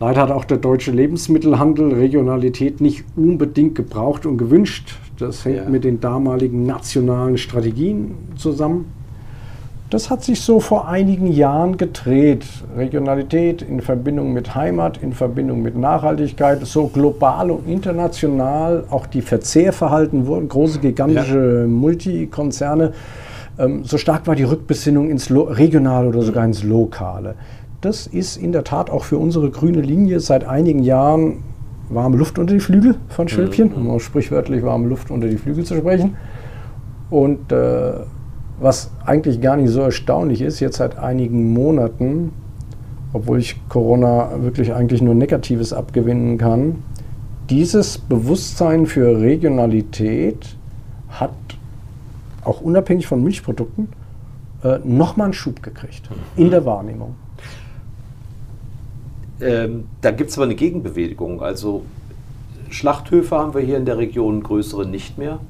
Leider 0.00 0.22
hat 0.22 0.30
auch 0.30 0.44
der 0.44 0.58
deutsche 0.58 0.92
Lebensmittelhandel 0.92 1.92
Regionalität 1.92 2.80
nicht 2.80 3.04
unbedingt 3.16 3.74
gebraucht 3.74 4.26
und 4.26 4.38
gewünscht. 4.38 4.96
Das 5.18 5.44
hängt 5.44 5.56
ja. 5.56 5.68
mit 5.68 5.82
den 5.82 6.00
damaligen 6.00 6.66
nationalen 6.66 7.36
Strategien 7.36 8.14
zusammen. 8.36 8.92
Das 9.90 10.10
hat 10.10 10.22
sich 10.22 10.42
so 10.42 10.60
vor 10.60 10.86
einigen 10.86 11.28
Jahren 11.28 11.78
gedreht. 11.78 12.44
Regionalität 12.76 13.62
in 13.62 13.80
Verbindung 13.80 14.34
mit 14.34 14.54
Heimat, 14.54 15.02
in 15.02 15.14
Verbindung 15.14 15.62
mit 15.62 15.76
Nachhaltigkeit, 15.78 16.64
so 16.66 16.88
global 16.88 17.50
und 17.50 17.66
international. 17.66 18.84
Auch 18.90 19.06
die 19.06 19.22
Verzehrverhalten 19.22 20.26
wurden 20.26 20.48
große, 20.48 20.80
gigantische 20.80 21.62
ja. 21.62 21.66
Multikonzerne. 21.66 22.92
Ähm, 23.58 23.82
so 23.84 23.96
stark 23.96 24.26
war 24.26 24.36
die 24.36 24.44
Rückbesinnung 24.44 25.08
ins 25.10 25.30
Lo 25.30 25.44
Regionale 25.44 26.08
oder 26.08 26.20
sogar 26.20 26.44
ins 26.44 26.62
Lokale. 26.62 27.34
Das 27.80 28.06
ist 28.08 28.36
in 28.36 28.52
der 28.52 28.64
Tat 28.64 28.90
auch 28.90 29.04
für 29.04 29.18
unsere 29.18 29.50
grüne 29.50 29.80
Linie 29.80 30.18
seit 30.18 30.44
einigen 30.44 30.82
Jahren 30.82 31.44
warme 31.88 32.16
Luft 32.16 32.38
unter 32.38 32.52
die 32.52 32.60
Flügel 32.60 32.96
von 33.08 33.26
mhm. 33.26 33.76
um 33.76 34.00
sprichwörtlich 34.00 34.62
warme 34.62 34.88
Luft 34.88 35.10
unter 35.10 35.28
die 35.28 35.36
Flügel 35.36 35.64
zu 35.64 35.76
sprechen. 35.76 36.16
Und 37.10 37.52
äh, 37.52 37.92
was 38.60 38.90
eigentlich 39.06 39.40
gar 39.40 39.56
nicht 39.56 39.70
so 39.70 39.80
erstaunlich 39.80 40.42
ist, 40.42 40.60
jetzt 40.60 40.78
seit 40.78 40.98
einigen 40.98 41.52
Monaten, 41.52 42.32
obwohl 43.12 43.38
ich 43.38 43.56
Corona 43.68 44.42
wirklich 44.42 44.74
eigentlich 44.74 45.00
nur 45.00 45.14
Negatives 45.14 45.72
abgewinnen 45.72 46.36
kann, 46.36 46.82
dieses 47.48 47.96
Bewusstsein 47.96 48.86
für 48.86 49.20
Regionalität 49.20 50.56
hat 51.08 51.30
auch 52.44 52.60
unabhängig 52.60 53.06
von 53.06 53.22
Milchprodukten 53.22 53.88
äh, 54.64 54.78
nochmal 54.84 55.26
einen 55.26 55.34
Schub 55.34 55.62
gekriegt 55.62 56.10
mhm. 56.10 56.42
in 56.42 56.50
der 56.50 56.64
Wahrnehmung. 56.64 57.14
Ähm, 59.40 59.84
da 60.00 60.10
gibt 60.10 60.30
es 60.30 60.38
aber 60.38 60.44
eine 60.44 60.54
Gegenbewegung. 60.54 61.42
Also 61.42 61.82
Schlachthöfe 62.70 63.36
haben 63.36 63.54
wir 63.54 63.60
hier 63.60 63.76
in 63.76 63.84
der 63.84 63.98
Region 63.98 64.42
größere 64.42 64.86
nicht 64.86 65.18
mehr. 65.18 65.40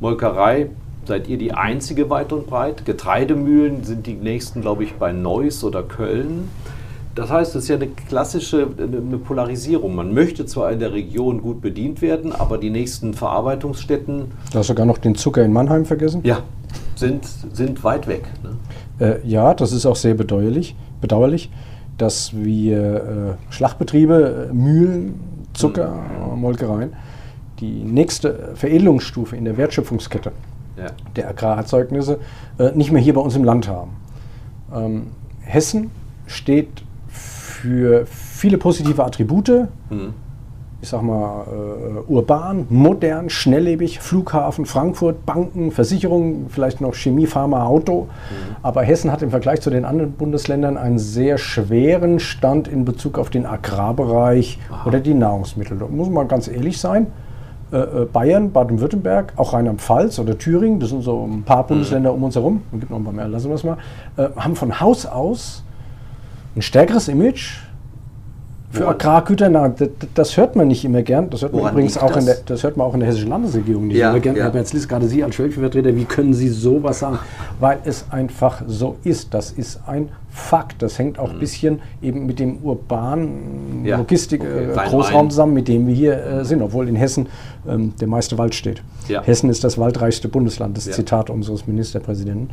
Molkerei 0.00 0.70
seid 1.04 1.28
ihr 1.28 1.38
die 1.38 1.52
einzige 1.52 2.10
weit 2.10 2.32
und 2.32 2.46
breit. 2.46 2.84
Getreidemühlen 2.84 3.84
sind 3.84 4.06
die 4.06 4.14
nächsten, 4.14 4.60
glaube 4.60 4.84
ich, 4.84 4.94
bei 4.94 5.12
Neuss 5.12 5.64
oder 5.64 5.82
Köln. 5.82 6.48
Das 7.14 7.30
heißt, 7.30 7.54
es 7.56 7.64
ist 7.64 7.68
ja 7.68 7.76
eine 7.76 7.88
klassische 7.88 8.68
eine 8.78 9.18
Polarisierung. 9.18 9.94
Man 9.94 10.14
möchte 10.14 10.46
zwar 10.46 10.72
in 10.72 10.78
der 10.78 10.92
Region 10.92 11.42
gut 11.42 11.60
bedient 11.60 12.00
werden, 12.00 12.32
aber 12.32 12.56
die 12.56 12.70
nächsten 12.70 13.12
Verarbeitungsstätten. 13.12 14.32
Du 14.50 14.58
hast 14.58 14.68
sogar 14.68 14.86
noch 14.86 14.96
den 14.96 15.14
Zucker 15.14 15.44
in 15.44 15.52
Mannheim 15.52 15.84
vergessen? 15.84 16.22
Ja, 16.24 16.38
sind, 16.94 17.24
sind 17.52 17.84
weit 17.84 18.06
weg. 18.06 18.24
Ne? 18.42 19.18
Äh, 19.22 19.28
ja, 19.28 19.52
das 19.52 19.72
ist 19.72 19.84
auch 19.84 19.96
sehr 19.96 20.14
bedauerlich, 20.14 20.74
bedauerlich 21.02 21.50
dass 21.98 22.34
wir 22.34 23.38
äh, 23.48 23.52
Schlachtbetriebe, 23.52 24.48
äh, 24.50 24.54
Mühlen, 24.54 25.20
Zucker, 25.52 25.94
mhm. 26.32 26.40
Molkereien, 26.40 26.92
die 27.60 27.84
nächste 27.84 28.52
Veredelungsstufe 28.54 29.36
in 29.36 29.44
der 29.44 29.56
Wertschöpfungskette 29.56 30.32
ja. 30.76 30.86
der 31.16 31.28
Agrarerzeugnisse 31.28 32.18
äh, 32.58 32.72
nicht 32.72 32.90
mehr 32.92 33.02
hier 33.02 33.14
bei 33.14 33.20
uns 33.20 33.36
im 33.36 33.44
Land 33.44 33.68
haben. 33.68 33.90
Ähm, 34.74 35.06
Hessen 35.42 35.90
steht 36.26 36.82
für 37.08 38.06
viele 38.06 38.58
positive 38.58 39.04
Attribute. 39.04 39.68
Mhm 39.90 40.14
ich 40.82 40.88
sag 40.88 41.00
mal, 41.02 41.44
äh, 41.46 42.12
urban, 42.12 42.66
modern, 42.68 43.30
schnelllebig, 43.30 44.00
Flughafen, 44.00 44.66
Frankfurt, 44.66 45.24
Banken, 45.24 45.70
Versicherungen, 45.70 46.46
vielleicht 46.48 46.80
noch 46.80 46.94
Chemie, 46.94 47.26
Pharma, 47.26 47.64
Auto. 47.66 48.02
Mhm. 48.02 48.56
Aber 48.64 48.82
Hessen 48.82 49.12
hat 49.12 49.22
im 49.22 49.30
Vergleich 49.30 49.60
zu 49.60 49.70
den 49.70 49.84
anderen 49.84 50.12
Bundesländern 50.12 50.76
einen 50.76 50.98
sehr 50.98 51.38
schweren 51.38 52.18
Stand 52.18 52.66
in 52.66 52.84
Bezug 52.84 53.16
auf 53.16 53.30
den 53.30 53.46
Agrarbereich 53.46 54.58
Aha. 54.72 54.88
oder 54.88 54.98
die 54.98 55.14
Nahrungsmittel. 55.14 55.78
Da 55.78 55.86
muss 55.86 56.10
man 56.10 56.26
ganz 56.26 56.48
ehrlich 56.48 56.80
sein. 56.80 57.06
Äh, 57.72 57.76
äh 57.76 58.04
Bayern, 58.12 58.50
Baden-Württemberg, 58.50 59.34
auch 59.36 59.52
Rheinland-Pfalz 59.52 60.18
oder 60.18 60.36
Thüringen, 60.36 60.80
das 60.80 60.90
sind 60.90 61.02
so 61.02 61.24
ein 61.24 61.44
paar. 61.44 61.64
Bundesländer 61.64 62.10
mhm. 62.10 62.16
um 62.16 62.24
uns 62.24 62.34
herum, 62.34 62.62
es 62.72 62.80
gibt 62.80 62.90
noch 62.90 62.98
ein 62.98 63.04
paar 63.04 63.12
mehr, 63.12 63.28
lassen 63.28 63.50
wir 63.50 63.54
es 63.54 63.62
mal, 63.62 63.76
äh, 64.16 64.30
haben 64.34 64.56
von 64.56 64.80
Haus 64.80 65.06
aus 65.06 65.62
ein 66.56 66.62
stärkeres 66.62 67.06
Image, 67.06 67.60
für 68.72 68.88
Agrargüter, 68.88 69.50
na, 69.50 69.68
das, 69.68 69.88
das, 70.14 70.36
hört 70.38 70.56
man 70.56 70.68
nicht 70.68 70.82
immer 70.84 71.02
gern. 71.02 71.28
Das 71.28 71.42
hört 71.42 71.52
man 71.52 71.70
übrigens 71.70 71.98
auch 71.98 72.08
das? 72.08 72.20
in 72.20 72.26
der, 72.26 72.36
das 72.46 72.62
hört 72.62 72.78
man 72.78 72.86
auch 72.86 72.94
in 72.94 73.00
der 73.00 73.08
hessischen 73.10 73.28
Landesregierung 73.28 73.86
nicht 73.88 73.98
ja, 73.98 74.10
immer 74.10 74.20
gern. 74.20 74.34
Ja. 74.34 74.46
Aber 74.46 74.58
jetzt 74.58 74.72
liest 74.72 74.88
gerade 74.88 75.06
Sie 75.08 75.22
als 75.22 75.34
Schwäbchenvertreter, 75.34 75.94
wie 75.94 76.06
können 76.06 76.32
Sie 76.32 76.48
sowas 76.48 77.00
sagen? 77.00 77.18
Weil 77.60 77.80
es 77.84 78.06
einfach 78.10 78.62
so 78.66 78.96
ist. 79.04 79.34
Das 79.34 79.52
ist 79.52 79.80
ein 79.86 80.08
Fakt. 80.30 80.80
Das 80.80 80.98
hängt 80.98 81.18
auch 81.18 81.28
ein 81.28 81.36
mhm. 81.36 81.40
bisschen 81.40 81.80
eben 82.00 82.24
mit 82.24 82.38
dem 82.38 82.58
urbanen 82.62 83.84
ja. 83.84 83.98
Logistik-Großraum 83.98 85.14
okay. 85.14 85.26
äh, 85.26 85.28
zusammen, 85.28 85.52
mit 85.52 85.68
dem 85.68 85.86
wir 85.86 85.94
hier 85.94 86.24
äh, 86.24 86.44
sind, 86.46 86.62
obwohl 86.62 86.88
in 86.88 86.96
Hessen 86.96 87.28
ähm, 87.68 87.92
der 88.00 88.08
meiste 88.08 88.38
Wald 88.38 88.54
steht. 88.54 88.82
Ja. 89.08 89.22
Hessen 89.22 89.50
ist 89.50 89.64
das 89.64 89.76
waldreichste 89.76 90.28
Bundesland, 90.28 90.78
das 90.78 90.90
Zitat 90.90 91.28
unseres 91.28 91.66
Ministerpräsidenten. 91.66 92.48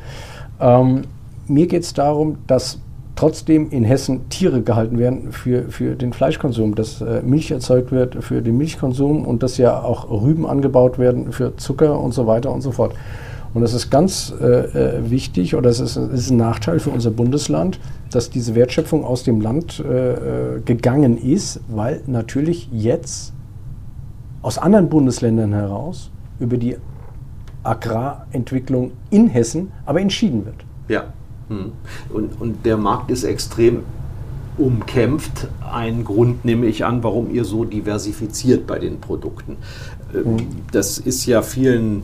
Ähm, 0.60 1.04
mir 1.48 1.68
geht 1.68 1.84
es 1.84 1.94
darum, 1.94 2.40
dass 2.48 2.80
trotzdem 3.20 3.70
in 3.70 3.84
Hessen 3.84 4.30
Tiere 4.30 4.62
gehalten 4.62 4.98
werden 4.98 5.34
für, 5.34 5.64
für 5.64 5.98
den 5.98 6.14
Fleischkonsum, 6.14 6.76
dass 6.76 7.02
äh, 7.02 7.22
Milch 7.22 7.52
erzeugt 7.52 7.92
wird 7.92 8.24
für 8.24 8.42
den 8.42 8.58
Milchkonsum 8.58 9.26
und 9.26 9.44
dass 9.44 9.58
ja 9.58 9.82
auch 9.84 10.10
Rüben 10.10 10.48
angebaut 10.48 10.98
werden 10.98 11.34
für 11.34 11.58
Zucker 11.58 12.00
und 12.00 12.14
so 12.14 12.28
weiter 12.28 12.50
und 12.50 12.62
so 12.62 12.72
fort. 12.72 12.94
Und 13.54 13.62
das 13.62 13.74
ist 13.74 13.90
ganz 13.90 14.34
äh, 14.40 14.46
äh 14.46 15.10
wichtig 15.10 15.54
oder 15.56 15.70
es 15.70 15.82
ist, 15.82 15.98
ist, 15.98 16.30
ein 16.30 16.38
Nachteil 16.38 16.80
für 16.80 16.92
unser 16.92 17.12
Bundesland, 17.12 17.82
dass 18.10 18.30
diese 18.30 18.56
Wertschöpfung 18.56 19.04
aus 19.04 19.24
dem 19.24 19.42
Land 19.42 19.84
äh, 19.86 20.14
äh, 20.14 20.62
gegangen 20.62 21.18
ist, 21.18 21.60
weil 21.68 22.02
natürlich 22.08 22.70
jetzt 22.72 23.34
aus 24.42 24.58
anderen 24.58 24.88
Bundesländern 24.88 25.52
heraus 25.52 26.10
über 26.40 26.56
die 26.56 26.78
Agrarentwicklung 27.64 28.92
in 29.10 29.28
Hessen 29.28 29.74
aber 29.86 30.00
entschieden 30.00 30.46
wird. 30.46 30.64
Ja. 30.88 31.14
Hm. 31.50 31.72
Und, 32.10 32.40
und 32.40 32.66
der 32.66 32.78
Markt 32.78 33.12
ist 33.12 33.24
extrem 33.24 33.84
umkämpft. 34.58 35.48
Ein 35.72 36.04
Grund 36.04 36.46
nehme 36.46 36.66
ich 36.66 36.86
an, 36.86 37.04
warum 37.04 37.32
ihr 37.32 37.46
so 37.46 37.66
diversifiziert 37.66 38.68
bei 38.68 38.80
den 38.80 39.00
Produkten. 39.00 39.58
Ähm, 40.14 40.26
hm. 40.26 40.48
Das 40.72 40.98
ist 40.98 41.26
ja 41.26 41.42
vielen 41.42 42.04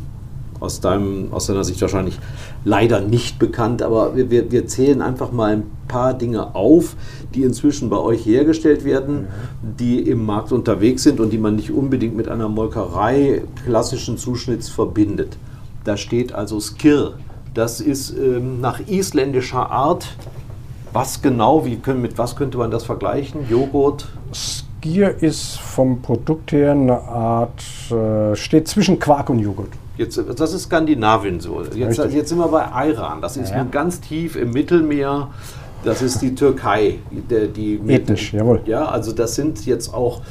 aus, 0.60 0.79
deinem, 0.79 1.31
aus 1.31 1.47
deiner 1.47 1.63
Sicht 1.63 1.81
wahrscheinlich 1.81 2.17
leider 2.63 3.01
nicht 3.01 3.39
bekannt, 3.39 3.81
aber 3.81 4.15
wir, 4.15 4.51
wir 4.51 4.67
zählen 4.67 5.01
einfach 5.01 5.31
mal 5.31 5.53
ein 5.53 5.63
paar 5.88 6.13
Dinge 6.13 6.55
auf, 6.55 6.95
die 7.34 7.43
inzwischen 7.43 7.89
bei 7.89 7.97
euch 7.97 8.25
hergestellt 8.25 8.86
werden, 8.86 9.27
die 9.62 9.99
im 9.99 10.25
Markt 10.25 10.51
unterwegs 10.51 11.03
sind 11.03 11.19
und 11.19 11.31
die 11.31 11.38
man 11.38 11.55
nicht 11.55 11.71
unbedingt 11.71 12.15
mit 12.15 12.27
einer 12.27 12.49
Molkerei 12.49 13.43
klassischen 13.65 14.17
Zuschnitts 14.17 14.69
verbindet. 14.69 15.38
Da 15.84 15.97
steht 15.97 16.34
also 16.34 16.60
Skir 16.60 17.15
das 17.56 17.82
ist 17.82 18.12
ähm, 18.12 18.62
nach 18.62 18.80
isländischer 18.88 19.72
Art. 19.72 20.08
Was 20.94 21.22
genau, 21.22 21.65
wie 21.65 21.78
können, 21.78 22.02
mit 22.02 22.18
was 22.18 22.36
könnte 22.36 22.58
man 22.58 22.70
das 22.70 22.84
vergleichen? 22.84 23.50
Joghurt? 23.50 24.08
Skier 24.32 25.22
ist 25.22 25.60
vom 25.60 26.02
Produkt 26.02 26.52
her 26.52 26.72
eine 26.72 27.02
Art, 27.02 27.63
äh, 27.91 28.36
steht 28.36 28.68
zwischen 28.68 29.00
Quark 29.00 29.30
und 29.30 29.39
Joghurt. 29.39 29.72
Jetzt, 29.98 30.22
das 30.38 30.54
ist 30.54 30.63
Skandinavien 30.63 31.39
so. 31.39 31.63
Jetzt, 31.74 31.98
jetzt 32.12 32.30
sind 32.30 32.38
wir 32.38 32.50
bei 32.50 32.89
Iran. 32.89 33.22
Das 33.22 33.38
ist 33.38 33.50
ja, 33.52 33.58
ja. 33.58 33.63
ganz 33.63 34.02
tief 34.02 34.36
im 34.36 34.52
Mittelmeer. 34.52 35.30
Das 35.86 36.02
ist 36.02 36.22
die 36.22 36.36
Türkei. 36.36 37.00
Die, 37.12 37.48
die 37.48 37.80
Ethnisch, 37.88 38.34
jawohl. 38.34 38.62
Ja, 38.65 38.86
also 38.86 39.13
das 39.13 39.36
sind 39.36 39.65
jetzt 39.65 39.94
auch 39.94 40.22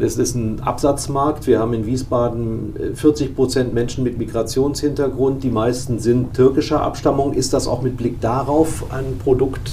es 0.00 0.16
ist 0.16 0.34
ein 0.34 0.60
Absatzmarkt. 0.60 1.46
Wir 1.46 1.58
haben 1.58 1.74
in 1.74 1.86
Wiesbaden 1.86 2.74
40 2.94 3.30
äh, 3.30 3.32
Prozent 3.32 3.74
Menschen 3.74 4.04
mit 4.04 4.18
Migrationshintergrund. 4.18 5.42
Die 5.42 5.50
meisten 5.50 5.98
sind 5.98 6.34
türkischer 6.34 6.82
Abstammung. 6.82 7.34
Ist 7.34 7.52
das 7.52 7.66
auch 7.66 7.82
mit 7.82 7.96
Blick 7.96 8.20
darauf 8.20 8.84
ein 8.92 9.18
Produkt? 9.18 9.70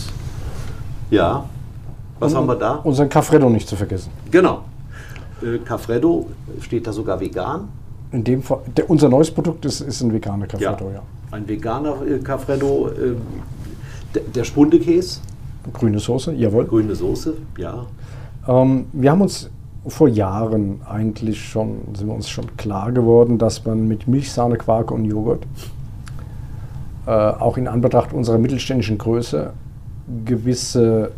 Ja. 1.09 1.45
Was 2.19 2.33
Und 2.33 2.39
haben 2.39 2.47
wir 2.47 2.55
da? 2.55 2.75
Unseren 2.83 3.09
Cafredo 3.09 3.49
nicht 3.49 3.67
zu 3.67 3.75
vergessen. 3.75 4.09
Genau. 4.31 4.61
Äh, 5.41 5.59
Cafredo 5.59 6.27
steht 6.61 6.87
da 6.87 6.93
sogar 6.93 7.19
vegan. 7.19 7.67
In 8.11 8.23
dem 8.23 8.41
Fall, 8.41 8.59
der, 8.75 8.89
unser 8.89 9.09
neues 9.09 9.31
Produkt 9.31 9.65
ist, 9.65 9.81
ist 9.81 10.01
ein 10.01 10.13
veganer 10.13 10.47
Cafredo, 10.47 10.87
ja. 10.87 10.95
ja. 10.95 11.01
Ein 11.31 11.47
veganer 11.47 11.95
äh, 12.07 12.19
Cafredo. 12.19 12.89
Äh, 12.89 13.15
der, 14.15 14.23
der 14.23 14.43
Spundekäse. 14.43 15.19
Grüne 15.73 15.99
Soße, 15.99 16.33
jawohl. 16.33 16.65
Grüne 16.65 16.95
Soße, 16.95 17.35
ja. 17.57 17.85
Ähm, 18.47 18.85
wir 18.93 19.11
haben 19.11 19.21
uns 19.21 19.49
vor 19.87 20.07
Jahren 20.07 20.81
eigentlich 20.89 21.43
schon, 21.43 21.79
sind 21.95 22.07
wir 22.07 22.15
uns 22.15 22.29
schon 22.29 22.57
klar 22.57 22.91
geworden, 22.91 23.37
dass 23.37 23.65
man 23.65 23.87
mit 23.87 24.07
Milch, 24.07 24.31
Sahne, 24.31 24.57
Quark 24.57 24.91
und 24.91 25.05
Joghurt 25.05 25.45
äh, 27.05 27.11
auch 27.11 27.57
in 27.57 27.67
Anbetracht 27.67 28.13
unserer 28.13 28.37
mittelständischen 28.37 28.97
Größe 28.97 29.51
gewisse 30.25 31.11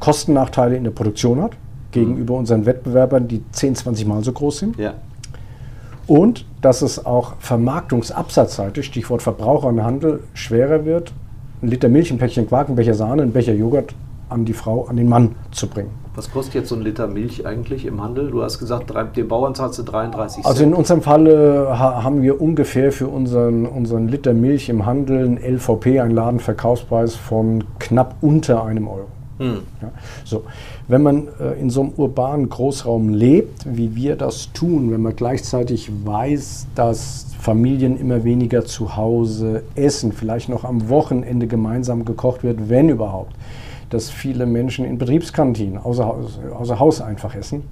Kostennachteile 0.00 0.76
in 0.76 0.84
der 0.84 0.90
Produktion 0.90 1.42
hat 1.42 1.52
gegenüber 1.90 2.34
mhm. 2.34 2.40
unseren 2.40 2.66
Wettbewerbern, 2.66 3.28
die 3.28 3.42
10, 3.52 3.76
20 3.76 4.06
Mal 4.06 4.22
so 4.22 4.32
groß 4.32 4.58
sind. 4.58 4.76
Ja. 4.78 4.94
Und 6.06 6.44
dass 6.60 6.82
es 6.82 7.04
auch 7.04 7.34
vermarktungsabsatzseitig, 7.40 8.86
Stichwort 8.86 9.22
Verbraucher 9.22 9.68
und 9.68 9.82
Handel, 9.82 10.20
schwerer 10.34 10.84
wird, 10.84 11.12
ein 11.62 11.68
Liter 11.68 11.88
Milch, 11.88 12.12
ein 12.12 12.18
Päckchen 12.18 12.46
Quark, 12.46 12.68
ein 12.68 12.76
Becher 12.76 12.94
Sahne, 12.94 13.22
ein 13.22 13.32
Becher 13.32 13.54
Joghurt 13.54 13.94
an 14.28 14.44
die 14.44 14.52
Frau, 14.52 14.86
an 14.86 14.96
den 14.96 15.08
Mann 15.08 15.36
zu 15.50 15.68
bringen. 15.68 15.90
Was 16.14 16.30
kostet 16.30 16.54
jetzt 16.54 16.70
so 16.70 16.76
ein 16.76 16.80
Liter 16.80 17.06
Milch 17.06 17.46
eigentlich 17.46 17.84
im 17.84 18.02
Handel? 18.02 18.30
Du 18.30 18.42
hast 18.42 18.58
gesagt, 18.58 18.92
den 19.16 19.28
Bauern 19.28 19.54
zahlst 19.54 19.78
du 19.78 19.82
33 19.82 20.36
Cent. 20.36 20.46
Also 20.46 20.64
in 20.64 20.72
unserem 20.72 21.02
Fall 21.02 21.68
haben 21.78 22.22
wir 22.22 22.40
ungefähr 22.40 22.90
für 22.90 23.08
unseren, 23.08 23.66
unseren 23.66 24.08
Liter 24.08 24.32
Milch 24.32 24.70
im 24.70 24.86
Handel 24.86 25.26
ein 25.26 25.36
LVP, 25.36 26.00
einen 26.00 26.14
Ladenverkaufspreis 26.14 27.16
von 27.16 27.64
knapp 27.78 28.16
unter 28.22 28.64
einem 28.64 28.88
Euro. 28.88 29.08
Hm. 29.38 29.58
Ja, 29.82 29.90
so. 30.24 30.44
Wenn 30.88 31.02
man 31.02 31.28
äh, 31.38 31.60
in 31.60 31.68
so 31.68 31.82
einem 31.82 31.92
urbanen 31.96 32.48
Großraum 32.48 33.10
lebt, 33.10 33.66
wie 33.66 33.94
wir 33.94 34.16
das 34.16 34.52
tun, 34.52 34.90
wenn 34.92 35.02
man 35.02 35.14
gleichzeitig 35.14 35.90
weiß, 36.04 36.68
dass 36.74 37.26
Familien 37.38 37.98
immer 37.98 38.24
weniger 38.24 38.64
zu 38.64 38.96
Hause 38.96 39.62
essen, 39.74 40.12
vielleicht 40.12 40.48
noch 40.48 40.64
am 40.64 40.88
Wochenende 40.88 41.46
gemeinsam 41.46 42.04
gekocht 42.04 42.44
wird, 42.44 42.70
wenn 42.70 42.88
überhaupt, 42.88 43.34
dass 43.90 44.10
viele 44.10 44.46
Menschen 44.46 44.84
in 44.84 44.98
Betriebskantinen 44.98 45.78
außer, 45.78 46.14
außer 46.58 46.78
Haus 46.78 47.00
einfach 47.00 47.34
essen. 47.34 47.64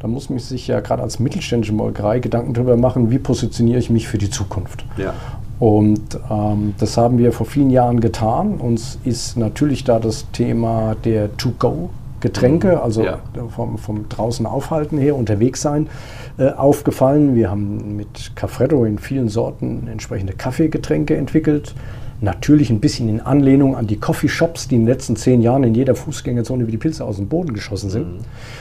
Da 0.00 0.08
muss 0.08 0.30
man 0.30 0.40
sich 0.40 0.66
ja 0.66 0.80
gerade 0.80 1.02
als 1.02 1.20
mittelständische 1.20 1.72
Molkerei 1.72 2.18
Gedanken 2.18 2.54
darüber 2.54 2.76
machen, 2.76 3.10
wie 3.10 3.18
positioniere 3.18 3.78
ich 3.78 3.88
mich 3.88 4.08
für 4.08 4.18
die 4.18 4.30
Zukunft. 4.30 4.84
Ja. 4.96 5.14
Und 5.60 6.18
ähm, 6.28 6.74
das 6.78 6.96
haben 6.96 7.18
wir 7.18 7.32
vor 7.32 7.46
vielen 7.46 7.70
Jahren 7.70 8.00
getan. 8.00 8.56
Uns 8.56 8.98
ist 9.04 9.36
natürlich 9.36 9.84
da 9.84 10.00
das 10.00 10.28
Thema 10.32 10.96
der 11.04 11.36
To-Go 11.36 11.90
Getränke, 12.22 12.76
mhm. 12.76 12.78
also 12.78 13.02
ja. 13.04 13.18
vom, 13.54 13.76
vom 13.76 14.08
draußen 14.08 14.46
aufhalten 14.46 14.96
her, 14.96 15.14
unterwegs 15.14 15.60
sein, 15.60 15.88
äh, 16.38 16.50
aufgefallen. 16.50 17.34
Wir 17.34 17.50
haben 17.50 17.96
mit 17.96 18.34
Cafreddo 18.34 18.84
in 18.84 18.98
vielen 18.98 19.28
Sorten 19.28 19.88
entsprechende 19.88 20.32
Kaffeegetränke 20.32 21.16
entwickelt. 21.16 21.74
Natürlich 22.22 22.70
ein 22.70 22.78
bisschen 22.78 23.08
in 23.08 23.20
Anlehnung 23.20 23.74
an 23.74 23.88
die 23.88 23.96
Coffeeshops, 23.96 24.68
die 24.68 24.76
in 24.76 24.82
den 24.82 24.86
letzten 24.86 25.16
zehn 25.16 25.42
Jahren 25.42 25.64
in 25.64 25.74
jeder 25.74 25.96
Fußgängerzone 25.96 26.68
wie 26.68 26.70
die 26.70 26.78
Pilze 26.78 27.04
aus 27.04 27.16
dem 27.16 27.26
Boden 27.26 27.52
geschossen 27.52 27.90
sind. 27.90 28.06
Mhm. 28.06 28.20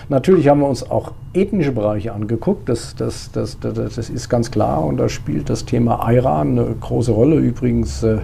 Natürlich 0.09 0.47
haben 0.47 0.61
wir 0.61 0.67
uns 0.67 0.89
auch 0.89 1.11
ethnische 1.33 1.71
Bereiche 1.71 2.11
angeguckt, 2.11 2.67
das, 2.67 2.95
das, 2.95 3.31
das, 3.31 3.59
das, 3.59 3.95
das 3.95 4.09
ist 4.09 4.29
ganz 4.29 4.49
klar 4.49 4.83
und 4.83 4.97
da 4.97 5.07
spielt 5.09 5.47
das 5.47 5.63
Thema 5.63 6.11
Iran 6.11 6.57
eine 6.57 6.73
große 6.73 7.11
Rolle. 7.11 7.35
Übrigens 7.37 8.01
äh, 8.01 8.15
äh, 8.15 8.19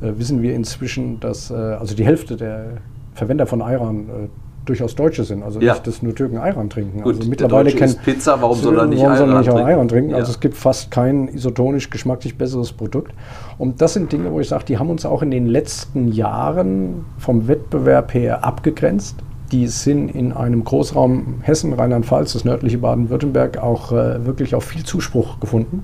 wissen 0.00 0.40
wir 0.40 0.54
inzwischen, 0.54 1.18
dass 1.18 1.50
äh, 1.50 1.54
also 1.54 1.96
die 1.96 2.04
Hälfte 2.04 2.36
der 2.36 2.78
Verwender 3.14 3.46
von 3.46 3.60
Iran 3.60 4.08
äh, 4.08 4.28
durchaus 4.64 4.94
Deutsche 4.94 5.24
sind. 5.24 5.42
Also 5.42 5.60
ja. 5.60 5.72
nicht, 5.72 5.86
dass 5.86 6.02
nur 6.02 6.14
Türken 6.14 6.38
Ayran 6.38 6.70
trinken. 6.70 7.02
Gut, 7.02 7.16
also 7.16 7.28
mittlerweile 7.28 7.70
kennen 7.72 7.96
Pizza, 8.04 8.40
warum 8.40 8.58
soll 8.58 8.78
er 8.78 8.86
nicht, 8.86 9.00
warum 9.00 9.12
Ayran, 9.12 9.38
nicht 9.38 9.50
auch 9.50 9.60
Ayran 9.60 9.88
trinken? 9.88 10.10
Ja. 10.10 10.16
Also 10.16 10.32
es 10.32 10.40
gibt 10.40 10.56
fast 10.56 10.90
kein 10.90 11.28
isotonisch 11.28 11.90
geschmacklich 11.90 12.36
besseres 12.36 12.72
Produkt. 12.72 13.12
Und 13.58 13.80
das 13.80 13.94
sind 13.94 14.12
Dinge, 14.12 14.30
wo 14.32 14.40
ich 14.40 14.48
sage, 14.48 14.64
die 14.66 14.78
haben 14.78 14.90
uns 14.90 15.04
auch 15.04 15.22
in 15.22 15.30
den 15.30 15.46
letzten 15.46 16.12
Jahren 16.12 17.04
vom 17.18 17.48
Wettbewerb 17.48 18.14
her 18.14 18.44
abgegrenzt. 18.44 19.16
Die 19.52 19.66
sind 19.66 20.10
in 20.10 20.32
einem 20.32 20.62
Großraum 20.62 21.40
Hessen, 21.42 21.72
Rheinland-Pfalz, 21.72 22.34
das 22.34 22.44
nördliche 22.44 22.78
Baden-Württemberg 22.78 23.58
auch 23.58 23.90
äh, 23.90 24.24
wirklich 24.24 24.54
auf 24.54 24.64
viel 24.64 24.84
Zuspruch 24.84 25.40
gefunden. 25.40 25.82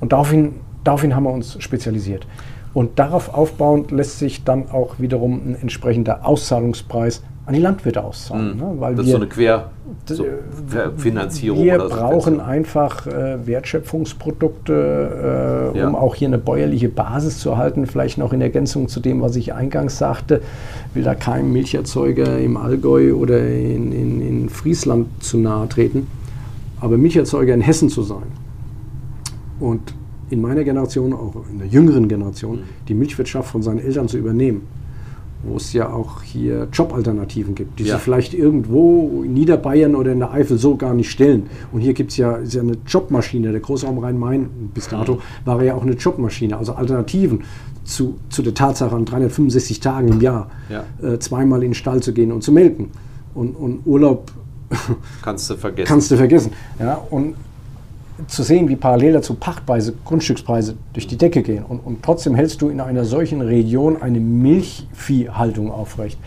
Und 0.00 0.12
daraufhin 0.12 0.54
daraufhin 0.84 1.14
haben 1.14 1.24
wir 1.24 1.30
uns 1.30 1.56
spezialisiert. 1.62 2.26
Und 2.74 2.98
darauf 2.98 3.34
aufbauend 3.34 3.90
lässt 3.90 4.18
sich 4.18 4.44
dann 4.44 4.70
auch 4.70 4.98
wiederum 4.98 5.42
ein 5.46 5.56
entsprechender 5.60 6.26
Auszahlungspreis 6.26 7.22
an 7.44 7.54
die 7.54 7.60
Landwirte 7.60 8.04
auszahlen. 8.04 8.54
Mhm. 8.54 8.60
Ne? 8.60 8.74
Weil 8.78 8.94
das 8.94 9.06
wir, 9.06 9.10
ist 9.10 9.12
so 9.12 9.16
eine 9.16 9.26
Quer 9.28 9.70
so 10.06 10.24
Finanzierung. 10.96 11.64
wir 11.64 11.74
oder 11.74 11.88
so. 11.88 11.96
brauchen 11.96 12.40
einfach 12.40 13.06
äh, 13.06 13.46
Wertschöpfungsprodukte, 13.46 15.72
äh, 15.74 15.78
Ja. 15.78 15.88
um 15.88 15.96
auch 15.96 16.14
hier 16.14 16.28
eine 16.28 16.38
bäuerliche 16.38 16.88
Basis 16.88 17.38
zu 17.38 17.56
halten. 17.56 17.86
Vielleicht 17.86 18.18
noch 18.18 18.32
in 18.32 18.40
Ergänzung 18.40 18.88
zu 18.88 19.00
dem, 19.00 19.20
was 19.20 19.36
ich 19.36 19.54
eingangs 19.54 19.98
sagte. 19.98 20.40
Will 20.94 21.02
da 21.02 21.14
keinem 21.14 21.52
Milcherzeuger 21.52 22.38
im 22.38 22.56
Allgäu 22.56 23.14
oder 23.14 23.38
in, 23.46 23.92
in, 23.92 24.26
in 24.26 24.48
Friesland 24.48 25.08
zu 25.22 25.38
nahe 25.38 25.68
treten. 25.68 26.06
Aber 26.80 26.96
Milcherzeuger 26.96 27.54
in 27.54 27.60
Hessen 27.60 27.88
zu 27.88 28.02
sein 28.02 28.22
und 29.60 29.94
in 30.30 30.40
meiner 30.40 30.64
Generation, 30.64 31.12
auch 31.12 31.34
in 31.50 31.58
der 31.58 31.68
jüngeren 31.68 32.08
Generation, 32.08 32.60
die 32.88 32.94
Milchwirtschaft 32.94 33.50
von 33.50 33.62
seinen 33.62 33.80
Eltern 33.80 34.08
zu 34.08 34.18
übernehmen, 34.18 34.62
wo 35.44 35.56
es 35.56 35.72
ja 35.72 35.92
auch 35.92 36.22
hier 36.22 36.68
Jobalternativen 36.72 37.54
gibt, 37.54 37.78
die 37.78 37.84
Ja. 37.84 37.94
sich 37.94 38.02
vielleicht 38.04 38.34
irgendwo 38.34 39.22
in 39.24 39.34
Niederbayern 39.34 39.94
oder 39.96 40.12
in 40.12 40.20
der 40.20 40.30
Eifel 40.32 40.56
so 40.58 40.76
gar 40.76 40.94
nicht 40.94 41.10
stellen. 41.10 41.48
Und 41.72 41.80
hier 41.80 41.94
gibt 41.94 42.12
es 42.12 42.16
ja, 42.16 42.36
ist 42.36 42.54
ja 42.54 42.62
eine 42.62 42.76
Jobmaschine. 42.86 43.50
Der 43.50 43.60
Großraum 43.60 43.98
Rhein-Main 43.98 44.48
bis 44.74 44.88
dato 44.88 45.18
war 45.44 45.62
ja 45.62 45.74
auch 45.74 45.82
eine 45.82 45.92
Jobmaschine. 45.94 46.56
Also 46.56 46.74
Alternativen 46.74 47.42
zu, 47.84 48.18
zu 48.28 48.42
der 48.42 48.54
Tatsache, 48.54 48.94
an 48.94 49.04
365 49.04 49.80
Tagen 49.80 50.08
im 50.08 50.20
Jahr 50.20 50.48
Ja. 50.70 50.84
äh, 51.06 51.18
zweimal 51.18 51.62
in 51.64 51.70
den 51.70 51.74
Stall 51.74 52.00
zu 52.02 52.12
gehen 52.12 52.30
und 52.30 52.42
zu 52.42 52.52
melken. 52.52 52.90
Und, 53.34 53.56
und 53.56 53.80
Urlaub 53.84 54.30
Kannst 55.22 55.50
du 55.50 55.56
vergessen. 55.56 55.88
kannst 55.88 56.10
du 56.10 56.16
vergessen. 56.16 56.52
Ja, 56.78 56.94
und 57.10 57.34
zu 58.26 58.42
sehen, 58.42 58.68
wie 58.68 58.76
parallel 58.76 59.14
dazu 59.14 59.34
Pachtpreise, 59.34 59.94
Grundstückspreise 60.04 60.74
durch 60.92 61.06
die 61.06 61.16
Decke 61.16 61.42
gehen 61.42 61.64
und, 61.64 61.78
und 61.80 62.02
trotzdem 62.02 62.34
hältst 62.34 62.62
du 62.62 62.68
in 62.68 62.80
einer 62.80 63.04
solchen 63.04 63.40
Region 63.40 64.00
eine 64.00 64.20
Milchviehhaltung 64.20 65.70
aufrecht. 65.70 66.18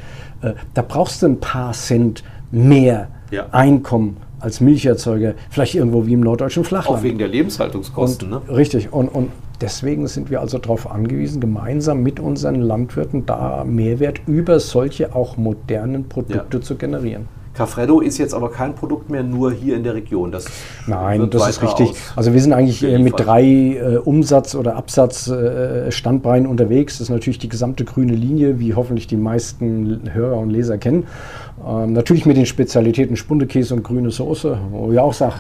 Äh, 0.42 0.54
da 0.74 0.82
brauchst 0.82 1.22
du 1.22 1.28
ein 1.28 1.40
paar 1.40 1.74
Cent 1.74 2.24
mehr 2.52 3.08
Ja. 3.32 3.48
Einkommen 3.52 4.18
als 4.40 4.62
Milcherzeuger, 4.62 5.34
vielleicht 5.50 5.76
irgendwo 5.76 6.06
wie 6.06 6.14
im 6.14 6.20
norddeutschen 6.22 6.64
Flachland. 6.64 7.00
Auch 7.00 7.04
wegen 7.04 7.18
der 7.18 7.28
Lebenshaltungskosten. 7.28 8.32
Und, 8.34 8.48
ne? 8.48 8.56
Richtig. 8.56 8.94
Und, 8.94 9.08
und 9.08 9.32
deswegen 9.62 10.08
sind 10.08 10.30
wir 10.30 10.42
also 10.42 10.60
darauf 10.60 10.92
angewiesen, 10.92 11.42
gemeinsam 11.42 12.04
mit 12.04 12.20
unseren 12.20 12.62
Landwirten 12.62 13.26
da 13.26 13.64
Mehrwert 13.64 14.22
über 14.28 14.60
solche 14.60 15.16
auch 15.16 15.38
modernen 15.38 16.08
Produkte 16.08 16.58
Ja. 16.58 16.64
zu 16.64 16.76
generieren. 16.76 17.28
Cafredo 17.56 18.02
ist 18.02 18.18
jetzt 18.18 18.34
aber 18.34 18.50
kein 18.50 18.76
Produkt 18.76 19.10
mehr 19.10 19.24
nur 19.24 19.52
hier 19.52 19.76
in 19.76 19.84
der 19.84 19.94
Region. 19.94 20.32
Das 20.32 20.46
Nein, 20.88 21.30
das 21.30 21.50
ist 21.50 21.62
richtig. 21.62 21.94
Also 22.16 22.34
wir 22.34 22.42
sind 22.42 22.54
eigentlich 22.54 22.84
äh, 22.84 23.00
mit 23.00 23.14
drei 23.18 23.44
äh, 23.44 23.98
Umsatz- 23.98 24.56
oder 24.56 24.76
Absatzstandbeinen 24.76 26.46
äh, 26.46 26.50
unterwegs. 26.50 26.98
Das 26.98 27.08
ist 27.08 27.12
natürlich 27.12 27.40
die 27.40 27.50
gesamte 27.50 27.86
grüne 27.86 28.14
Linie, 28.14 28.60
wie 28.60 28.74
hoffentlich 28.74 29.08
die 29.08 29.18
meisten 29.18 30.02
Hörer 30.14 30.38
und 30.38 30.50
Leser 30.50 30.78
kennen. 30.78 31.06
Ähm, 31.66 31.94
natürlich 31.94 32.26
mit 32.26 32.36
den 32.36 32.46
Spezialitäten 32.46 33.16
Spundekäse 33.16 33.74
und 33.76 33.84
grüne 33.84 34.12
Soße. 34.12 34.58
Wo 34.72 34.92
ich 34.92 35.00
auch 35.00 35.14
sage, 35.14 35.36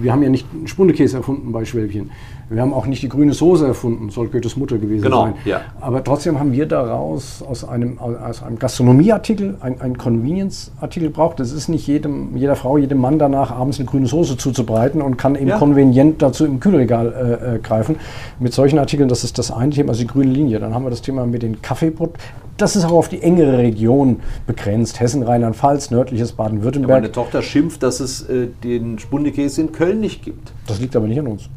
wir 0.00 0.12
haben 0.12 0.22
ja 0.22 0.28
nicht 0.28 0.46
einen 0.52 0.66
Spundekäse 0.66 1.16
erfunden 1.18 1.52
bei 1.52 1.64
Schwäbchen. 1.64 2.10
Wir 2.50 2.60
haben 2.60 2.74
auch 2.74 2.84
nicht 2.86 3.02
die 3.02 3.08
grüne 3.08 3.32
Soße 3.32 3.66
erfunden, 3.66 4.10
soll 4.10 4.28
Goethes 4.28 4.56
Mutter 4.58 4.76
gewesen 4.76 5.02
Genau, 5.02 5.22
sein. 5.22 5.34
ja. 5.46 5.62
Aber 5.80 6.04
trotzdem 6.04 6.38
haben 6.38 6.52
wir 6.52 6.66
daraus 6.66 7.42
aus 7.42 7.66
einem, 7.66 7.98
aus 7.98 8.42
einem 8.42 8.58
Gastronomieartikel 8.58 9.56
ein, 9.60 9.80
ein 9.80 9.96
Convenience-Artikel 9.96 11.08
gebraucht. 11.08 11.40
Das 11.40 11.52
ist 11.52 11.68
nicht 11.68 11.86
jedem, 11.86 12.36
jeder 12.36 12.54
Frau, 12.56 12.76
jedem 12.76 12.98
Mann 12.98 13.18
danach 13.18 13.50
abends 13.50 13.78
eine 13.80 13.88
grüne 13.88 14.06
Soße 14.06 14.36
zuzubereiten 14.36 15.00
und 15.00 15.16
kann 15.16 15.34
eben 15.36 15.48
Ja. 15.48 15.58
konvenient 15.58 16.20
dazu 16.20 16.44
im 16.44 16.60
Kühlregal 16.60 17.40
äh, 17.42 17.54
äh, 17.56 17.58
greifen. 17.60 17.96
Mit 18.38 18.52
solchen 18.52 18.78
Artikeln, 18.78 19.08
das 19.08 19.24
ist 19.24 19.38
das 19.38 19.50
eine 19.50 19.70
Thema, 19.72 19.90
also 19.90 20.02
die 20.02 20.06
grüne 20.08 20.30
Linie. 20.30 20.60
Dann 20.60 20.74
haben 20.74 20.84
wir 20.84 20.90
das 20.90 21.00
Thema 21.00 21.24
mit 21.24 21.42
den 21.42 21.62
Kaffeebrot. 21.62 22.10
Das 22.56 22.76
ist 22.76 22.84
auch 22.84 22.92
auf 22.92 23.08
die 23.08 23.20
engere 23.20 23.58
Region 23.58 24.20
begrenzt. 24.46 25.00
Hessen, 25.00 25.24
Rheinland-Pfalz, 25.54 25.90
nördliches 25.90 26.32
Baden-Württemberg. 26.32 27.00
Meine 27.02 27.12
Tochter 27.12 27.42
schimpft, 27.42 27.82
dass 27.82 28.00
es 28.00 28.22
äh, 28.28 28.48
den 28.62 28.98
Spundekäse 28.98 29.60
in 29.60 29.72
Köln 29.72 30.00
nicht 30.00 30.22
gibt. 30.22 30.52
das 30.66 30.80
liegt 30.80 30.94
aber 30.96 31.06
nicht 31.06 31.18
an 31.18 31.26
uns. 31.28 31.48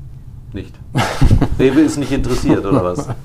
Nicht. 0.53 0.73
Rewe 1.59 1.81
ist 1.81 1.97
nicht 1.97 2.11
interessiert, 2.11 2.65
oder 2.65 2.83
was? 2.83 3.07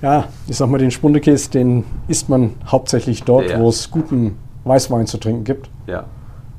Ja, 0.00 0.28
ich 0.46 0.56
sag 0.56 0.70
mal, 0.70 0.78
den 0.78 0.92
Spundekäse, 0.92 1.50
den 1.50 1.82
isst 2.06 2.28
man 2.28 2.52
hauptsächlich 2.64 3.24
dort, 3.24 3.50
Ja. 3.50 3.58
wo 3.58 3.68
es 3.68 3.90
guten 3.90 4.36
Weißwein 4.62 5.08
zu 5.08 5.18
trinken 5.18 5.42
gibt. 5.42 5.68
Ja. 5.88 6.04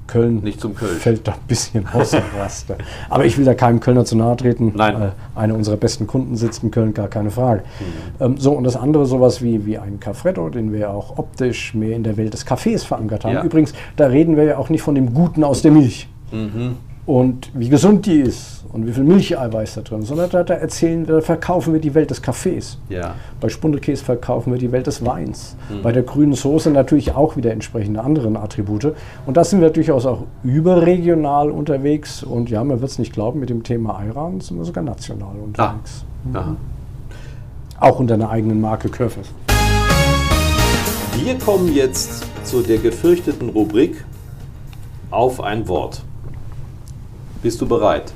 Köln 0.09 0.41
Nicht 0.43 0.59
zum 0.59 0.75
Kölsch. 0.75 0.97
fällt 0.97 1.27
da 1.27 1.33
ein 1.33 1.37
bisschen 1.47 1.87
aus 1.93 2.11
dem 2.11 2.23
Raster. 2.37 2.75
Aber 3.09 3.25
ich 3.25 3.37
will 3.37 3.45
da 3.45 3.53
keinem 3.53 3.79
Kölner 3.79 4.05
zu 4.05 4.17
nahe 4.17 4.35
treten. 4.35 4.73
Nein. 4.75 5.01
Äh, 5.01 5.39
einer 5.39 5.55
unserer 5.55 5.77
besten 5.77 6.07
Kunden 6.07 6.35
sitzt 6.35 6.63
in 6.63 6.71
Köln, 6.71 6.93
gar 6.93 7.07
keine 7.07 7.31
Frage. 7.31 7.63
Mhm. 8.19 8.37
So, 8.37 8.53
und 8.53 8.63
das 8.63 8.75
andere, 8.75 9.05
sowas 9.05 9.41
wie, 9.41 9.65
wie 9.65 9.77
ein 9.77 9.99
Cafretto, 9.99 10.49
den 10.49 10.73
wir 10.73 10.89
auch 10.89 11.17
optisch 11.17 11.73
mehr 11.73 11.95
in 11.95 12.03
der 12.03 12.17
Welt 12.17 12.33
des 12.33 12.45
Kaffees 12.45 12.83
verankert 12.83 13.23
haben. 13.23 13.35
Ja. 13.35 13.43
Übrigens, 13.43 13.73
da 13.95 14.07
reden 14.07 14.35
wir 14.35 14.43
ja 14.43 14.57
auch 14.57 14.69
nicht 14.69 14.81
von 14.81 14.95
dem 14.95 15.13
Guten 15.13 15.43
aus 15.43 15.61
der 15.61 15.71
Milch. 15.71 16.07
Mhm. 16.31 16.75
Und 17.09 17.49
wie 17.55 17.69
gesund 17.69 18.05
die 18.05 18.19
ist 18.19 18.63
und 18.71 18.85
wie 18.85 18.91
viel 18.91 19.03
Milcheiweiß 19.03 19.73
da 19.73 19.81
drin 19.81 20.01
ist, 20.03 20.09
sondern 20.09 20.29
da, 20.29 20.43
da 20.43 20.53
erzählen 20.53 21.07
wir, 21.07 21.15
da 21.15 21.21
verkaufen 21.21 21.73
wir 21.73 21.81
die 21.81 21.95
Welt 21.95 22.11
des 22.11 22.21
Kaffees. 22.21 22.77
Ja. 22.87 23.15
Bei 23.41 23.49
Spundelkäse 23.49 24.05
verkaufen 24.05 24.53
wir 24.53 24.59
die 24.59 24.71
Welt 24.71 24.85
des 24.85 25.03
Weins. 25.03 25.55
Mhm. 25.71 25.81
Bei 25.81 25.91
der 25.91 26.03
grünen 26.03 26.33
Soße 26.35 26.69
natürlich 26.69 27.15
auch 27.15 27.35
wieder 27.35 27.51
entsprechende 27.51 28.03
anderen 28.03 28.37
Attribute. 28.37 28.93
Und 29.25 29.37
da 29.37 29.43
sind 29.43 29.59
wir 29.59 29.71
durchaus 29.71 30.05
auch 30.05 30.25
überregional 30.43 31.49
unterwegs. 31.49 32.21
Und 32.21 32.51
ja, 32.51 32.63
man 32.63 32.79
wird 32.79 32.91
es 32.91 32.99
nicht 32.99 33.11
glauben, 33.11 33.39
mit 33.39 33.49
dem 33.49 33.63
Thema 33.63 33.97
Ayran 33.97 34.39
sind 34.39 34.59
wir 34.59 34.65
sogar 34.65 34.83
national 34.83 35.33
Ah. 35.33 35.43
unterwegs. 35.43 36.05
Aha. 36.31 36.55
Auch 37.79 37.99
unter 37.99 38.13
einer 38.13 38.29
eigenen 38.29 38.61
Marke 38.61 38.87
Körfers. 38.87 39.29
Wir 41.23 41.39
kommen 41.39 41.73
jetzt 41.73 42.23
zu 42.43 42.61
der 42.61 42.77
gefürchteten 42.77 43.49
Rubrik 43.49 44.05
auf 45.09 45.41
ein 45.41 45.67
Wort. 45.67 46.03
Bist 47.41 47.61
du 47.61 47.65
bereit? 47.65 48.11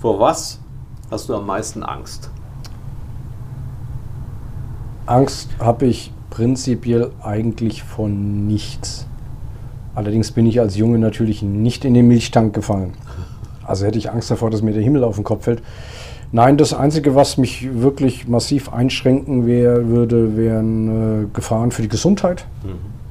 Vor 0.00 0.18
was 0.18 0.58
hast 1.08 1.28
du 1.28 1.36
am 1.36 1.46
meisten 1.46 1.84
Angst? 1.84 2.30
Angst 5.06 5.50
habe 5.60 5.86
ich 5.86 6.12
prinzipiell 6.30 7.12
eigentlich 7.22 7.84
von 7.84 8.48
nichts. 8.48 9.06
Allerdings 9.94 10.32
bin 10.32 10.46
ich 10.46 10.58
als 10.58 10.76
Junge 10.76 10.98
natürlich 10.98 11.42
nicht 11.42 11.84
in 11.84 11.94
den 11.94 12.08
Milchtank 12.08 12.54
gefallen. 12.54 12.94
Also 13.64 13.86
hätte 13.86 13.98
ich 13.98 14.10
Angst 14.10 14.28
davor, 14.32 14.50
dass 14.50 14.62
mir 14.62 14.72
der 14.72 14.82
Himmel 14.82 15.04
auf 15.04 15.14
den 15.14 15.22
Kopf 15.22 15.44
fällt. 15.44 15.62
Nein, 16.32 16.56
das 16.56 16.74
Einzige, 16.74 17.14
was 17.14 17.36
mich 17.36 17.68
wirklich 17.72 18.26
massiv 18.26 18.72
einschränken 18.72 19.46
wär, 19.46 19.86
würde, 19.86 20.36
wären 20.36 21.24
äh, 21.24 21.26
Gefahren 21.32 21.70
für 21.70 21.82
die 21.82 21.88
Gesundheit. 21.88 22.46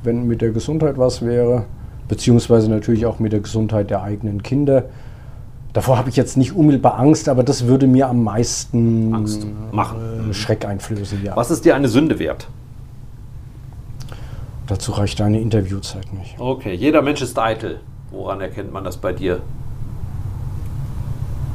Wenn 0.04 0.28
mit 0.28 0.42
der 0.42 0.50
Gesundheit 0.50 0.98
was 0.98 1.22
wäre, 1.22 1.64
beziehungsweise 2.12 2.70
natürlich 2.70 3.06
auch 3.06 3.20
mit 3.20 3.32
der 3.32 3.40
Gesundheit 3.40 3.90
der 3.90 4.04
eigenen 4.04 4.44
Kinder. 4.44 4.84
Davor 5.72 5.98
habe 5.98 6.10
ich 6.10 6.18
jetzt 6.18 6.36
nicht 6.36 6.54
unmittelbar 6.54 7.00
Angst, 7.00 7.30
aber 7.30 7.42
das 7.42 7.68
würde 7.68 7.88
mir 7.88 8.10
am 8.10 8.22
meisten 8.22 9.16
Angst 9.16 9.48
machen. 9.72 10.30
äh, 10.30 10.34
Schreck 10.34 10.66
einflößen. 10.66 11.24
Ja. 11.24 11.38
Was 11.38 11.52
ist 11.52 11.64
dir 11.64 11.74
eine 11.74 11.88
Sünde 11.88 12.20
wert? 12.20 12.50
Dazu 14.68 14.92
reicht 14.92 15.22
deine 15.22 15.40
Interviewzeit 15.40 16.12
nicht. 16.12 16.36
Okay, 16.38 16.74
jeder 16.74 17.02
Mensch 17.02 17.22
ist 17.22 17.40
eitel. 17.40 17.80
Woran 18.12 18.42
erkennt 18.42 18.74
man 18.74 18.84
das 18.84 18.98
bei 18.98 19.14
dir? 19.14 19.42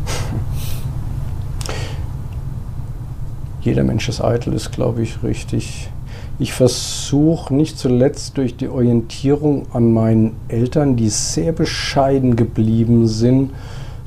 Jeder 3.61 3.85
Mensch 3.85 4.09
ist 4.09 4.23
eitel, 4.23 4.55
ist, 4.55 4.73
glaube 4.73 5.03
ich, 5.03 5.23
richtig. 5.23 5.91
Ich 6.39 6.53
versuche 6.53 7.55
nicht 7.55 7.79
zuletzt 7.79 8.37
durch 8.37 8.57
die 8.57 8.69
Orientierung 8.69 9.67
an 9.73 9.93
meinen 9.93 10.37
Eltern, 10.49 10.97
die 10.97 11.09
sehr 11.09 11.53
bescheiden 11.53 12.37
geblieben 12.37 13.07
sind, 13.09 13.53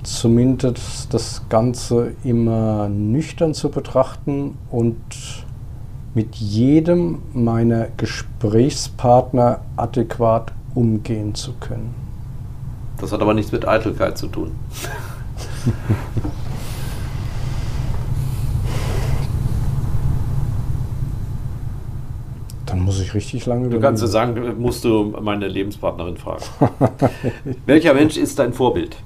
zumindest 0.04 1.12
das 1.12 1.42
Ganze 1.50 2.12
immer 2.24 2.88
nüchtern 2.88 3.56
zu 3.56 3.70
betrachten 3.70 4.58
und 4.70 4.96
mit 6.14 6.36
jedem 6.36 7.20
meiner 7.34 7.88
Gesprächspartner 7.98 9.62
adäquat 9.76 10.52
umgehen 10.76 11.34
zu 11.34 11.54
können. 11.60 11.96
Das 13.00 13.12
hat 13.12 13.22
aber 13.22 13.34
nichts 13.34 13.52
mit 13.52 13.68
Eitelkeit 13.68 14.20
zu 14.20 14.28
tun. 14.28 14.52
Dann 22.70 22.82
muss 22.82 23.00
ich 23.02 23.14
richtig 23.14 23.46
lange 23.46 23.70
Du 23.70 23.80
kannst 23.80 24.02
ja 24.02 24.08
sagen, 24.08 24.60
musst 24.60 24.84
du 24.84 25.16
meine 25.22 25.48
Lebenspartnerin 25.48 26.18
fragen. 26.18 26.44
Welcher 27.66 27.94
Mensch 27.94 28.18
ist 28.18 28.40
dein 28.40 28.54
Vorbild? 28.54 28.98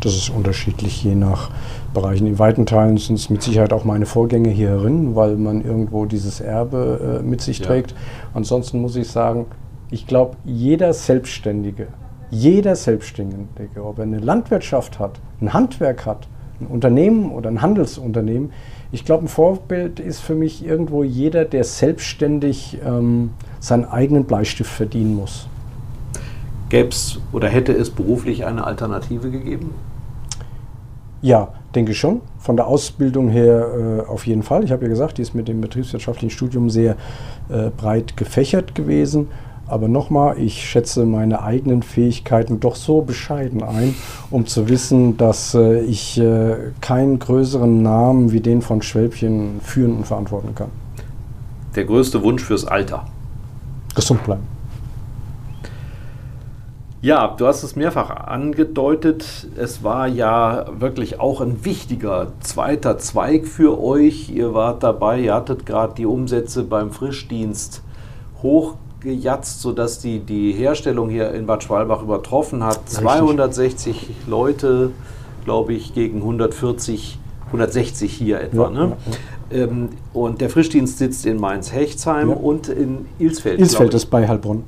Das 0.00 0.14
ist 0.14 0.30
unterschiedlich 0.30 1.02
je 1.02 1.14
nach 1.14 1.50
Bereichen. 1.92 2.26
In 2.26 2.38
weiten 2.38 2.66
Teilen 2.66 2.98
sind 2.98 3.16
es 3.16 3.30
mit 3.30 3.42
Sicherheit 3.42 3.72
auch 3.72 3.84
meine 3.84 4.06
Vorgänge 4.06 4.50
hierin, 4.50 5.16
weil 5.16 5.36
man 5.36 5.64
irgendwo 5.64 6.04
dieses 6.04 6.40
Erbe 6.40 7.20
äh, 7.20 7.26
mit 7.26 7.40
sich 7.40 7.58
Ja. 7.58 7.66
trägt. 7.66 7.94
Ansonsten 8.32 8.80
muss 8.80 8.94
ich 8.94 9.08
sagen, 9.08 9.46
ich 9.90 10.06
glaube, 10.06 10.36
jeder 10.44 10.92
Selbstständige 10.92 11.88
jeder 12.30 12.76
Selbstständige, 12.76 13.82
ob 13.82 13.98
er 13.98 14.04
eine 14.04 14.18
Landwirtschaft 14.18 14.98
hat, 14.98 15.20
ein 15.40 15.52
Handwerk 15.52 16.04
hat, 16.06 16.28
ein 16.60 16.66
Unternehmen 16.66 17.30
oder 17.30 17.50
ein 17.50 17.62
Handelsunternehmen, 17.62 18.52
ich 18.90 19.04
glaube, 19.04 19.24
ein 19.24 19.28
Vorbild 19.28 20.00
ist 20.00 20.20
für 20.20 20.34
mich 20.34 20.64
irgendwo 20.64 21.04
jeder, 21.04 21.44
der 21.44 21.64
selbstständig 21.64 22.78
ähm, 22.84 23.30
seinen 23.60 23.84
eigenen 23.84 24.24
Bleistift 24.24 24.70
verdienen 24.70 25.14
muss. 25.14 25.48
Gäbe 26.70 26.88
es 26.88 27.18
oder 27.32 27.48
hätte 27.48 27.72
es 27.72 27.90
beruflich 27.90 28.46
eine 28.46 28.64
Alternative 28.64 29.30
gegeben? 29.30 29.74
Ja, 31.20 31.48
denke 31.74 31.94
schon. 31.94 32.20
Von 32.38 32.56
der 32.56 32.66
Ausbildung 32.66 33.28
her 33.28 34.04
äh, 34.06 34.08
auf 34.08 34.26
jeden 34.26 34.42
Fall. 34.42 34.64
Ich 34.64 34.70
habe 34.70 34.84
ja 34.84 34.88
gesagt, 34.88 35.18
die 35.18 35.22
ist 35.22 35.34
mit 35.34 35.48
dem 35.48 35.60
betriebswirtschaftlichen 35.60 36.30
Studium 36.30 36.70
sehr 36.70 36.96
äh, 37.48 37.70
breit 37.76 38.16
gefächert 38.16 38.74
gewesen. 38.74 39.28
Aber 39.68 39.86
nochmal, 39.86 40.38
ich 40.38 40.64
schätze 40.64 41.04
meine 41.04 41.42
eigenen 41.42 41.82
Fähigkeiten 41.82 42.58
doch 42.58 42.74
so 42.74 43.02
bescheiden 43.02 43.62
ein, 43.62 43.94
um 44.30 44.46
zu 44.46 44.68
wissen, 44.68 45.18
dass 45.18 45.54
äh, 45.54 45.80
ich 45.80 46.18
äh, 46.18 46.72
keinen 46.80 47.18
größeren 47.18 47.82
Namen 47.82 48.32
wie 48.32 48.40
den 48.40 48.62
von 48.62 48.80
Schwälbchen 48.80 49.60
führen 49.62 49.98
und 49.98 50.06
verantworten 50.06 50.54
kann. 50.54 50.70
Der 51.76 51.84
größte 51.84 52.22
Wunsch 52.22 52.42
fürs 52.42 52.64
Alter? 52.64 53.04
Gesund 53.94 54.24
bleiben. 54.24 54.42
Ja, 57.00 57.28
du 57.36 57.46
hast 57.46 57.62
es 57.62 57.76
mehrfach 57.76 58.10
angedeutet. 58.10 59.46
Es 59.56 59.84
war 59.84 60.08
ja 60.08 60.66
wirklich 60.80 61.20
auch 61.20 61.40
ein 61.40 61.64
wichtiger 61.64 62.32
zweiter 62.40 62.98
Zweig 62.98 63.46
für 63.46 63.80
euch. 63.80 64.30
Ihr 64.30 64.52
wart 64.52 64.82
dabei, 64.82 65.20
ihr 65.20 65.34
hattet 65.34 65.64
gerade 65.64 65.94
die 65.94 66.06
Umsätze 66.06 66.64
beim 66.64 66.90
Frischdienst 66.90 67.82
hochgejatzt, 68.98 69.60
sodass 69.60 69.98
die, 69.98 70.20
die 70.20 70.52
Herstellung 70.52 71.08
hier 71.10 71.32
in 71.32 71.46
Bad 71.46 71.62
Schwalbach 71.62 72.02
übertroffen 72.02 72.64
hat. 72.64 72.80
Richtig. 72.80 72.98
260 72.98 74.10
Leute, 74.26 74.90
glaube 75.44 75.74
ich, 75.74 75.94
gegen 75.94 76.18
140, 76.18 77.18
160 77.46 78.12
hier 78.12 78.40
etwa. 78.40 78.64
Ja, 78.64 78.70
ne? 78.70 78.80
Ja, 78.80 78.86
ja. 78.86 79.64
Ähm, 79.64 79.88
und 80.12 80.40
der 80.40 80.50
Frischdienst 80.50 80.98
sitzt 80.98 81.24
in 81.24 81.40
Mainz-Hechtsheim 81.40 82.30
und 82.30 82.68
in 82.68 83.06
Ilsfeld. 83.18 83.60
Ilsfeld 83.60 83.94
ist 83.94 84.06
bei 84.06 84.28
Heilbronn. 84.28 84.64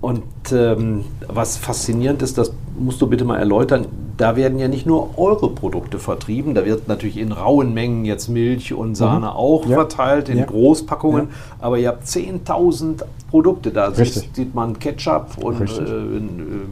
Und 0.00 0.22
ähm, 0.52 1.04
was 1.26 1.56
faszinierend 1.56 2.22
ist, 2.22 2.38
das 2.38 2.52
musst 2.78 3.00
du 3.00 3.08
bitte 3.08 3.24
mal 3.24 3.38
erläutern, 3.38 3.86
da 4.16 4.36
werden 4.36 4.58
ja 4.58 4.68
nicht 4.68 4.86
nur 4.86 5.18
eure 5.18 5.50
Produkte 5.50 5.98
vertrieben, 5.98 6.54
da 6.54 6.64
wird 6.64 6.88
natürlich 6.88 7.18
in 7.18 7.32
rauen 7.32 7.74
Mengen 7.74 8.04
jetzt 8.04 8.28
Milch 8.28 8.72
und 8.72 8.94
Sahne 8.94 9.26
mhm. 9.26 9.32
auch 9.32 9.66
ja. 9.66 9.76
verteilt, 9.76 10.28
in 10.28 10.38
ja. 10.38 10.44
Großpackungen, 10.44 11.28
ja. 11.28 11.34
aber 11.60 11.78
ihr 11.78 11.88
habt 11.88 12.04
10.000 12.04 13.02
Produkte. 13.30 13.70
Da 13.70 13.92
sieht, 13.92 14.34
sieht, 14.34 14.54
man 14.54 14.78
Ketchup 14.78 15.38
und 15.42 15.60
äh, 15.60 15.82
äh, 15.82 16.20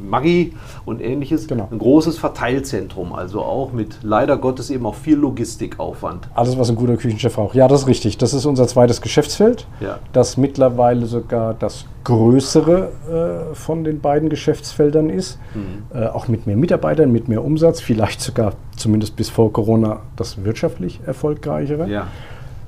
Maggi 0.09 0.55
und 0.85 1.03
ähnliches. 1.03 1.49
Genau. 1.49 1.69
Ein 1.71 1.79
großes 1.79 2.19
Verteilzentrum, 2.19 3.13
also 3.13 3.43
auch 3.43 3.73
mit 3.73 3.99
leider 4.03 4.37
Gottes 4.37 4.71
eben 4.71 4.87
auch 4.87 4.95
viel 4.95 5.17
Logistikaufwand. 5.17 6.29
Alles, 6.35 6.59
was 6.59 6.71
ein 6.71 6.77
guter 6.77 6.97
Küchenchef 6.97 7.35
braucht. 7.35 7.55
Ja, 7.55 7.69
das 7.69 7.83
ist 7.83 7.89
richtig. 7.89 8.19
Das 8.19 8.33
ist 8.35 8.47
unser 8.47 8.67
zweites 8.69 9.01
Geschäftsfeld, 9.01 9.67
das 10.13 10.37
mittlerweile 10.37 11.07
sogar 11.07 11.55
das 11.55 11.87
größere 12.05 13.49
äh, 13.51 13.55
von 13.55 13.83
den 13.83 14.01
beiden 14.01 14.29
Geschäftsfeldern 14.29 15.11
ist. 15.11 15.39
Mhm. 15.55 15.99
Äh, 15.99 16.07
auch 16.07 16.29
mit 16.29 16.47
mehr 16.47 16.57
Mitarbeitern, 16.57 17.11
mit 17.11 17.29
mehr 17.29 17.34
Umsatz, 17.43 17.81
vielleicht 17.81 18.21
sogar 18.21 18.55
zumindest 18.77 19.17
bis 19.17 19.31
vor 19.31 19.53
Corona 19.53 20.01
das 20.17 20.45
wirtschaftlich 20.45 21.01
erfolgreichere. 21.07 21.89
Ja. 21.89 22.09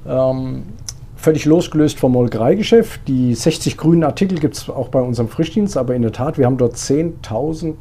Ähm, 0.06 0.64
völlig 1.16 1.44
losgelöst 1.44 1.98
vom 1.98 2.12
Molkereigeschäft. 2.12 3.00
Die 3.08 3.34
60 3.34 3.76
grünen 3.76 4.04
Artikel 4.04 4.38
gibt 4.38 4.56
es 4.56 4.70
auch 4.70 4.88
bei 4.88 5.00
unserem 5.00 5.28
Frischdienst, 5.28 5.76
aber 5.76 5.94
in 5.94 6.02
der 6.02 6.12
Tat, 6.12 6.38
wir 6.38 6.46
haben 6.46 6.56
dort 6.56 6.76
10.000 6.76 7.74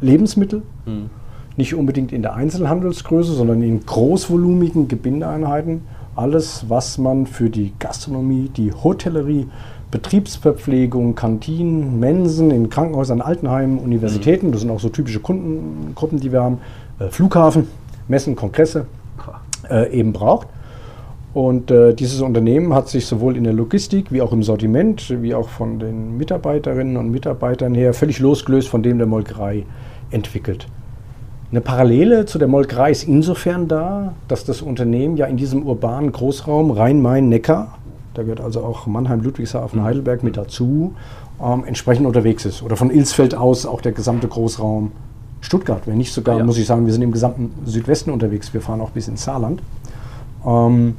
Lebensmittel. 0.00 0.62
Mhm. 0.84 1.10
Nicht 1.56 1.74
unbedingt 1.74 2.12
in 2.12 2.22
der 2.22 2.34
Einzelhandelsgröße, 2.34 3.32
sondern 3.32 3.62
in 3.62 3.84
großvolumigen 3.84 4.88
Gebindeeinheiten. 4.88 5.82
Alles, 6.14 6.66
was 6.68 6.98
man 6.98 7.26
für 7.26 7.50
die 7.50 7.72
Gastronomie, 7.78 8.50
die 8.54 8.72
Hotellerie, 8.72 9.48
Betriebsverpflegung, 9.90 11.14
Kantinen, 11.14 12.00
Mensen 12.00 12.50
in 12.50 12.70
Krankenhäusern, 12.70 13.20
Altenheimen, 13.20 13.78
Universitäten, 13.78 14.52
das 14.52 14.62
sind 14.62 14.70
auch 14.70 14.80
so 14.80 14.88
typische 14.88 15.20
Kundengruppen, 15.20 16.18
die 16.18 16.32
wir 16.32 16.42
haben, 16.42 16.58
äh, 16.98 17.08
Flughafen, 17.08 17.68
Messen, 18.08 18.36
Kongresse 18.36 18.86
äh, 19.70 19.90
eben 19.92 20.12
braucht. 20.12 20.48
Und 21.34 21.70
äh, 21.70 21.92
dieses 21.92 22.22
Unternehmen 22.22 22.72
hat 22.72 22.88
sich 22.88 23.06
sowohl 23.06 23.36
in 23.36 23.44
der 23.44 23.52
Logistik 23.52 24.10
wie 24.10 24.22
auch 24.22 24.32
im 24.32 24.42
Sortiment, 24.42 25.14
wie 25.22 25.34
auch 25.34 25.50
von 25.50 25.78
den 25.78 26.16
Mitarbeiterinnen 26.16 26.96
und 26.96 27.10
Mitarbeitern 27.10 27.74
her 27.74 27.92
völlig 27.92 28.20
losgelöst 28.20 28.68
von 28.68 28.82
dem 28.82 28.96
der 28.96 29.06
Molkerei 29.06 29.64
entwickelt. 30.10 30.66
Eine 31.50 31.60
Parallele 31.60 32.24
zu 32.24 32.38
der 32.38 32.48
Molkerei 32.48 32.90
ist 32.90 33.04
insofern 33.04 33.68
da, 33.68 34.14
dass 34.28 34.44
das 34.44 34.62
Unternehmen 34.62 35.16
ja 35.16 35.26
in 35.26 35.36
diesem 35.36 35.64
urbanen 35.64 36.10
Großraum 36.10 36.70
Rhein-Main-Neckar 36.70 37.78
da 38.16 38.22
gehört 38.22 38.40
also 38.40 38.62
auch 38.62 38.86
Mannheim, 38.86 39.20
Ludwigshafen, 39.20 39.82
Heidelberg 39.82 40.22
mit 40.22 40.36
dazu, 40.36 40.94
ähm, 41.42 41.64
entsprechend 41.64 42.06
unterwegs 42.06 42.44
ist. 42.44 42.62
Oder 42.62 42.76
von 42.76 42.90
Ilsfeld 42.90 43.34
aus 43.34 43.66
auch 43.66 43.80
der 43.80 43.92
gesamte 43.92 44.28
Großraum 44.28 44.92
Stuttgart. 45.40 45.82
Wenn 45.86 45.98
nicht 45.98 46.12
sogar, 46.12 46.38
ja. 46.38 46.44
muss 46.44 46.58
ich 46.58 46.66
sagen, 46.66 46.86
wir 46.86 46.92
sind 46.92 47.02
im 47.02 47.12
gesamten 47.12 47.52
Südwesten 47.66 48.10
unterwegs. 48.10 48.52
Wir 48.54 48.60
fahren 48.60 48.80
auch 48.80 48.90
bis 48.90 49.08
ins 49.08 49.24
Saarland. 49.24 49.62
Ähm, 50.46 50.96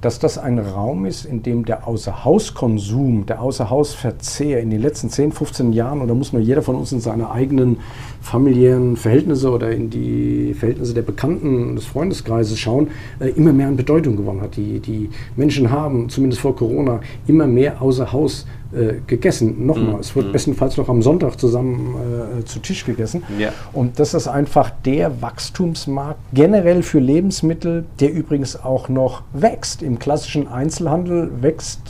dass 0.00 0.18
das 0.18 0.38
ein 0.38 0.58
Raum 0.58 1.04
ist, 1.04 1.24
in 1.24 1.42
dem 1.42 1.64
der 1.64 1.86
Außerhauskonsum, 1.86 3.26
der 3.26 3.42
Außerhausverzehr 3.42 4.60
in 4.60 4.70
den 4.70 4.80
letzten 4.80 5.10
10, 5.10 5.32
15 5.32 5.72
Jahren, 5.72 6.00
oder 6.00 6.14
muss 6.14 6.32
nur 6.32 6.40
jeder 6.40 6.62
von 6.62 6.76
uns 6.76 6.92
in 6.92 7.00
seine 7.00 7.30
eigenen 7.30 7.78
familiären 8.22 8.96
Verhältnisse 8.96 9.50
oder 9.50 9.70
in 9.70 9.90
die 9.90 10.54
Verhältnisse 10.54 10.94
der 10.94 11.02
Bekannten 11.02 11.76
des 11.76 11.84
Freundeskreises 11.84 12.58
schauen, 12.58 12.88
äh, 13.18 13.28
immer 13.30 13.52
mehr 13.52 13.68
an 13.68 13.76
Bedeutung 13.76 14.16
gewonnen 14.16 14.40
hat. 14.40 14.56
Die, 14.56 14.80
die 14.80 15.10
Menschen 15.36 15.70
haben, 15.70 16.08
zumindest 16.08 16.40
vor 16.40 16.56
Corona, 16.56 17.00
immer 17.26 17.46
mehr 17.46 17.82
außer 17.82 18.12
Haus 18.12 18.46
äh, 18.72 19.00
gegessen. 19.06 19.66
Nochmal, 19.66 19.94
mhm. 19.94 20.00
es 20.00 20.14
wird 20.14 20.28
mhm. 20.28 20.32
bestenfalls 20.32 20.76
noch 20.76 20.88
am 20.88 21.02
Sonntag 21.02 21.38
zusammen 21.40 21.96
äh, 22.40 22.44
zu 22.44 22.60
Tisch 22.60 22.84
gegessen. 22.84 23.22
Ja. 23.38 23.50
Und 23.72 23.98
das 23.98 24.14
ist 24.14 24.28
einfach 24.28 24.70
der 24.84 25.20
Wachstumsmarkt 25.20 26.20
generell 26.32 26.82
für 26.82 27.00
Lebensmittel, 27.00 27.84
der 27.98 28.12
übrigens 28.12 28.62
auch 28.62 28.88
noch 28.88 29.22
wächst. 29.32 29.82
Im 29.82 29.98
klassischen 29.98 30.46
Einzelhandel 30.46 31.30
wächst 31.40 31.80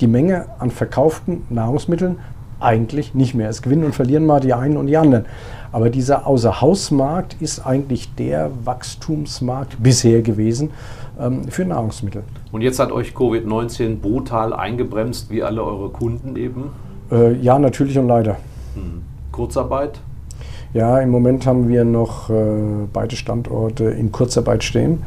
die 0.00 0.06
Menge 0.06 0.46
an 0.58 0.70
verkauften 0.70 1.42
Nahrungsmitteln 1.48 2.18
eigentlich 2.60 3.14
nicht 3.14 3.34
mehr. 3.34 3.48
Es 3.48 3.62
gewinnen 3.62 3.84
und 3.84 3.94
verlieren 3.94 4.26
mal 4.26 4.40
die 4.40 4.52
einen 4.52 4.76
und 4.76 4.86
die 4.86 4.96
anderen. 4.96 5.24
Aber 5.72 5.88
dieser 5.88 6.26
Außerhausmarkt 6.26 7.36
ist 7.40 7.64
eigentlich 7.64 8.14
der 8.16 8.50
Wachstumsmarkt 8.64 9.82
bisher 9.82 10.20
gewesen 10.20 10.70
ähm, 11.20 11.44
für 11.44 11.64
Nahrungsmittel. 11.64 12.22
Und 12.52 12.62
jetzt 12.62 12.78
hat 12.78 12.92
euch 12.92 13.12
Covid-19 13.12 13.96
brutal 13.96 14.52
eingebremst, 14.52 15.30
wie 15.30 15.42
alle 15.42 15.62
eure 15.62 15.90
Kunden 15.90 16.36
eben? 16.36 16.70
Äh, 17.10 17.34
ja, 17.36 17.58
natürlich 17.58 17.98
und 17.98 18.08
leider. 18.08 18.36
Hm. 18.74 19.02
Kurzarbeit? 19.32 20.00
Ja, 20.72 21.00
im 21.00 21.10
Moment 21.10 21.46
haben 21.46 21.68
wir 21.68 21.84
noch 21.84 22.30
äh, 22.30 22.34
beide 22.92 23.16
Standorte 23.16 23.84
in 23.84 24.12
Kurzarbeit 24.12 24.62
stehen. 24.62 25.02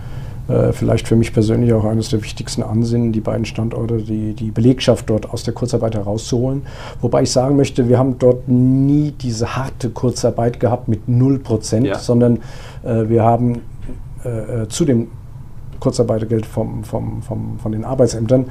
Äh, 0.49 0.73
vielleicht 0.73 1.07
für 1.07 1.15
mich 1.15 1.31
persönlich 1.31 1.71
auch 1.71 1.85
eines 1.85 2.09
der 2.09 2.21
wichtigsten 2.21 2.63
Ansinnen, 2.63 3.13
die 3.13 3.21
beiden 3.21 3.45
Standorte, 3.45 3.97
die, 3.97 4.33
die 4.33 4.51
Belegschaft 4.51 5.09
dort 5.09 5.31
aus 5.31 5.43
der 5.43 5.53
Kurzarbeit 5.53 5.95
herauszuholen. 5.95 6.63
Wobei 6.99 7.23
ich 7.23 7.31
sagen 7.31 7.55
möchte, 7.55 7.87
wir 7.87 7.97
haben 7.97 8.19
dort 8.19 8.49
nie 8.49 9.11
diese 9.11 9.55
harte 9.55 9.89
Kurzarbeit 9.89 10.59
gehabt 10.59 10.89
mit 10.89 11.07
0 11.07 11.39
Prozent, 11.39 11.87
ja. 11.87 11.97
sondern 11.97 12.39
äh, 12.83 13.07
wir 13.07 13.23
haben 13.23 13.61
äh, 14.25 14.63
äh 14.63 14.67
zu 14.67 14.83
dem 14.83 15.07
Kurzarbeitergeld 15.83 16.45
vom, 16.45 16.85
vom, 16.85 17.21
vom, 17.21 17.59
von 17.59 17.71
den 17.73 17.83
Arbeitsämtern 17.83 18.45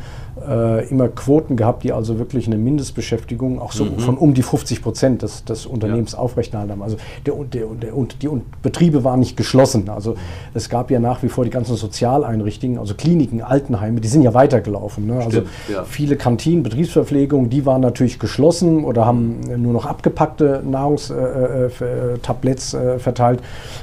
äh, 0.49 0.89
immer 0.89 1.09
Quoten 1.09 1.57
gehabt, 1.57 1.85
die 1.85 1.93
also 1.93 2.18
wirklich 2.18 2.47
eine 2.47 2.57
Mindestbeschäftigung 2.57 3.61
auch 3.61 3.72
so 3.72 3.85
mhm. 3.85 3.99
von 3.99 4.16
um 4.16 4.35
die 4.35 4.43
50 4.43 4.83
Prozent 4.83 5.22
des, 5.22 5.45
des 5.45 5.66
Unternehmens 5.66 6.12
ja. 6.12 6.18
aufrechterhalten 6.18 6.72
haben. 6.72 6.83
Also 6.83 6.97
der, 7.26 7.35
der, 7.45 7.66
der, 7.66 7.97
und 7.97 8.22
die 8.22 8.28
und 8.28 8.62
Betriebe 8.62 9.05
waren 9.05 9.20
nicht 9.20 9.37
geschlossen. 9.37 9.89
Also 9.89 10.16
es 10.55 10.68
gab 10.68 10.91
ja 10.91 10.99
nach 10.99 11.22
wie 11.22 11.28
vor 11.28 11.45
die 11.45 11.51
ganzen 11.51 11.76
Sozialeinrichtungen, 11.76 12.78
also 12.78 12.95
Kliniken, 12.95 13.43
Altenheime, 13.43 14.01
die 14.01 14.09
sind 14.09 14.22
ja 14.22 14.35
weitergelaufen. 14.35 15.07
Ne? 15.07 15.22
Also 15.22 15.43
ja. 15.72 15.85
viele 15.85 16.16
Kantinen, 16.16 16.62
Betriebsverpflegung, 16.62 17.51
die 17.51 17.66
waren 17.66 17.83
natürlich 17.83 18.18
geschlossen 18.18 18.85
oder 18.85 19.05
haben 19.05 19.41
nur 19.57 19.72
noch 19.72 19.87
abgepackte 19.87 20.62
Nahrungstabletts 20.64 22.74
äh, 22.74 22.78
äh, 22.78 22.95
äh, 22.95 22.99
verteilt. 22.99 23.41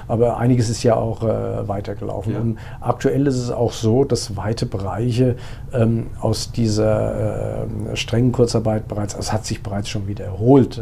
Aber 0.08 0.38
einiges 0.38 0.70
ist 0.70 0.84
ja 0.84 0.96
auch 0.96 1.24
äh, 1.24 1.68
weitergelaufen. 1.68 2.34
Ja. 2.34 2.40
Und 2.40 2.58
aktuell 2.82 3.28
ist 3.28 3.38
es 3.38 3.52
auch 3.52 3.74
so, 3.74 4.04
dass 4.04 4.36
weite 4.36 4.66
Bereiche 4.66 5.36
ähm, 5.74 6.08
aus 6.20 6.39
dieser 6.48 7.66
äh, 7.66 7.96
strengen 7.96 8.32
Kurzarbeit 8.32 8.88
bereits, 8.88 9.16
es 9.16 9.32
hat 9.32 9.46
sich 9.46 9.62
bereits 9.62 9.90
schon 9.90 10.08
wieder 10.08 10.26
erholt. 10.26 10.78
Äh, 10.78 10.82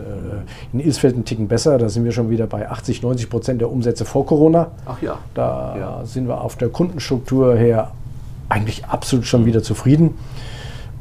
in 0.74 0.80
Ilsfeld 0.80 1.18
ein 1.18 1.26
Ticken 1.26 1.48
besser, 1.48 1.78
da 1.78 1.90
sind 1.90 2.06
wir 2.06 2.12
schon 2.12 2.30
wieder 2.30 2.48
bei 2.48 2.70
80, 2.70 3.02
90 3.02 3.30
Prozent 3.30 3.62
der 3.62 3.72
Umsätze 3.72 4.06
vor 4.06 4.26
Corona. 4.26 4.72
Ach 4.86 5.02
ja. 5.02 5.18
Da 5.34 5.76
ja. 5.78 6.06
sind 6.06 6.28
wir 6.28 6.42
auf 6.42 6.56
der 6.56 6.70
Kundenstruktur 6.70 7.56
her 7.56 7.92
eigentlich 8.50 8.86
absolut 8.86 9.26
schon 9.26 9.46
wieder 9.46 9.62
zufrieden. 9.64 10.14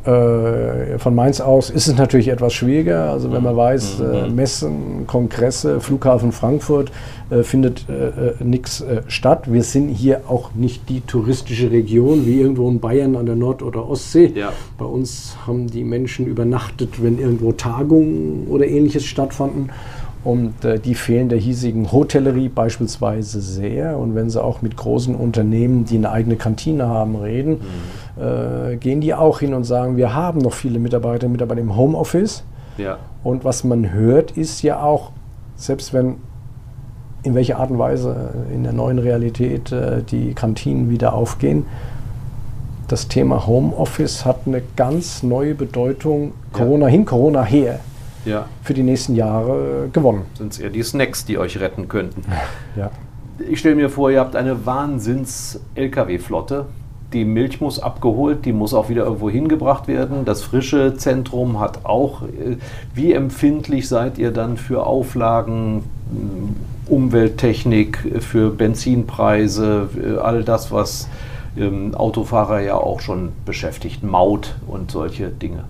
Äh, 0.07 0.99
von 0.99 1.15
Mainz 1.15 1.41
aus 1.41 1.69
ist 1.69 1.89
es 1.89 1.97
natürlich 1.97 2.29
etwas 2.29 2.53
schwieriger. 2.53 3.11
Also 3.11 3.33
wenn 3.33 3.43
man 3.43 3.57
weiß, 3.57 4.01
äh, 4.01 4.29
Messen, 4.29 5.07
Kongresse, 5.07 5.81
Flughafen 5.81 6.31
Frankfurt 6.31 6.93
äh, 7.29 7.43
findet 7.43 7.89
äh, 7.89 8.09
äh, 8.09 8.35
nichts 8.45 8.81
äh, 8.83 9.03
statt. 9.09 9.53
Wir 9.53 9.65
sind 9.65 9.89
hier 9.89 10.23
auch 10.29 10.51
nicht 10.55 10.89
die 10.89 11.01
touristische 11.01 11.73
Region 11.73 12.25
wie 12.25 12.41
irgendwo 12.41 12.69
in 12.71 12.79
Bayern 12.79 13.17
an 13.17 13.27
der 13.27 13.35
Nord- 13.35 13.63
oder 13.63 13.89
Ostsee. 13.89 14.33
Ja. 14.35 14.53
Bei 14.79 14.85
uns 14.85 15.37
haben 15.45 15.67
die 15.67 15.83
Menschen 15.83 16.27
übernachtet, 16.27 17.03
wenn 17.03 17.19
irgendwo 17.19 17.51
Tagungen 17.53 18.47
oder 18.49 18.67
ähnliches 18.67 19.05
stattfanden. 19.05 19.71
Und 20.27 20.65
äh, 20.65 20.81
die 20.81 20.97
fehlen 20.97 21.29
der 21.29 21.39
hiesigen 21.39 21.93
Hotellerie 21.93 22.49
beispielsweise 22.49 23.41
sehr. 23.41 23.97
Und 23.97 24.17
wenn 24.17 24.29
sie 24.29 24.43
auch 24.43 24.61
mit 24.61 24.77
großen 24.77 25.15
Unternehmen, 25.15 25.85
die 25.85 25.97
eine 25.99 26.11
eigene 26.11 26.35
Kantine 26.35 26.89
haben, 26.89 27.15
reden, 27.15 27.61
äh, 28.19 28.75
gehen 28.75 29.01
die 29.01 29.15
auch 29.15 29.39
hin 29.39 29.55
und 29.55 29.63
sagen, 29.63 29.97
wir 29.97 30.15
haben 30.15 30.41
noch 30.41 30.53
viele 30.53 30.81
Mitarbeiter, 30.81 31.29
Mitarbeiter 31.29 31.61
im 31.61 31.77
Homeoffice. 31.77 32.43
Ja. 32.77 32.99
Und 33.23 33.45
was 33.45 33.63
man 33.63 33.93
hört, 33.93 34.33
ist 34.33 34.63
ja 34.63 34.83
auch, 34.83 35.13
selbst 35.55 35.95
wenn 35.95 36.17
in 37.23 37.37
welcher 37.37 37.61
Art 37.61 37.71
und 37.71 37.79
Weise 37.79 38.31
in 38.53 38.65
der 38.65 38.73
neuen 38.73 38.99
Realität 38.99 39.71
äh, 39.71 40.03
die 40.03 40.35
Kantinen 40.35 40.91
wieder 40.91 41.13
aufgehen, 41.13 41.67
das 42.89 43.07
Thema 43.07 43.47
Homeoffice 43.47 44.25
hat 44.25 44.41
eine 44.47 44.61
ganz 44.75 45.23
neue 45.23 45.55
Bedeutung, 45.55 46.33
Ja. 46.53 46.59
Corona 46.59 46.87
hin, 46.89 47.05
Corona 47.05 47.45
her, 47.45 47.79
Ja. 48.27 48.47
für 48.63 48.75
die 48.75 48.83
nächsten 48.83 49.15
Jahre 49.15 49.89
gewonnen. 49.93 50.23
Sind 50.37 50.53
es 50.53 50.59
eher 50.59 50.69
die 50.71 50.83
Snacks, 50.83 51.25
die 51.25 51.39
euch 51.39 51.59
retten 51.61 51.89
könnten. 51.89 52.25
Ja. 52.77 52.91
Ich 53.49 53.59
stelle 53.61 53.77
mir 53.77 53.89
vor, 53.89 54.11
ihr 54.11 54.21
habt 54.21 54.35
eine 54.37 54.67
Wahnsinns-LKW-Flotte. 54.67 56.67
Die 57.13 57.25
Milch 57.25 57.61
muss 57.61 57.79
abgeholt, 57.79 58.45
die 58.45 58.53
muss 58.53 58.75
auch 58.75 58.89
wieder 58.89 59.05
irgendwo 59.05 59.31
hingebracht 59.31 59.87
werden. 59.87 60.25
Das 60.25 60.43
frische 60.43 60.97
Zentrum 60.97 61.61
hat 61.61 61.85
auch. 61.85 62.23
äh, 62.23 62.57
Wie 62.95 63.13
empfindlich 63.13 63.89
seid 63.89 64.19
ihr 64.19 64.33
dann 64.33 64.57
für 64.57 64.85
Auflagen, 64.85 65.85
mh, 66.11 66.55
Umwelttechnik, 66.89 67.99
äh, 68.17 68.21
für 68.21 68.51
Benzinpreise, 68.51 69.89
äh, 70.03 70.17
all 70.19 70.43
das, 70.43 70.73
was 70.73 71.09
Autofahrer 71.95 72.61
ja 72.61 72.77
auch 72.77 73.01
schon 73.01 73.33
beschäftigt, 73.45 74.03
Maut 74.03 74.57
und 74.67 74.91
solche 74.91 75.29
Dinge? 75.29 75.65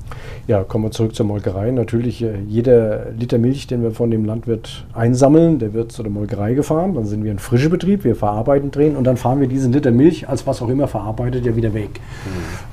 ja, 0.47 0.63
kommen 0.63 0.85
wir 0.85 0.91
zurück 0.93 1.15
zur 1.15 1.27
Molkerei. 1.27 1.71
Natürlich, 1.73 2.23
äh, 2.23 2.39
jeder 2.47 3.11
Liter 3.11 3.39
Milch, 3.39 3.67
den 3.67 3.83
wir 3.83 3.91
von 3.91 4.11
dem 4.11 4.25
Landwirt 4.25 4.87
einsammeln, 4.95 5.59
der 5.59 5.75
wird 5.75 5.91
zu 5.91 6.03
der 6.03 6.13
Molkerei 6.13 6.55
gefahren. 6.55 6.95
Dann 6.95 7.05
sind 7.05 7.25
wir 7.25 7.33
ein 7.33 7.41
frischer 7.41 7.69
Betrieb, 7.69 8.05
wir 8.05 8.15
verarbeiten, 8.15 8.71
drehen 8.71 8.97
und 8.97 9.05
dann 9.05 9.17
fahren 9.17 9.41
wir 9.41 9.49
diesen 9.49 9.73
Liter 9.73 9.91
Milch 9.91 10.29
als 10.29 10.47
was 10.47 10.63
auch 10.63 10.69
immer 10.69 10.87
verarbeitet 10.87 11.45
ja 11.45 11.57
wieder 11.57 11.75
weg. 11.75 12.01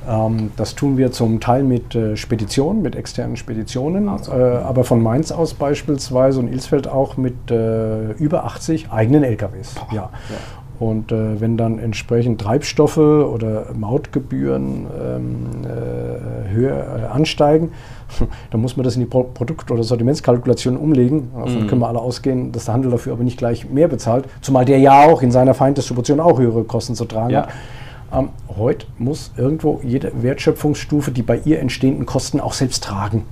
Ähm, 0.08 0.52
das 0.56 0.76
tun 0.76 0.98
wir 0.98 1.12
zum 1.12 1.40
Teil 1.40 1.64
mit 1.64 1.96
äh, 1.96 2.16
Speditionen, 2.16 2.84
mit 2.84 2.96
externen 2.96 3.38
Speditionen, 3.38 4.08
Ach 4.08 4.24
so. 4.24 4.32
äh, 4.32 4.36
aber 4.36 4.84
von 4.84 5.02
Mainz 5.02 5.32
aus 5.32 5.56
beispielsweise 5.56 6.40
und 6.40 6.50
Ilsfeld 6.50 6.88
auch 6.88 7.18
mit 7.18 7.50
äh, 7.50 8.12
über 8.14 8.46
80 8.46 8.92
eigenen 8.92 9.24
LKWs. 9.24 9.76
Ja. 9.92 10.10
Und 10.80 11.12
äh, 11.12 11.40
wenn 11.40 11.56
dann 11.56 11.80
entsprechend 11.80 12.42
Treibstoffe 12.42 12.98
oder 12.98 13.68
Mautgebühren 13.78 14.88
ähm, 15.00 15.36
äh, 15.64 16.52
höher 16.54 17.00
äh, 17.04 17.06
ansteigen, 17.14 17.72
dann 18.52 18.62
muss 18.62 18.76
man 18.76 18.84
das 18.84 18.96
in 18.96 19.02
die 19.02 19.06
Pro 19.06 19.24
Produkt- 19.24 19.72
oder 19.72 19.84
Sortimentskalkulation 19.84 20.76
umlegen. 20.78 21.30
Davon 21.34 21.68
können 21.68 21.82
wir 21.82 21.88
alle 21.88 22.00
ausgehen, 22.00 22.52
dass 22.52 22.66
der 22.66 22.74
Handel 22.74 22.92
dafür 22.92 23.14
aber 23.14 23.24
nicht 23.24 23.38
gleich 23.38 23.70
mehr 23.70 23.88
bezahlt, 23.88 24.26
zumal 24.42 24.66
der 24.66 24.80
ja 24.80 25.04
auch 25.06 25.22
in 25.22 25.32
seiner 25.32 25.54
Feinddistribution 25.54 26.20
auch 26.20 26.40
höhere 26.40 26.64
Kosten 26.64 26.96
zu 26.96 27.06
tragen 27.06 27.32
Ja. 27.32 27.44
hat. 27.44 27.50
Ähm, 28.14 28.30
heute 28.58 28.86
muss 28.98 29.32
irgendwo 29.38 29.80
jede 29.84 30.12
Wertschöpfungsstufe 30.22 31.12
die 31.12 31.24
bei 31.24 31.40
ihr 31.46 31.60
entstehenden 31.60 32.06
Kosten 32.06 32.40
auch 32.40 32.54
selbst 32.54 32.84
tragen. 32.84 33.24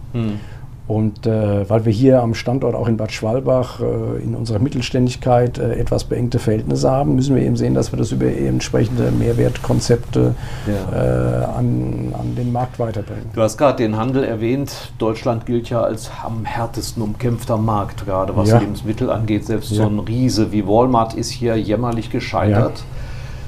Und 0.91 1.25
äh, 1.25 1.69
weil 1.69 1.85
wir 1.85 1.93
hier 1.93 2.21
am 2.21 2.33
Standort 2.33 2.75
auch 2.75 2.89
in 2.89 2.97
Bad 2.97 3.13
Schwalbach 3.13 3.79
äh, 3.79 4.21
in 4.21 4.35
unserer 4.35 4.59
Mittelständigkeit 4.59 5.57
äh, 5.57 5.75
etwas 5.75 6.03
beengte 6.03 6.37
Verhältnisse 6.37 6.91
haben, 6.91 7.15
müssen 7.15 7.33
wir 7.33 7.43
eben 7.43 7.55
sehen, 7.55 7.73
dass 7.73 7.93
wir 7.93 7.97
das 7.97 8.11
über 8.11 8.25
entsprechende 8.25 9.09
Mehrwertkonzepte 9.11 10.35
Ja. 10.67 11.43
äh, 11.43 11.45
an, 11.45 12.13
an 12.19 12.35
den 12.35 12.51
Markt 12.51 12.77
weiterbringen. 12.77 13.27
Du 13.33 13.41
hast 13.41 13.57
gerade 13.57 13.77
den 13.77 13.95
Handel 13.95 14.25
erwähnt. 14.25 14.91
Deutschland 14.97 15.45
gilt 15.45 15.69
ja 15.69 15.81
als 15.81 16.11
am 16.25 16.43
härtesten 16.43 17.01
umkämpfter 17.01 17.55
Markt, 17.55 18.05
gerade 18.05 18.35
was 18.35 18.49
Ja. 18.49 18.57
Lebensmittel 18.59 19.09
angeht. 19.09 19.45
Selbst 19.45 19.69
so 19.69 19.83
Ja. 19.83 19.87
ein 19.87 19.99
Riese 19.99 20.51
wie 20.51 20.67
Walmart 20.67 21.13
ist 21.13 21.29
hier 21.29 21.55
jämmerlich 21.55 22.09
gescheitert. 22.09 22.83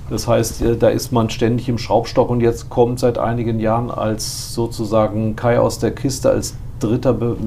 Das 0.10 0.30
heißt, 0.30 0.62
äh, 0.62 0.76
da 0.78 0.88
ist 0.88 1.12
man 1.12 1.30
ständig 1.30 1.68
im 1.68 1.78
Schraubstock 1.78 2.30
und 2.30 2.40
jetzt 2.40 2.70
kommt 2.70 3.00
seit 3.00 3.18
einigen 3.18 3.60
Jahren 3.60 3.92
als 3.92 4.54
sozusagen 4.54 5.36
Kai 5.36 5.60
aus 5.60 5.80
der 5.80 5.92
Kiste, 5.92 6.30
als 6.30 6.56
dritter 6.80 7.14
Be 7.14 7.38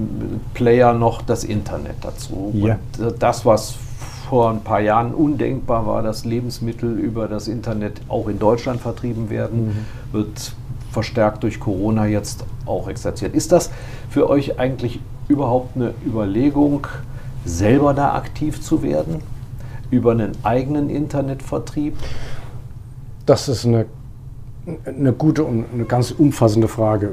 Player 0.55 0.93
noch 0.93 1.23
das 1.23 1.45
Internet 1.45 1.97
dazu. 2.03 2.53
Ja. 2.55 2.79
Und 2.99 3.23
das, 3.23 3.45
was 3.45 3.77
vor 4.29 4.51
ein 4.51 4.61
paar 4.63 4.81
Jahren 4.81 5.15
undenkbar 5.15 5.87
war, 5.87 6.03
dass 6.03 6.25
Lebensmittel 6.25 6.99
über 6.99 7.29
das 7.29 7.47
Internet 7.47 8.01
auch 8.09 8.29
in 8.29 8.39
Deutschland 8.39 8.81
vertrieben 8.81 9.31
werden, 9.31 9.87
wird 10.13 10.53
verstärkt 10.91 11.43
durch 11.43 11.61
Corona 11.61 12.07
jetzt 12.07 12.45
auch 12.65 12.89
exerziert. 12.89 13.35
Ist 13.35 13.53
das 13.53 13.71
für 14.09 14.29
euch 14.29 14.59
eigentlich 14.59 15.01
überhaupt 15.29 15.77
eine 15.77 15.95
Überlegung, 16.05 16.87
selber 17.45 17.95
da 17.95 18.15
aktiv 18.15 18.61
zu 18.61 18.83
werden? 18.83 19.23
Über 19.91 20.13
einen 20.13 20.33
eigenen 20.43 20.91
Internetvertrieb? 20.91 21.97
Das 23.27 23.49
ist 23.49 23.65
eine, 23.65 23.87
eine 24.85 25.13
gute 25.13 25.45
und 25.45 25.67
eine 25.73 25.85
ganz 25.85 26.11
umfassende 26.11 26.69
Frage. 26.69 27.13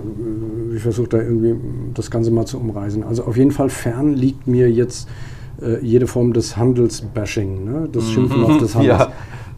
Ich 0.75 0.81
versuche 0.81 1.09
da 1.09 1.17
irgendwie 1.17 1.55
das 1.93 2.09
Ganze 2.09 2.31
mal 2.31 2.45
zu 2.45 2.57
umreißen. 2.57 3.03
Also 3.03 3.25
auf 3.25 3.37
jeden 3.37 3.51
Fall 3.51 3.69
fern 3.69 4.13
liegt 4.13 4.47
mir 4.47 4.71
jetzt 4.71 5.07
äh, 5.61 5.83
jede 5.85 6.07
Form 6.07 6.33
des 6.33 6.57
Handelsbashing, 6.57 7.63
ne? 7.63 7.89
das 7.91 8.11
Schimpfen 8.11 8.43
auf 8.43 8.57
des 8.57 8.75
Handels. 8.75 8.99
Ja. 8.99 9.11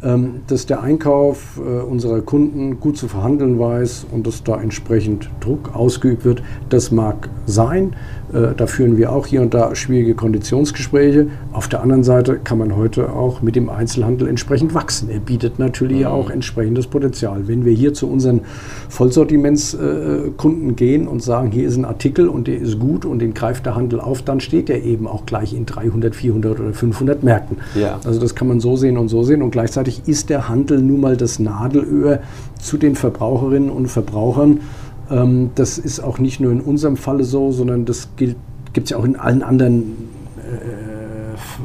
Ähm, 0.06 0.41
dass 0.47 0.68
der 0.68 0.84
Einkauf 0.84 1.60
äh, 1.60 1.82
unserer 1.82 2.22
Kunden 2.22 2.80
gut 2.80 2.95
zu 2.95 3.08
verhandeln 3.08 3.58
weiß 3.58 4.06
und 4.12 4.28
dass 4.28 4.43
da 4.43 4.62
entsprechend 4.62 5.32
Druck 5.39 5.74
ausgeübt 5.74 6.26
wird, 6.26 6.43
das 6.70 6.91
mag 6.91 7.28
sein. 7.47 7.95
Äh, 8.32 8.53
da 8.56 8.68
führen 8.68 8.97
wir 8.97 9.12
auch 9.12 9.26
hier 9.26 9.41
und 9.41 9.53
da 9.56 9.74
schwierige 9.74 10.14
Konditionsgespräche. 10.14 11.28
Auf 11.53 11.70
der 11.70 11.82
anderen 11.82 12.03
Seite 12.03 12.38
kann 12.43 12.58
man 12.60 12.76
heute 12.76 13.14
auch 13.14 13.41
mit 13.41 13.56
dem 13.56 13.70
Einzelhandel 13.70 14.28
entsprechend 14.28 14.76
wachsen. 14.76 15.10
Er 15.10 15.20
bietet 15.20 15.58
natürlich 15.58 16.06
auch 16.06 16.30
entsprechendes 16.30 16.86
Potenzial. 16.86 17.47
Wenn 17.47 17.66
wir 17.66 17.74
hier 17.74 17.93
zu 17.93 18.08
unseren 18.08 18.41
Vollsortimentskunden 18.89 20.76
gehen 20.76 21.08
und 21.08 21.24
sagen, 21.24 21.51
hier 21.51 21.68
ist 21.68 21.78
ein 21.78 21.86
Artikel 21.86 22.28
und 22.28 22.47
der 22.47 22.60
ist 22.60 22.80
gut 22.80 23.06
und 23.06 23.20
den 23.20 23.34
greift 23.34 23.66
der 23.66 23.76
Handel 23.76 23.99
auf, 23.99 24.22
dann 24.22 24.39
steht 24.39 24.70
der 24.70 24.84
eben 24.84 25.08
auch 25.08 25.26
gleich 25.26 25.53
in 25.53 25.66
300, 25.66 26.16
400 26.16 26.60
oder 26.60 26.74
500 26.74 27.24
Märkten. 27.24 27.58
Ja. 27.74 27.99
Also 28.06 28.20
das 28.20 28.36
kann 28.36 28.47
man 28.47 28.60
so 28.60 28.76
sehen 28.76 28.97
und 28.97 29.08
so 29.08 29.24
sehen. 29.24 29.41
Und 29.41 29.51
gleichzeitig 29.51 29.94
ist 30.05 30.29
der 30.29 30.49
Handel 30.49 30.81
nun 30.81 31.01
mal 31.01 31.17
das 31.17 31.39
Nadelöhr 31.39 32.19
zu 32.59 32.77
den 32.77 32.95
Verbraucherinnen 32.95 33.69
und 33.69 33.87
Verbrauchern. 33.87 34.61
Ähm, 35.09 35.51
das 35.55 35.77
ist 35.77 35.99
auch 35.99 36.19
nicht 36.19 36.39
nur 36.39 36.51
in 36.51 36.61
unserem 36.61 36.97
Falle 36.97 37.23
so, 37.23 37.51
sondern 37.51 37.85
das 37.85 38.09
gibt 38.17 38.37
es 38.75 38.89
ja 38.89 38.97
auch 38.97 39.05
in 39.05 39.15
allen 39.15 39.43
anderen 39.43 40.09
äh, 40.37 41.33
F- 41.35 41.59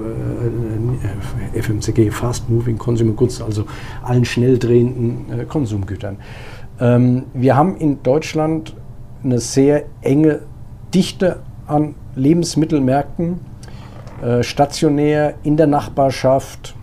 äh, 1.55 1.61
FMCG, 1.61 2.11
Fast 2.11 2.51
Moving 2.51 2.77
Consumer 2.77 3.13
Goods, 3.13 3.41
also 3.41 3.65
allen 4.03 4.25
schnell 4.25 4.59
drehenden 4.59 5.41
äh, 5.41 5.45
Konsumgütern. 5.45 6.17
Ähm, 6.81 7.25
wir 7.35 7.57
haben 7.57 7.77
in 7.77 8.03
Deutschland 8.03 8.75
eine 9.23 9.39
sehr 9.39 9.85
enge 10.03 10.41
Dichte 10.95 11.41
an 11.67 11.95
Lebensmittelmärkten, 12.17 13.39
äh, 14.23 14.43
stationär 14.43 15.35
in 15.45 15.57
der 15.57 15.67
Nachbarschaft. 15.67 16.75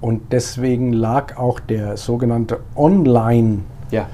Und 0.00 0.32
deswegen 0.32 0.92
lag 0.92 1.36
auch 1.36 1.60
der 1.60 1.96
sogenannte 1.96 2.60
Online- 2.76 3.60
Ja. 3.90 4.06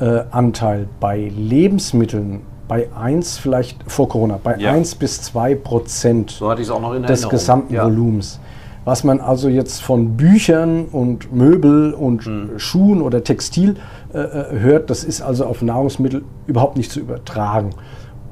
äh, 0.00 0.24
Anteil 0.30 0.86
bei 0.98 1.30
Lebensmitteln 1.36 2.40
bei 2.68 2.88
1, 2.94 3.38
vielleicht 3.38 3.90
vor 3.90 4.08
Corona, 4.08 4.38
bei 4.42 4.56
Ja. 4.56 4.70
1 4.72 4.94
bis 4.94 5.22
2 5.22 5.54
Prozent 5.54 6.30
So 6.30 6.48
hatte 6.50 6.62
ich 6.62 6.68
es 6.68 6.72
auch 6.72 6.80
noch 6.80 6.94
in 6.94 7.02
des 7.02 7.10
Erinnerung. 7.10 7.30
gesamten 7.30 7.74
ja. 7.74 7.84
Volumens. 7.84 8.38
Was 8.84 9.04
man 9.04 9.20
also 9.20 9.48
jetzt 9.48 9.82
von 9.82 10.16
Büchern 10.16 10.86
und 10.86 11.32
Möbel 11.34 11.92
und 11.92 12.26
Mhm. 12.26 12.58
Schuhen 12.58 13.02
oder 13.02 13.22
Textil 13.24 13.76
äh, 14.14 14.18
äh, 14.18 14.58
hört, 14.60 14.88
das 14.90 15.04
ist 15.04 15.20
also 15.20 15.44
auf 15.46 15.62
Nahrungsmittel 15.62 16.22
überhaupt 16.46 16.76
nicht 16.76 16.90
zu 16.90 17.00
übertragen. 17.00 17.70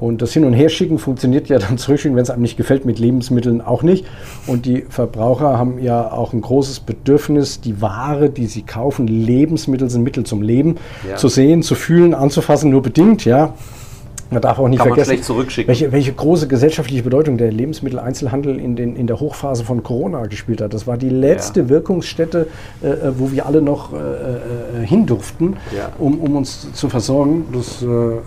Und 0.00 0.22
das 0.22 0.32
Hin- 0.32 0.44
und 0.44 0.52
Herschicken 0.52 0.98
funktioniert 0.98 1.48
ja 1.48 1.58
dann 1.58 1.76
zurückschicken, 1.78 2.16
wenn 2.16 2.22
es 2.22 2.30
einem 2.30 2.42
nicht 2.42 2.56
gefällt, 2.56 2.84
mit 2.84 2.98
Lebensmitteln 2.98 3.60
auch 3.60 3.82
nicht. 3.82 4.06
Und 4.46 4.64
die 4.66 4.82
Verbraucher 4.88 5.58
haben 5.58 5.78
ja 5.82 6.12
auch 6.12 6.32
ein 6.32 6.40
großes 6.40 6.80
Bedürfnis, 6.80 7.60
die 7.60 7.80
Ware, 7.82 8.30
die 8.30 8.46
sie 8.46 8.62
kaufen, 8.62 9.06
Lebensmittel 9.06 9.90
sind 9.90 10.02
Mittel 10.04 10.24
zum 10.24 10.42
Leben, 10.42 10.76
Ja. 11.08 11.16
zu 11.16 11.28
sehen, 11.28 11.62
zu 11.62 11.74
fühlen, 11.74 12.14
anzufassen, 12.14 12.70
nur 12.70 12.82
bedingt, 12.82 13.24
ja 13.24 13.54
Man 14.30 14.42
darf 14.42 14.58
auch 14.58 14.68
nicht 14.68 14.80
Kann 14.80 14.94
vergessen, 14.94 15.66
welche, 15.66 15.90
welche 15.90 16.12
große 16.12 16.48
gesellschaftliche 16.48 17.02
Bedeutung 17.02 17.38
der 17.38 17.50
Lebensmitteleinzelhandel 17.50 18.58
in, 18.58 18.76
den, 18.76 18.94
in 18.94 19.06
der 19.06 19.20
Hochphase 19.20 19.64
von 19.64 19.82
Corona 19.82 20.26
gespielt 20.26 20.60
hat. 20.60 20.74
Das 20.74 20.86
war 20.86 20.98
die 20.98 21.08
letzte 21.08 21.60
Ja. 21.60 21.68
Wirkungsstätte, 21.70 22.46
äh, 22.82 22.88
äh, 22.88 23.18
wo 23.18 23.32
wir 23.32 23.46
alle 23.46 23.62
noch 23.62 23.92
äh, 23.94 23.96
äh, 23.96 24.86
hin 24.86 25.06
durften, 25.06 25.56
Ja. 25.74 25.92
um, 25.98 26.18
um 26.20 26.36
uns 26.36 26.70
zu 26.72 26.88
versorgen. 26.90 27.46
Das 27.52 27.82
äh, 27.82 27.86
äh, 27.86 28.18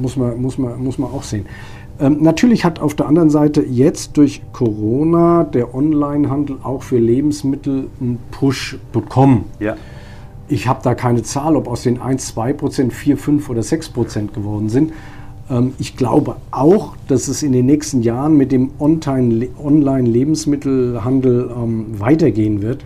muss, 0.00 0.16
man, 0.16 0.40
muss, 0.40 0.56
man, 0.56 0.82
muss 0.82 0.98
man 0.98 1.10
auch 1.10 1.24
sehen. 1.24 1.46
Ähm, 2.00 2.18
natürlich 2.20 2.64
hat 2.64 2.80
auf 2.80 2.94
der 2.94 3.06
anderen 3.06 3.28
Seite 3.30 3.62
jetzt 3.62 4.16
durch 4.16 4.40
Corona 4.52 5.42
der 5.42 5.74
Onlinehandel 5.74 6.58
auch 6.62 6.84
für 6.84 6.98
Lebensmittel 6.98 7.88
einen 8.00 8.20
Push 8.30 8.78
bekommen. 8.92 9.46
Ja. 9.58 9.74
Ich 10.48 10.66
habe 10.66 10.80
da 10.82 10.94
keine 10.94 11.22
Zahl, 11.22 11.56
ob 11.56 11.68
aus 11.68 11.82
den 11.82 12.00
1, 12.00 12.26
2 12.28 12.52
Prozent 12.54 12.92
4, 12.92 13.16
5 13.16 13.50
oder 13.50 13.62
6 13.62 13.90
Prozent 13.90 14.34
geworden 14.34 14.68
sind. 14.68 14.92
Ähm, 15.50 15.74
ich 15.78 15.96
glaube 15.96 16.36
auch, 16.50 16.96
dass 17.06 17.28
es 17.28 17.42
in 17.42 17.52
den 17.52 17.66
nächsten 17.66 18.02
Jahren 18.02 18.36
mit 18.36 18.52
dem 18.52 18.70
Online- 18.78 19.48
Online-Lebensmittelhandel 19.62 21.50
ähm, 21.54 21.86
weitergehen 21.98 22.62
wird. 22.62 22.84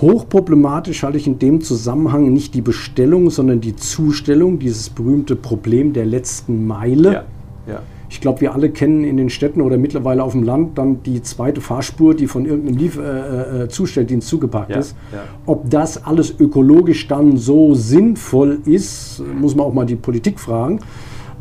Hochproblematisch 0.00 1.02
halte 1.02 1.16
ich 1.16 1.26
in 1.26 1.38
dem 1.38 1.62
Zusammenhang 1.62 2.32
nicht 2.32 2.54
die 2.54 2.60
Bestellung, 2.60 3.30
sondern 3.30 3.60
die 3.60 3.76
Zustellung, 3.76 4.58
dieses 4.58 4.90
berühmte 4.90 5.36
Problem 5.36 5.94
der 5.94 6.04
letzten 6.04 6.66
Meile. 6.66 7.12
Ja. 7.12 7.24
ja. 7.66 7.82
Ich 8.08 8.20
glaube, 8.20 8.40
wir 8.40 8.54
alle 8.54 8.70
kennen 8.70 9.04
in 9.04 9.16
den 9.16 9.30
Städten 9.30 9.60
oder 9.60 9.78
mittlerweile 9.78 10.22
auf 10.22 10.32
dem 10.32 10.42
Land 10.42 10.78
dann 10.78 11.02
die 11.02 11.22
zweite 11.22 11.60
Fahrspur, 11.60 12.14
die 12.14 12.26
von 12.26 12.46
irgendeinem 12.46 12.76
Lief 12.78 12.98
äh, 12.98 13.64
äh, 13.64 13.68
Zustelldienst 13.68 14.28
zugepackt 14.28 14.70
Ja, 14.70 14.78
ist. 14.78 14.96
ja. 15.12 15.24
Ob 15.46 15.68
das 15.70 16.04
alles 16.04 16.38
ökologisch 16.38 17.08
dann 17.08 17.36
so 17.36 17.74
sinnvoll 17.74 18.60
ist, 18.64 19.22
muss 19.40 19.56
man 19.56 19.66
auch 19.66 19.74
mal 19.74 19.86
die 19.86 19.96
Politik 19.96 20.38
fragen. 20.38 20.80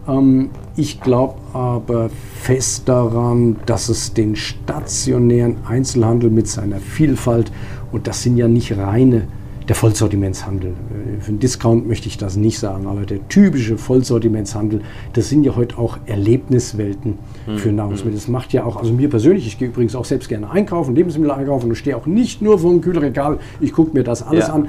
Ähm, 0.07 0.49
ich 0.75 1.01
glaube 1.01 1.35
aber 1.53 2.09
fest 2.41 2.89
daran, 2.89 3.57
dass 3.65 3.89
es 3.89 4.13
den 4.13 4.35
stationären 4.35 5.57
Einzelhandel 5.67 6.29
mit 6.29 6.47
seiner 6.47 6.77
Vielfalt, 6.79 7.51
und 7.91 8.07
das 8.07 8.23
sind 8.23 8.37
ja 8.37 8.47
nicht 8.47 8.75
reine 8.77 9.27
der 9.67 9.75
Vollsortimentshandel. 9.75 10.71
Äh, 10.71 11.21
Für 11.21 11.29
einen 11.29 11.39
Discount 11.39 11.87
möchte 11.87 12.07
ich 12.07 12.17
das 12.17 12.35
nicht 12.35 12.59
sagen, 12.59 12.87
aber 12.87 13.05
der 13.05 13.27
typische 13.27 13.77
Vollsortimentshandel, 13.77 14.81
das 15.13 15.29
sind 15.29 15.43
ja 15.43 15.55
heute 15.55 15.77
auch 15.77 15.97
Erlebniswelten 16.05 17.17
für 17.57 17.71
Nahrungsmittel. 17.71 18.15
Das 18.15 18.27
macht 18.27 18.53
ja 18.53 18.63
auch, 18.63 18.77
also 18.77 18.93
mir 18.93 19.09
persönlich, 19.09 19.47
ich 19.47 19.57
gehe 19.57 19.67
übrigens 19.67 19.95
auch 19.95 20.05
selbst 20.05 20.29
gerne 20.29 20.49
einkaufen, 20.49 20.95
Lebensmittel 20.95 21.31
einkaufen 21.31 21.69
und 21.69 21.75
stehe 21.75 21.95
auch 21.97 22.05
nicht 22.05 22.41
nur 22.41 22.59
vor 22.59 22.71
dem 22.71 22.81
Kühlregal, 22.81 23.39
ich 23.59 23.71
gucke 23.73 23.95
mir 23.95 24.03
das 24.03 24.23
alles 24.23 24.47
Ja. 24.47 24.53
an. 24.53 24.67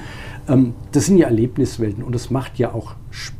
Ähm, 0.48 0.74
das 0.92 1.06
sind 1.06 1.18
ja 1.18 1.26
Erlebniswelten 1.26 2.02
und 2.02 2.14
das 2.14 2.30
macht 2.30 2.58
ja 2.58 2.72
auch 2.72 2.94
Spaß. 3.10 3.34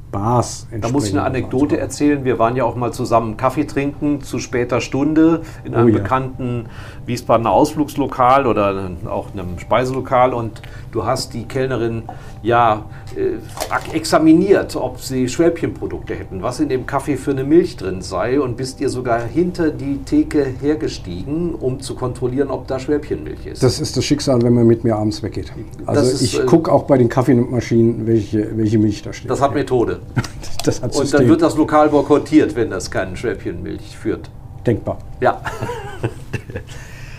Da 0.81 0.89
muss 0.89 1.07
ich 1.07 1.13
eine 1.13 1.23
Anekdote 1.23 1.79
erzählen. 1.79 2.25
Wir 2.25 2.39
waren 2.39 2.57
ja 2.57 2.65
auch 2.65 2.77
mal 2.77 2.93
zusammen 2.93 3.37
Kaffee 3.37 3.65
trinken 3.65 4.23
zu 4.23 4.39
später 4.39 4.81
Stunde 4.81 5.43
in 5.65 5.75
einem 5.75 5.89
ja. 5.89 5.99
bekannten 5.99 6.67
Wiesbadener 7.07 7.51
Ausflugslokal 7.51 8.47
oder 8.47 8.91
auch 9.07 9.33
einem 9.33 9.59
Speiselokal 9.59 10.33
und 10.33 10.63
du 10.93 11.05
hast 11.05 11.35
die 11.35 11.45
Kellnerin 11.45 12.05
ja 12.43 12.85
äh, 13.17 13.95
examiniert, 13.95 14.77
ob 14.77 15.01
sie 15.01 15.29
Schwäbchenprodukte 15.29 16.15
hätten, 16.15 16.43
was 16.43 16.61
in 16.61 16.69
dem 16.69 16.87
Kaffee 16.87 17.17
für 17.17 17.33
eine 17.33 17.45
Milch 17.45 17.77
drin 17.77 18.03
sei 18.03 18.41
und 18.41 18.57
bist 18.57 18.81
ihr 18.81 18.89
sogar 18.89 19.23
hinter 19.23 19.71
die 19.71 19.99
Theke 19.99 20.45
hergestiegen, 20.61 21.55
um 21.55 21.81
zu 21.81 21.95
kontrollieren, 21.95 22.51
ob 22.51 22.67
da 22.67 22.79
Schwäbchenmilch 22.79 23.47
ist. 23.47 23.63
Das 23.63 23.81
ist 23.81 23.97
das 23.97 24.05
Schicksal, 24.05 24.43
wenn 24.43 24.55
man 24.55 24.67
mit 24.67 24.85
mir 24.85 24.97
abends 24.97 25.23
weggeht. 25.23 25.53
Also 25.87 26.03
ist, 26.03 26.23
ich 26.23 26.41
äh, 26.41 26.47
gucke 26.47 26.73
auch 26.73 26.85
bei 26.85 26.99
den 26.99 27.09
Kaffeemaschinen, 27.09 28.07
welche, 28.07 28.57
welche 28.57 28.79
Milch 28.79 29.03
da 29.03 29.13
steht. 29.13 29.31
das 29.31 29.41
hat 29.41 29.55
Methode. 29.55 30.01
das 30.65 30.83
hat 30.83 30.95
Und 30.95 31.13
dann 31.13 31.29
wird 31.29 31.43
das 31.43 31.57
Lokal 31.57 31.89
boykottiert, 31.89 32.55
wenn 32.57 32.71
das 32.71 32.91
keine 32.91 33.17
Schwäbchenmilch 33.17 33.97
führt. 33.97 34.31
denkbar. 34.67 34.99
Ja. 35.21 35.41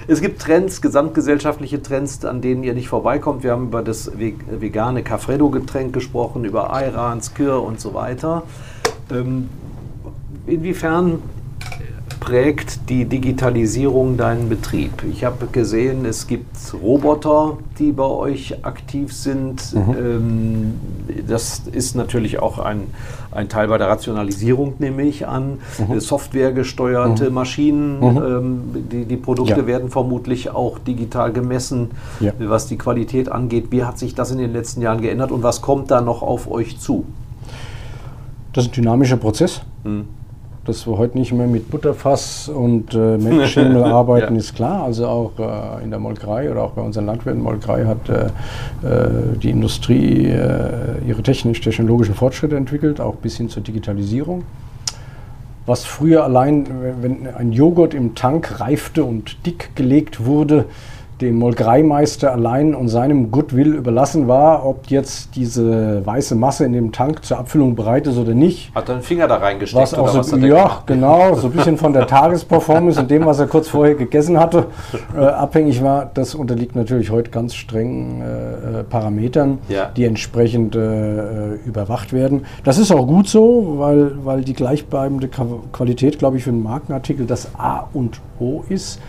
Es 0.09 0.21
gibt 0.21 0.41
Trends, 0.41 0.81
gesamtgesellschaftliche 0.81 1.81
Trends, 1.81 2.23
an 2.23 2.39
denen 2.39 2.63
ihr 2.63 2.73
nicht 2.73 2.87
vorbeikommt. 2.87 3.43
Wir 3.43 3.51
haben 3.51 3.65
über 3.65 3.81
das 3.83 4.09
ve- 4.17 4.35
vegane 4.49 5.03
Cafredo-Getränk 5.03 5.91
gesprochen, 5.91 6.45
über 6.45 6.73
Ayran, 6.73 7.21
Skir 7.21 7.61
und 7.61 7.81
so 7.81 7.93
weiter. 7.93 8.43
Ähm, 9.11 9.49
inwiefern 10.45 11.19
prägt 12.19 12.89
die 12.89 13.05
Digitalisierung 13.05 14.17
deinen 14.17 14.49
Betrieb? 14.49 15.03
Ich 15.11 15.23
habe 15.23 15.47
gesehen, 15.47 16.05
es 16.05 16.27
gibt 16.27 16.55
Roboter, 16.81 17.57
die 17.79 17.91
bei 17.91 18.03
euch 18.05 18.65
aktiv 18.65 19.13
sind. 19.13 19.73
Ähm, 19.75 20.73
das 21.27 21.63
ist 21.71 21.95
natürlich 21.95 22.39
auch 22.39 22.59
ein, 22.59 22.83
ein 23.31 23.49
Teil 23.49 23.67
bei 23.67 23.77
der 23.77 23.87
Rationalisierung, 23.87 24.73
nehme 24.79 25.03
ich 25.03 25.27
an. 25.27 25.59
Äh, 25.91 25.99
Softwaregesteuerte 25.99 27.29
Maschinen, 27.29 28.01
ähm, 28.01 28.61
die, 28.91 29.05
die 29.05 29.17
Produkte 29.17 29.61
Ja. 29.61 29.67
werden 29.67 29.89
vermutlich 29.89 30.49
auch 30.49 30.79
digital 30.79 31.31
gemessen, 31.31 31.91
Ja. 32.19 32.31
was 32.39 32.67
die 32.67 32.77
Qualität 32.77 33.31
angeht. 33.31 33.67
Wie 33.71 33.83
hat 33.83 33.99
sich 33.99 34.15
das 34.15 34.31
in 34.31 34.37
den 34.37 34.53
letzten 34.53 34.81
Jahren 34.81 35.01
geändert 35.01 35.31
und 35.31 35.43
was 35.43 35.61
kommt 35.61 35.91
da 35.91 36.01
noch 36.01 36.21
auf 36.21 36.49
euch 36.49 36.79
zu? 36.79 37.05
Das 38.53 38.65
ist 38.65 38.71
ein 38.71 38.81
dynamischer 38.81 39.17
Prozess. 39.17 39.61
Dass 40.67 40.85
wir 40.85 40.97
heute 40.97 41.17
nicht 41.17 41.31
mehr 41.31 41.47
mit 41.47 41.71
Butterfass 41.71 42.49
und 42.49 42.93
äh, 42.93 43.17
Melkschemel 43.17 43.83
arbeiten, 43.85 44.33
Ja. 44.33 44.39
ist 44.39 44.53
klar. 44.53 44.83
Also 44.83 45.07
auch 45.07 45.31
äh, 45.39 45.81
in 45.81 45.91
der 45.91 45.99
Molkerei 45.99 46.51
oder 46.51 46.61
auch 46.63 46.71
bei 46.71 46.81
unseren 46.81 47.05
Landwirten. 47.05 47.41
Molkerei 47.41 47.85
hat 47.85 48.09
äh, 48.09 48.25
äh, 48.85 49.09
die 49.41 49.49
Industrie 49.49 50.25
äh, 50.25 51.07
ihre 51.07 51.23
technisch-technologischen 51.23 52.15
Fortschritte 52.15 52.57
entwickelt, 52.57 52.99
auch 52.99 53.15
bis 53.15 53.37
hin 53.37 53.47
zur 53.47 53.63
Digitalisierung. 53.63 54.43
Was 55.65 55.85
früher 55.85 56.25
allein, 56.25 56.65
wenn 57.01 57.27
ein 57.33 57.53
Joghurt 57.53 57.93
im 57.93 58.13
Tank 58.15 58.59
reifte 58.59 59.05
und 59.05 59.45
dick 59.45 59.73
gelegt 59.75 60.25
wurde, 60.25 60.65
dem 61.21 61.35
Molkereimeister 61.35 62.31
allein 62.31 62.75
und 62.75 62.89
seinem 62.89 63.31
Goodwill 63.31 63.73
überlassen 63.73 64.27
war, 64.27 64.65
ob 64.65 64.87
jetzt 64.87 65.35
diese 65.35 66.05
weiße 66.05 66.35
Masse 66.35 66.65
in 66.65 66.73
dem 66.73 66.91
Tank 66.91 67.25
zur 67.25 67.39
Abfüllung 67.39 67.75
bereit 67.75 68.05
ist 68.07 68.17
oder 68.17 68.33
nicht. 68.33 68.73
Hat 68.75 68.87
er 68.89 68.95
einen 68.95 69.03
Finger 69.03 69.27
da 69.27 69.37
reingesteckt? 69.37 69.81
Was 69.81 69.93
auch 69.93 70.15
was 70.15 70.27
so, 70.27 70.35
hat 70.37 70.43
er 70.43 70.47
ja, 70.47 70.55
gemacht? 70.63 70.87
genau, 70.87 71.35
so 71.35 71.47
ein 71.47 71.53
bisschen 71.53 71.77
von 71.77 71.93
der 71.93 72.05
Tagesperformance 72.07 72.99
und 72.99 73.09
dem, 73.09 73.25
was 73.25 73.39
er 73.39 73.47
kurz 73.47 73.67
vorher 73.67 73.95
gegessen 73.95 74.39
hatte, 74.39 74.67
äh, 75.15 75.21
abhängig 75.21 75.83
war. 75.83 76.09
Das 76.13 76.35
unterliegt 76.35 76.75
natürlich 76.75 77.09
heute 77.09 77.31
ganz 77.31 77.55
strengen 77.55 78.21
äh, 78.21 78.79
äh, 78.79 78.83
Parametern, 78.83 79.59
Ja. 79.69 79.89
die 79.95 80.05
entsprechend 80.05 80.75
äh, 80.75 80.79
äh, 80.79 81.59
überwacht 81.65 82.13
werden. 82.13 82.45
Das 82.63 82.77
ist 82.77 82.91
auch 82.91 83.07
gut 83.07 83.27
so, 83.27 83.75
weil, 83.77 84.11
weil 84.23 84.41
die 84.41 84.53
gleichbleibende 84.53 85.29
Qualität, 85.71 86.19
glaube 86.19 86.37
ich, 86.37 86.43
für 86.43 86.51
einen 86.51 86.63
Markenartikel 86.63 87.25
das 87.25 87.49
A 87.57 87.87
und 87.93 88.19
O 88.39 88.63
ist. 88.69 88.99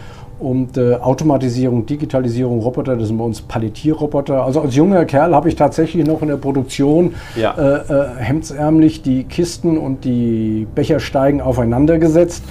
Und 0.41 0.77
äh, 0.77 0.95
Automatisierung, 0.95 1.85
Digitalisierung, 1.85 2.61
Roboter, 2.61 2.97
das 2.97 3.09
sind 3.09 3.19
bei 3.19 3.25
uns 3.25 3.41
Palettierroboter. 3.43 4.45
Also 4.45 4.61
als 4.61 4.77
junger 4.77 5.05
Kerl 5.05 5.35
habe 5.35 5.49
ich 5.49 5.57
tatsächlich 5.57 6.07
noch 6.07 6.23
in 6.23 6.29
der 6.29 6.37
Produktion 6.37 7.15
Ja. 7.35 7.55
äh, 7.59 7.93
äh, 7.93 8.07
hemdsärmlich 8.19 9.03
die 9.03 9.25
Kisten 9.25 9.77
und 9.77 10.05
die 10.05 10.69
Bechersteigen 10.77 11.41
aufeinander 11.41 11.99
gesetzt. 11.99 12.45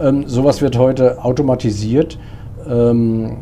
Ähm, 0.00 0.24
sowas 0.26 0.62
wird 0.62 0.78
heute 0.78 1.22
automatisiert, 1.22 2.18
ähm, 2.66 3.36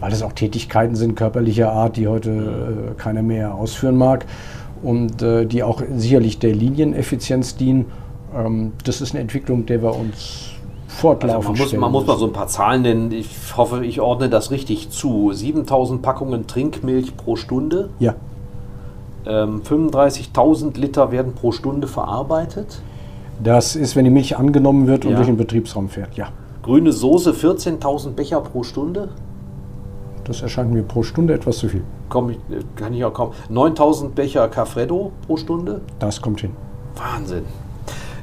weil 0.00 0.12
es 0.12 0.22
auch 0.22 0.32
Tätigkeiten 0.32 0.96
sind 0.96 1.14
körperlicher 1.14 1.72
Art, 1.72 1.96
die 1.96 2.08
heute 2.08 2.30
äh, 2.30 3.00
keiner 3.00 3.22
mehr 3.22 3.54
ausführen 3.54 3.96
mag 3.96 4.26
und 4.82 5.22
äh, 5.22 5.46
die 5.46 5.62
auch 5.62 5.80
sicherlich 5.96 6.40
der 6.40 6.54
Linieneffizienz 6.56 7.56
dienen. 7.56 7.86
Ähm, 8.36 8.72
das 8.84 9.00
ist 9.00 9.12
eine 9.12 9.20
Entwicklung, 9.20 9.64
der 9.64 9.80
wir 9.82 9.94
uns 9.94 10.50
fortlaufend 10.88 11.36
Also 11.36 11.50
man, 11.50 11.58
muss, 11.58 11.72
man 11.80 11.92
muss 11.92 12.06
mal 12.06 12.16
so 12.18 12.26
ein 12.26 12.32
paar 12.32 12.48
Zahlen 12.48 12.82
nennen. 12.82 13.12
Ich 13.12 13.28
hoffe, 13.56 13.84
ich 13.84 14.00
ordne 14.00 14.28
das 14.28 14.50
richtig 14.50 14.90
zu. 14.90 15.32
7000 15.32 16.02
Packungen 16.02 16.46
Trinkmilch 16.48 17.16
pro 17.16 17.36
Stunde. 17.36 17.90
Ja, 18.00 18.14
Ähm, 19.26 19.60
35.000 19.62 20.78
Liter 20.78 21.12
werden 21.12 21.34
pro 21.34 21.52
Stunde 21.52 21.86
verarbeitet. 21.86 22.80
das 23.42 23.76
ist, 23.76 23.94
wenn 23.94 24.04
die 24.04 24.10
Milch 24.10 24.36
angenommen 24.38 24.86
wird 24.86 25.04
und 25.04 25.10
Ja. 25.12 25.16
durch 25.18 25.28
den 25.28 25.36
Betriebsraum 25.36 25.88
fährt. 25.88 26.16
Ja, 26.16 26.28
Grüne 26.62 26.92
Soße 26.92 27.32
14.000 27.34 28.16
Becher 28.16 28.40
pro 28.40 28.62
Stunde. 28.64 29.10
das 30.24 30.42
erscheint 30.42 30.72
mir 30.72 30.82
pro 30.82 31.02
Stunde 31.02 31.34
etwas 31.34 31.58
zu 31.58 31.68
viel. 31.68 31.82
Komm, 32.08 32.30
äh, 32.30 32.36
kann 32.76 32.92
ich 32.94 33.04
auch 33.04 33.12
kaum. 33.14 33.30
9000 33.48 34.14
Becher 34.14 34.48
Cafredo 34.48 35.12
pro 35.26 35.36
Stunde. 35.36 35.80
Das 35.98 36.20
kommt 36.22 36.40
hin. 36.40 36.50
Wahnsinn. 36.96 37.44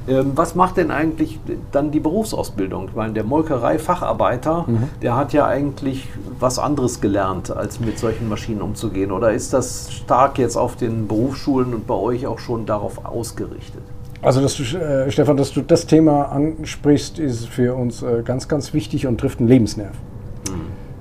Ähm, 0.08 0.34
was 0.36 0.56
macht 0.56 0.78
denn 0.78 0.92
eigentlich 0.92 1.40
dann 1.72 1.92
die 1.92 2.00
Berufsausbildung? 2.00 2.90
Ich 2.90 2.96
meine, 2.96 3.14
der 3.14 3.24
Molkerei-Facharbeiter, 3.24 4.66
der 5.02 5.16
hat 5.16 5.34
ja 5.34 5.48
eigentlich 5.48 6.08
was 6.40 6.60
anderes 6.60 7.02
gelernt, 7.02 7.56
als 7.56 7.80
mit 7.80 7.98
solchen 7.98 8.30
Maschinen 8.30 8.62
umzugehen. 8.62 9.12
Oder 9.12 9.34
ist 9.34 9.54
das 9.54 9.92
stark 9.92 10.38
jetzt 10.38 10.58
auf 10.58 10.76
den 10.76 11.08
Berufsschulen 11.08 11.74
und 11.74 11.88
bei 11.88 11.96
euch 11.96 12.28
auch 12.28 12.40
schon 12.40 12.66
darauf 12.66 13.06
ausgerichtet? 13.06 13.82
Also, 14.22 14.42
dass 14.42 14.56
du, 14.56 14.64
äh, 14.64 15.12
Stefan, 15.12 15.38
dass 15.38 15.52
du 15.54 15.62
das 15.62 15.86
Thema 15.86 16.32
ansprichst, 16.32 17.20
ist 17.20 17.48
für 17.48 17.76
uns 17.76 18.02
äh, 18.02 18.22
ganz, 18.24 18.48
ganz 18.48 18.74
wichtig 18.74 19.06
und 19.08 19.20
trifft 19.20 19.40
einen 19.40 19.48
Lebensnerv. 19.48 19.94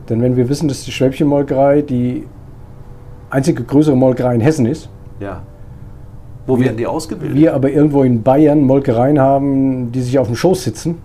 Denn 0.09 0.21
wenn 0.21 0.37
wir 0.37 0.49
wissen, 0.51 0.69
dass 0.69 0.85
die 0.85 0.93
Schwäbchenmolkerei 0.93 1.81
die 1.81 2.27
einzige 3.31 3.65
größere 3.65 3.97
Molkerei 3.97 4.35
in 4.35 4.41
Hessen 4.41 4.67
ist, 4.67 4.89
Ja. 5.21 5.43
Wo 6.47 6.59
werden 6.59 6.77
die 6.77 6.87
ausgebildet? 6.87 7.37
Wir 7.37 7.55
aber 7.55 7.71
irgendwo 7.71 8.03
in 8.03 8.23
Bayern 8.23 8.63
Molkereien 8.63 9.19
haben, 9.19 9.93
die 9.93 10.03
sich 10.03 10.19
auf 10.19 10.27
dem 10.27 10.37
Schoß 10.37 10.65
sitzen, 10.65 10.99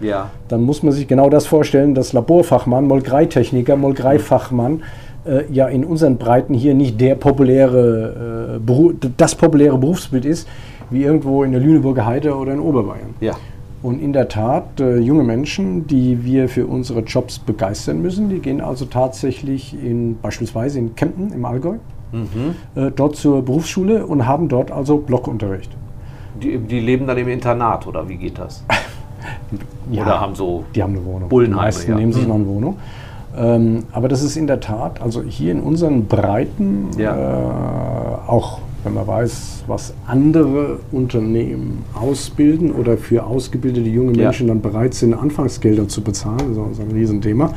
ja. 0.00 0.30
dann 0.48 0.62
muss 0.62 0.82
man 0.82 0.92
sich 0.92 1.08
genau 1.08 1.30
das 1.30 1.46
vorstellen, 1.46 1.94
dass 1.94 2.12
Laborfachmann, 2.12 2.86
Molkereitechniker, 2.86 3.76
Molkereifachmann 3.76 4.82
äh, 5.24 5.44
ja 5.50 5.68
in 5.68 5.84
unseren 5.84 6.18
Breiten 6.18 6.54
hier 6.54 6.74
nicht 6.74 7.00
der 7.00 7.14
populäre, 7.14 8.60
äh, 8.66 9.08
das 9.16 9.34
populäre 9.34 9.78
Berufsbild 9.78 10.24
ist, 10.24 10.48
wie 10.90 11.02
irgendwo 11.02 11.44
in 11.44 11.52
der 11.52 11.60
Lüneburger 11.60 12.04
Heide 12.04 12.36
oder 12.36 12.52
in 12.52 12.60
Oberbayern. 12.60 13.14
Ja. 13.20 13.34
Und 13.82 14.00
in 14.00 14.14
der 14.14 14.28
Tat, 14.28 14.80
äh, 14.80 14.98
junge 14.98 15.24
Menschen, 15.24 15.86
die 15.86 16.24
wir 16.24 16.48
für 16.48 16.66
unsere 16.66 17.00
Jobs 17.00 17.38
begeistern 17.38 18.00
müssen, 18.00 18.30
die 18.30 18.38
gehen 18.38 18.62
also 18.62 18.86
tatsächlich 18.86 19.74
in, 19.74 20.18
beispielsweise 20.20 20.78
in 20.78 20.94
Kempten 20.94 21.32
im 21.32 21.44
Allgäu, 21.44 21.76
äh, 22.74 22.90
dort 22.94 23.16
zur 23.16 23.42
Berufsschule 23.44 24.06
und 24.06 24.26
haben 24.26 24.48
dort 24.48 24.70
also 24.70 24.98
Blockunterricht. 24.98 25.70
Die, 26.42 26.58
die 26.58 26.80
leben 26.80 27.06
dann 27.06 27.18
im 27.18 27.28
Internat 27.28 27.86
oder 27.86 28.08
wie 28.08 28.16
geht 28.16 28.38
das? 28.38 28.64
Oder 29.92 30.20
haben 30.20 30.34
so. 30.34 30.64
Die 30.74 30.82
haben 30.82 30.94
eine 30.96 31.04
Wohnung. 31.04 31.28
Bullenheime, 31.28 31.60
die 31.60 31.64
meisten 31.66 31.90
ja. 31.92 31.96
nehmen 31.96 32.12
sich 32.12 32.22
Mhm. 32.24 32.28
noch 32.28 32.34
eine 32.36 32.46
Wohnung. 32.46 32.76
Ähm, 33.36 33.84
aber 33.92 34.08
das 34.08 34.22
ist 34.22 34.36
in 34.36 34.46
der 34.46 34.60
Tat, 34.60 35.00
also 35.02 35.22
hier 35.22 35.52
in 35.52 35.60
unseren 35.60 36.06
Breiten, 36.06 36.88
Ja. 36.98 37.14
äh, 37.16 38.30
auch 38.30 38.58
wenn 38.84 38.94
man 38.94 39.06
weiß, 39.06 39.64
was 39.66 39.94
andere 40.06 40.78
Unternehmen 40.92 41.84
ausbilden 41.94 42.70
oder 42.72 42.98
für 42.98 43.24
ausgebildete 43.24 43.88
junge 43.88 44.12
Ja. 44.16 44.24
Menschen 44.24 44.48
dann 44.48 44.60
bereit 44.60 44.92
sind, 44.94 45.14
Anfangsgelder 45.14 45.88
zu 45.88 46.02
bezahlen, 46.02 46.54
das 46.54 46.78
ist 46.78 46.80
ein 46.84 46.90
Riesenthema, 46.92 47.50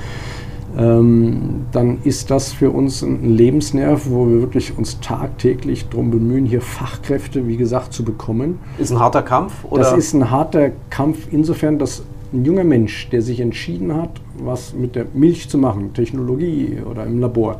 ähm, 0.77 1.65
dann 1.71 1.97
ist 2.03 2.29
das 2.29 2.53
für 2.53 2.69
uns 2.69 3.01
ein 3.01 3.35
Lebensnerv, 3.35 4.09
wo 4.09 4.27
wir 4.27 4.41
wirklich 4.41 4.77
uns 4.77 4.99
tagtäglich 4.99 5.89
darum 5.89 6.11
bemühen, 6.11 6.45
hier 6.45 6.61
Fachkräfte, 6.61 7.47
wie 7.47 7.57
gesagt, 7.57 7.93
zu 7.93 8.05
bekommen. 8.05 8.59
Ist 8.77 8.91
ein 8.91 8.99
harter 8.99 9.23
Kampf? 9.23 9.65
Oder? 9.69 9.81
Das 9.81 9.93
ist 9.93 10.13
ein 10.13 10.29
harter 10.29 10.71
Kampf 10.89 11.27
insofern, 11.31 11.79
dass 11.79 12.03
ein 12.31 12.45
junger 12.45 12.63
Mensch, 12.63 13.09
der 13.09 13.21
sich 13.21 13.39
entschieden 13.39 13.95
hat, 13.95 14.21
was 14.37 14.73
mit 14.73 14.95
der 14.95 15.05
Milch 15.13 15.49
zu 15.49 15.57
machen, 15.57 15.93
Technologie 15.93 16.77
oder 16.89 17.05
im 17.05 17.19
Labor. 17.19 17.59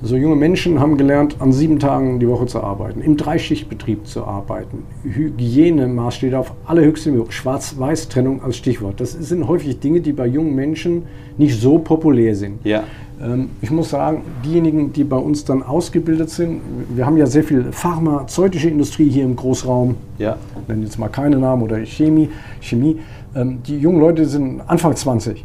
So 0.00 0.16
junge 0.16 0.36
Menschen 0.36 0.78
haben 0.78 0.96
gelernt, 0.96 1.36
an 1.40 1.52
sieben 1.52 1.80
Tagen 1.80 2.20
die 2.20 2.28
Woche 2.28 2.46
zu 2.46 2.62
arbeiten, 2.62 3.00
im 3.00 3.16
Dreischichtbetrieb 3.16 4.06
zu 4.06 4.24
arbeiten. 4.24 4.84
Hygienemaßstäbe 5.02 6.38
auf 6.38 6.52
allerhöchstem 6.66 7.14
Niveau, 7.14 7.26
Schwarz-Weiß-Trennung 7.28 8.42
als 8.42 8.56
Stichwort. 8.56 9.00
Das 9.00 9.12
sind 9.12 9.48
häufig 9.48 9.80
Dinge, 9.80 10.00
die 10.00 10.12
bei 10.12 10.26
jungen 10.26 10.54
Menschen 10.54 11.02
nicht 11.36 11.60
so 11.60 11.78
populär 11.78 12.34
sind. 12.36 12.64
ja. 12.64 12.84
Ähm, 13.20 13.50
Ich 13.60 13.72
muss 13.72 13.90
sagen, 13.90 14.22
diejenigen, 14.44 14.92
die 14.92 15.02
bei 15.02 15.16
uns 15.16 15.44
dann 15.44 15.64
ausgebildet 15.64 16.30
sind, 16.30 16.60
wir 16.94 17.04
haben 17.04 17.16
ja 17.16 17.26
sehr 17.26 17.42
viel 17.42 17.64
pharmazeutische 17.72 18.68
Industrie 18.70 19.08
hier 19.10 19.24
im 19.24 19.34
Großraum, 19.34 19.96
Ja. 20.18 20.36
ich 20.62 20.68
nenne 20.68 20.84
jetzt 20.84 20.98
mal 21.00 21.08
keine 21.08 21.38
Namen 21.38 21.62
oder 21.62 21.84
Chemie, 21.84 22.28
Chemie. 22.60 22.98
Ähm, 23.34 23.58
die 23.66 23.76
jungen 23.78 23.98
Leute 23.98 24.26
sind 24.26 24.60
Anfang 24.68 24.94
20. 24.94 25.44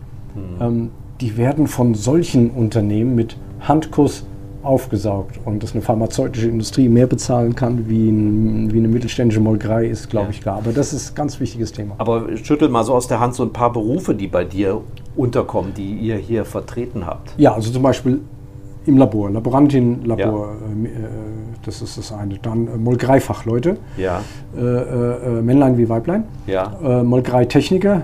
Ähm, 0.62 0.92
die 1.22 1.38
werden 1.38 1.66
von 1.66 1.96
solchen 1.96 2.52
Unternehmen 2.52 3.16
mit 3.16 3.38
Handkuss 3.62 4.26
aufgesaugt 4.64 5.40
und 5.46 5.62
dass 5.64 5.74
eine 5.74 5.82
pharmazeutische 5.82 6.48
Industrie 6.48 6.90
mehr 6.90 7.08
bezahlen 7.08 7.56
kann 7.56 7.88
wie, 7.90 8.10
ein, 8.10 8.72
wie 8.74 8.78
eine 8.80 8.88
mittelständische 8.88 9.40
Molkerei 9.42 9.86
ist, 9.88 10.10
glaube 10.10 10.28
Ja. 10.28 10.32
ich 10.32 10.42
klar. 10.42 10.58
Aber 10.58 10.72
das 10.72 10.94
ist 10.94 11.12
ein 11.12 11.16
ganz 11.16 11.40
wichtiges 11.40 11.72
Thema. 11.72 11.96
Aber 11.98 12.26
schüttel 12.38 12.70
mal 12.70 12.84
so 12.84 12.94
aus 12.94 13.08
der 13.08 13.20
Hand 13.20 13.36
so 13.36 13.44
ein 13.44 13.52
paar 13.54 13.72
Berufe, 13.74 14.16
die 14.16 14.28
bei 14.28 14.44
dir 14.46 14.82
unterkommen, 15.16 15.74
die 15.76 15.94
ihr 15.96 16.16
hier 16.18 16.46
vertreten 16.46 17.06
habt. 17.06 17.34
Ja, 17.38 17.54
also 17.54 17.72
zum 17.72 17.84
Beispiel 17.84 18.22
im 18.86 18.98
Labor, 18.98 19.30
Laborantin, 19.30 20.04
Labor, 20.04 20.50
äh, 20.84 20.88
äh, 20.88 20.90
das 21.66 21.82
ist 21.82 21.98
das 21.98 22.12
eine. 22.12 22.38
Dann 22.42 22.68
äh, 22.68 22.78
Molkereifachleute, 22.78 23.78
Ja. 23.98 24.22
äh, 24.58 24.60
äh, 24.62 25.38
äh, 25.40 25.42
Männlein 25.42 25.78
wie 25.78 25.88
Weiblein. 25.88 26.26
Ja. 26.48 26.74
Molkereitechniker, 27.04 28.02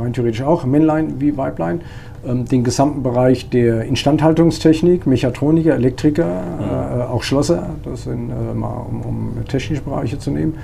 rein 0.00 0.12
theoretisch 0.12 0.42
auch, 0.42 0.64
Männlein 0.64 1.20
wie 1.20 1.36
Weiblein. 1.36 1.80
Ähm, 2.26 2.44
den 2.44 2.64
gesamten 2.64 3.02
Bereich 3.02 3.48
der 3.48 3.84
Instandhaltungstechnik, 3.84 5.06
Mechatroniker, 5.06 5.74
Elektriker, 5.74 6.42
äh, 6.60 7.02
auch 7.10 7.22
Schlosser, 7.22 7.70
das 7.82 8.04
sind 8.04 8.28
äh, 8.30 8.54
mal 8.54 8.84
um, 8.90 9.00
um 9.00 9.44
technische 9.48 9.80
Bereiche 9.82 10.18
zu 10.18 10.30
nehmen. 10.30 10.54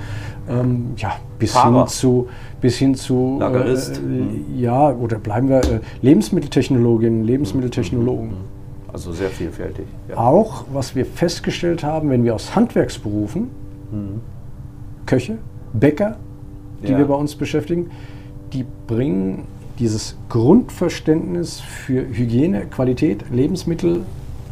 Ähm, 0.47 0.91
ja, 0.97 1.13
bis 1.39 1.53
Fahrer. 1.53 1.79
hin 1.79 1.87
zu, 1.87 2.27
bis 2.61 2.77
hin 2.77 2.93
zu 2.93 3.37
Lagerist. 3.39 3.97
Äh, 3.97 4.59
ja, 4.61 4.91
oder 4.91 5.17
bleiben 5.17 5.49
wir 5.49 5.63
äh, 5.63 5.79
Lebensmitteltechnologin, 6.03 7.23
Lebensmitteltechnologen. 7.23 8.33
Also 8.93 9.11
sehr 9.11 9.29
vielfältig. 9.29 9.85
Ja. 10.09 10.17
Auch, 10.17 10.65
was 10.71 10.95
wir 10.95 11.05
festgestellt 11.07 11.83
haben, 11.83 12.11
wenn 12.11 12.23
wir 12.23 12.35
aus 12.35 12.55
Handwerksberufen, 12.55 13.49
Köche, 15.05 15.37
Bäcker, 15.73 16.17
die 16.85 16.91
Ja. 16.91 16.97
wir 16.99 17.05
bei 17.05 17.13
uns 17.15 17.35
beschäftigen, 17.35 17.89
die 18.53 18.65
bringen 18.87 19.43
dieses 19.79 20.15
Grundverständnis 20.29 21.59
für 21.59 22.01
Hygiene, 22.07 22.65
Qualität, 22.65 23.29
Lebensmittel, 23.31 24.01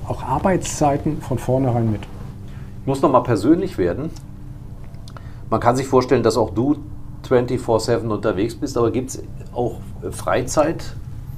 auch 0.08 0.24
Arbeitszeiten 0.24 1.22
von 1.22 1.40
vornherein 1.40 1.92
mit. 1.92 2.02
Ich 2.82 2.88
muss 2.88 3.02
noch 3.02 3.12
mal 3.12 3.22
persönlich 3.22 3.78
werden. 3.78 4.12
Man 5.50 5.60
kann 5.60 5.76
sich 5.76 5.88
vorstellen, 5.88 6.24
dass 6.24 6.38
auch 6.38 6.52
du 6.52 6.78
24-7 7.28 8.08
unterwegs 8.08 8.56
bist, 8.56 8.78
aber 8.78 8.92
gibt 8.92 9.10
es 9.12 9.24
auch 9.54 9.80
Freizeit 10.12 10.96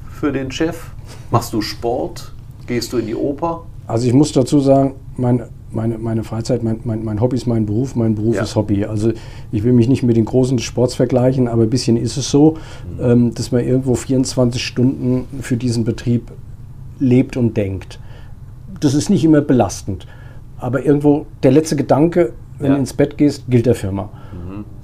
für 0.09 0.31
den 0.31 0.51
Chef? 0.51 0.91
Machst 1.31 1.53
du 1.53 1.61
Sport? 1.61 2.33
Gehst 2.65 2.91
du 2.91 2.97
in 2.97 3.07
die 3.07 3.15
Oper? 3.15 3.63
Also 3.85 4.07
ich 4.07 4.13
muss 4.13 4.33
dazu 4.33 4.59
sagen, 4.59 4.95
meine, 5.15 5.47
meine, 5.71 5.97
meine 5.97 6.23
Freizeit, 6.23 6.63
mein, 6.63 6.79
mein, 6.85 7.03
mein 7.03 7.19
Hobby 7.21 7.35
ist 7.35 7.45
mein 7.47 7.65
Beruf, 7.65 7.95
mein 7.95 8.15
Beruf 8.15 8.35
Ja. 8.35 8.43
ist 8.43 8.55
Hobby. 8.55 8.85
Also 8.85 9.11
ich 9.51 9.63
will 9.63 9.73
mich 9.73 9.87
nicht 9.89 10.03
mit 10.03 10.15
den 10.17 10.25
Großen 10.25 10.59
Sports 10.59 10.95
vergleichen, 10.95 11.47
aber 11.47 11.63
ein 11.63 11.69
bisschen 11.69 11.97
ist 11.97 12.17
es 12.17 12.29
so, 12.31 12.57
ähm, 13.01 13.33
dass 13.33 13.51
man 13.51 13.63
irgendwo 13.65 13.95
24 13.95 14.63
Stunden 14.63 15.25
für 15.41 15.57
diesen 15.57 15.83
Betrieb 15.83 16.31
lebt 16.99 17.37
und 17.37 17.57
denkt. 17.57 17.99
Das 18.79 18.93
ist 18.93 19.09
nicht 19.09 19.23
immer 19.25 19.41
belastend, 19.41 20.07
aber 20.57 20.85
irgendwo 20.85 21.25
der 21.43 21.51
letzte 21.51 21.75
Gedanke, 21.75 22.33
wenn 22.59 22.67
Ja. 22.69 22.73
du 22.75 22.79
ins 22.79 22.93
Bett 22.93 23.17
gehst, 23.17 23.43
gilt 23.49 23.65
der 23.65 23.75
Firma. 23.75 24.09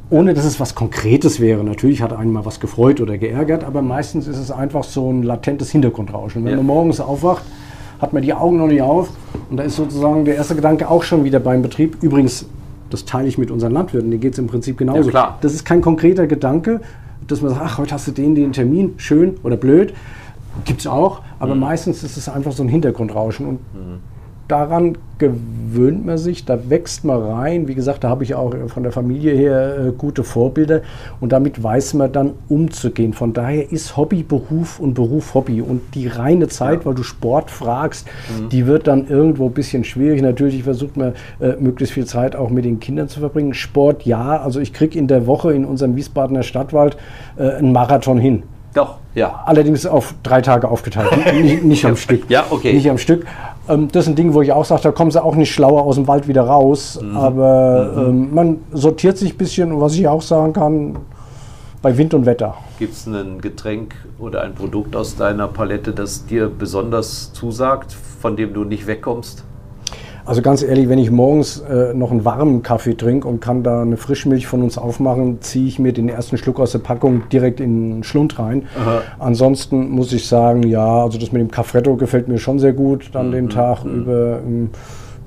Ohne 0.10 0.36
dass 0.36 0.46
es 0.46 0.60
was 0.60 0.76
Konkretes 0.76 1.40
wäre. 1.40 1.64
Natürlich 1.64 2.04
hat 2.04 2.14
einen 2.14 2.32
mal 2.32 2.46
was 2.46 2.60
gefreut 2.60 3.02
oder 3.02 3.18
geärgert, 3.18 3.64
aber 3.64 3.82
meistens 3.82 4.28
ist 4.28 4.38
es 4.38 4.52
einfach 4.52 4.84
so 4.84 5.10
ein 5.12 5.24
latentes 5.24 5.72
Hintergrundrauschen. 5.72 6.44
Wenn 6.44 6.52
Ja. 6.52 6.58
man 6.58 6.68
morgens 6.68 7.00
aufwacht, 7.00 7.44
hat 8.00 8.14
man 8.14 8.22
die 8.22 8.34
Augen 8.34 8.58
noch 8.58 8.68
nicht 8.68 8.82
auf 8.82 9.10
und 9.50 9.58
da 9.58 9.64
ist 9.64 9.76
sozusagen 9.76 10.26
der 10.26 10.36
erste 10.36 10.56
Gedanke 10.56 10.90
auch 10.90 11.04
schon 11.04 11.24
wieder 11.24 11.40
beim 11.40 11.62
Betrieb. 11.62 11.98
Übrigens, 12.02 12.46
das 12.90 13.06
teile 13.06 13.28
ich 13.28 13.38
mit 13.38 13.50
unseren 13.52 13.72
Landwirten, 13.72 14.10
denen 14.12 14.22
geht 14.22 14.34
es 14.34 14.40
im 14.40 14.48
Prinzip 14.48 14.78
genauso. 14.78 15.04
Ja, 15.06 15.10
klar. 15.10 15.38
Das 15.42 15.54
ist 15.54 15.66
kein 15.66 15.82
konkreter 15.82 16.28
Gedanke, 16.28 16.82
dass 17.28 17.42
man 17.42 17.52
sagt, 17.52 17.62
ach, 17.64 17.78
heute 17.78 17.94
hast 17.96 18.08
du 18.08 18.12
den, 18.12 18.36
den 18.36 18.52
Termin, 18.54 18.94
schön 18.98 19.36
oder 19.44 19.56
blöd. 19.58 19.94
Gibt 20.66 20.82
es 20.82 20.88
auch, 20.88 21.20
Mhm. 21.20 21.26
aber 21.40 21.56
meistens 21.56 22.04
ist 22.04 22.18
es 22.18 22.30
einfach 22.30 22.52
so 22.52 22.62
ein 22.64 22.70
Hintergrundrauschen. 22.70 23.46
Und 23.48 23.60
daran 24.48 24.98
gewöhnt 25.18 26.06
man 26.06 26.18
sich, 26.18 26.46
da 26.46 26.70
wächst 26.70 27.06
man 27.06 27.22
rein. 27.22 27.68
Wie 27.68 27.76
gesagt, 27.76 28.04
da 28.04 28.10
habe 28.10 28.24
ich 28.24 28.36
auch 28.36 28.54
von 28.68 28.84
der 28.84 28.92
Familie 28.92 29.34
her 29.34 29.78
äh, 29.78 29.92
gute 29.92 30.24
Vorbilder 30.24 30.82
und 31.22 31.32
damit 31.32 31.64
weiß 31.64 31.94
man 31.94 32.12
dann 32.12 32.34
umzugehen. 32.50 33.14
Von 33.14 33.34
daher 33.34 33.72
ist 33.72 33.96
Hobby 33.96 34.24
Beruf 34.24 34.80
und 34.80 34.96
Beruf 34.96 35.34
Hobby. 35.34 35.62
Und 35.62 35.96
die 35.96 36.08
reine 36.08 36.48
Zeit, 36.50 36.86
weil 36.86 36.94
du 36.94 37.04
Sport 37.04 37.52
fragst, 37.52 38.08
die 38.52 38.68
wird 38.68 38.88
dann 38.88 39.08
irgendwo 39.08 39.46
ein 39.46 39.54
bisschen 39.54 39.84
schwierig. 39.84 40.22
Natürlich 40.22 40.64
versucht 40.64 40.98
man 40.98 41.14
äh, 41.40 41.54
möglichst 41.60 41.94
viel 41.94 42.06
Zeit 42.06 42.36
auch 42.36 42.50
mit 42.50 42.66
den 42.66 42.80
Kindern 42.80 43.08
zu 43.08 43.20
verbringen. 43.20 43.54
Sport 43.54 44.04
ja, 44.04 44.42
also 44.42 44.60
ich 44.60 44.74
kriege 44.74 44.98
in 45.00 45.08
der 45.08 45.26
Woche 45.26 45.54
in 45.54 45.64
unserem 45.66 45.96
Wiesbadener 45.96 46.44
Stadtwald 46.44 46.98
äh, 47.38 47.50
einen 47.50 47.72
Marathon 47.72 48.18
hin. 48.18 48.44
Doch, 48.74 48.98
ja. 49.14 49.44
Allerdings 49.46 49.86
auf 49.86 50.16
drei 50.24 50.42
Tage 50.42 50.68
aufgeteilt, 50.68 51.12
nicht, 51.34 51.64
nicht 51.64 51.86
am 51.86 51.96
Stück. 51.96 52.30
Ja, 52.30 52.46
okay. 52.50 52.74
Nicht 52.74 52.90
am 52.90 52.98
Stück. 52.98 53.26
Ähm, 53.70 53.88
das 53.92 54.06
ist 54.06 54.10
ein 54.10 54.16
Ding, 54.16 54.34
wo 54.34 54.42
ich 54.42 54.52
auch 54.52 54.66
sage, 54.66 54.82
da 54.84 54.92
kommen 54.92 55.12
sie 55.12 55.24
auch 55.24 55.36
nicht 55.36 55.52
schlauer 55.52 55.84
aus 55.84 55.96
dem 55.96 56.08
Wald 56.08 56.28
wieder 56.28 56.44
raus. 56.44 57.00
Mhm. 57.02 57.18
Aber 57.18 57.94
ähm, 57.98 58.34
man 58.34 58.60
sortiert 58.72 59.18
sich 59.18 59.34
ein 59.34 59.38
bisschen 59.38 59.72
und 59.72 59.82
was 59.82 59.96
ich 59.96 60.08
auch 60.08 60.22
sagen 60.22 60.54
kann, 60.54 60.98
bei 61.82 61.98
Wind 61.98 62.14
und 62.14 62.26
Wetter. 62.26 62.56
Gibt 62.80 62.94
es 62.94 63.06
ein 63.06 63.42
Getränk 63.42 63.94
oder 64.18 64.42
ein 64.42 64.56
Produkt 64.56 64.96
aus 64.96 65.16
deiner 65.16 65.48
Palette, 65.48 65.92
das 65.92 66.26
dir 66.26 66.48
besonders 66.48 67.34
zusagt, 67.34 67.92
von 67.92 68.38
dem 68.38 68.54
du 68.54 68.64
nicht 68.64 68.88
wegkommst? 68.88 69.44
Also 70.26 70.42
ganz 70.42 70.64
ehrlich, 70.64 70.88
wenn 70.88 71.00
ich 71.00 71.12
morgens 71.12 71.60
äh, 71.60 71.94
noch 71.94 72.12
einen 72.12 72.24
warmen 72.24 72.64
Kaffee 72.64 72.96
trinke 72.96 73.28
und 73.28 73.42
kann 73.42 73.62
da 73.62 73.82
eine 73.82 73.98
Frischmilch 73.98 74.48
von 74.48 74.62
uns 74.64 74.78
aufmachen, 74.78 75.42
ziehe 75.42 75.68
ich 75.68 75.80
mir 75.80 75.92
den 75.92 76.08
ersten 76.08 76.38
Schluck 76.38 76.62
aus 76.62 76.72
der 76.72 76.80
Packung 76.80 77.24
direkt 77.30 77.60
in 77.60 77.90
den 77.96 78.04
Schlund 78.04 78.40
rein. 78.40 78.68
Ansonsten 79.20 79.90
muss 79.90 80.14
ich 80.14 80.28
sagen, 80.28 80.64
ja, 80.64 81.04
also 81.04 81.18
das 81.18 81.34
mit 81.34 81.42
dem 81.42 81.52
Caffretto 81.52 81.98
gefällt 81.98 82.30
mir 82.30 82.38
schon 82.38 82.58
sehr 82.60 82.74
gut 82.74 83.10
dann 83.14 83.32
den 83.32 83.50
Tag 83.50 83.84
über. 83.84 84.40
Ähm, 84.40 84.70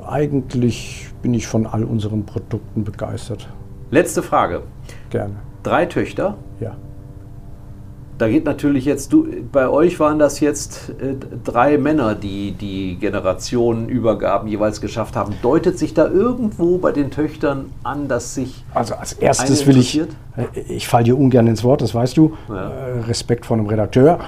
eigentlich 0.07 1.09
bin 1.21 1.35
ich 1.35 1.47
von 1.47 1.67
all 1.67 1.85
unseren 1.85 2.25
Produkten 2.25 2.85
begeistert. 2.85 3.49
Letzte 3.91 4.23
Frage. 4.23 4.63
Gerne. 5.11 5.35
Drei 5.63 5.87
Töchter, 5.87 6.37
Ja. 6.61 6.77
Da 8.19 8.29
geht 8.29 8.47
natürlich 8.47 8.87
jetzt, 8.87 9.13
du, 9.13 9.27
bei 9.53 9.69
euch 9.69 10.01
waren 10.01 10.19
das 10.19 10.41
jetzt 10.41 10.91
äh, 11.01 11.15
drei 11.45 11.77
Männer, 11.77 12.15
die 12.15 12.53
die 12.53 12.97
Generationenübergaben 12.99 14.49
jeweils 14.49 14.81
geschafft 14.81 15.17
haben. 15.17 15.35
Deutet 15.43 15.79
sich 15.79 15.93
da 15.93 16.09
irgendwo 16.09 16.79
bei 16.79 16.93
den 16.93 17.11
Töchtern 17.11 17.67
an, 17.83 18.09
dass 18.09 18.35
sich. 18.35 18.65
Also 18.73 18.95
als 18.95 19.13
erstes 19.13 19.67
will 19.67 19.77
ich, 19.77 20.01
ich 20.69 20.89
falle 20.89 21.05
dir 21.05 21.19
ungern 21.19 21.47
ins 21.47 21.63
Wort, 21.63 21.83
das 21.83 21.95
weißt 21.95 22.17
du. 22.17 22.35
Ja. 22.49 22.71
Äh, 22.71 23.01
Respekt 23.01 23.45
vor 23.45 23.59
einem 23.59 23.67
Redakteur. 23.67 24.21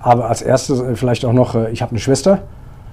Aber 0.00 0.28
als 0.28 0.42
erstes 0.42 0.80
äh, 0.80 0.94
vielleicht 0.94 1.24
auch 1.24 1.32
noch, 1.32 1.56
äh, 1.56 1.72
ich 1.72 1.82
habe 1.82 1.90
eine 1.90 2.00
Schwester. 2.00 2.42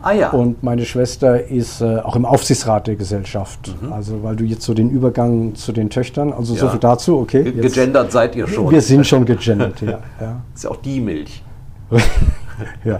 Ah 0.02 0.14
ja. 0.14 0.30
Und 0.30 0.64
meine 0.64 0.86
Schwester 0.86 1.46
ist 1.48 1.82
äh, 1.82 1.98
auch 2.00 2.16
im 2.16 2.26
Aufsichtsrat 2.26 2.88
der 2.88 2.96
Gesellschaft. 2.96 3.76
Also 3.92 4.24
weil 4.24 4.36
du 4.38 4.46
jetzt 4.46 4.64
so 4.64 4.74
den 4.74 4.90
Übergang 4.90 5.56
zu 5.56 5.72
den 5.74 5.90
Töchtern, 5.90 6.32
also 6.32 6.56
so 6.56 6.66
Ja. 6.66 6.72
viel 6.72 6.80
dazu, 6.80 7.18
okay. 7.20 7.44
Ge- 7.44 7.54
jetzt- 7.64 7.76
Gegendert 7.76 8.12
seid 8.12 8.36
ihr 8.36 8.48
schon. 8.48 8.72
Wir 8.72 8.82
sind 8.82 9.06
schon 9.06 9.26
gegendert, 9.26 9.82
ja. 9.82 10.00
ja. 10.22 10.42
ist 10.56 10.64
ja 10.64 10.72
auch 10.72 10.78
die 10.78 11.02
Milch. 11.02 11.44
ja. 12.86 13.00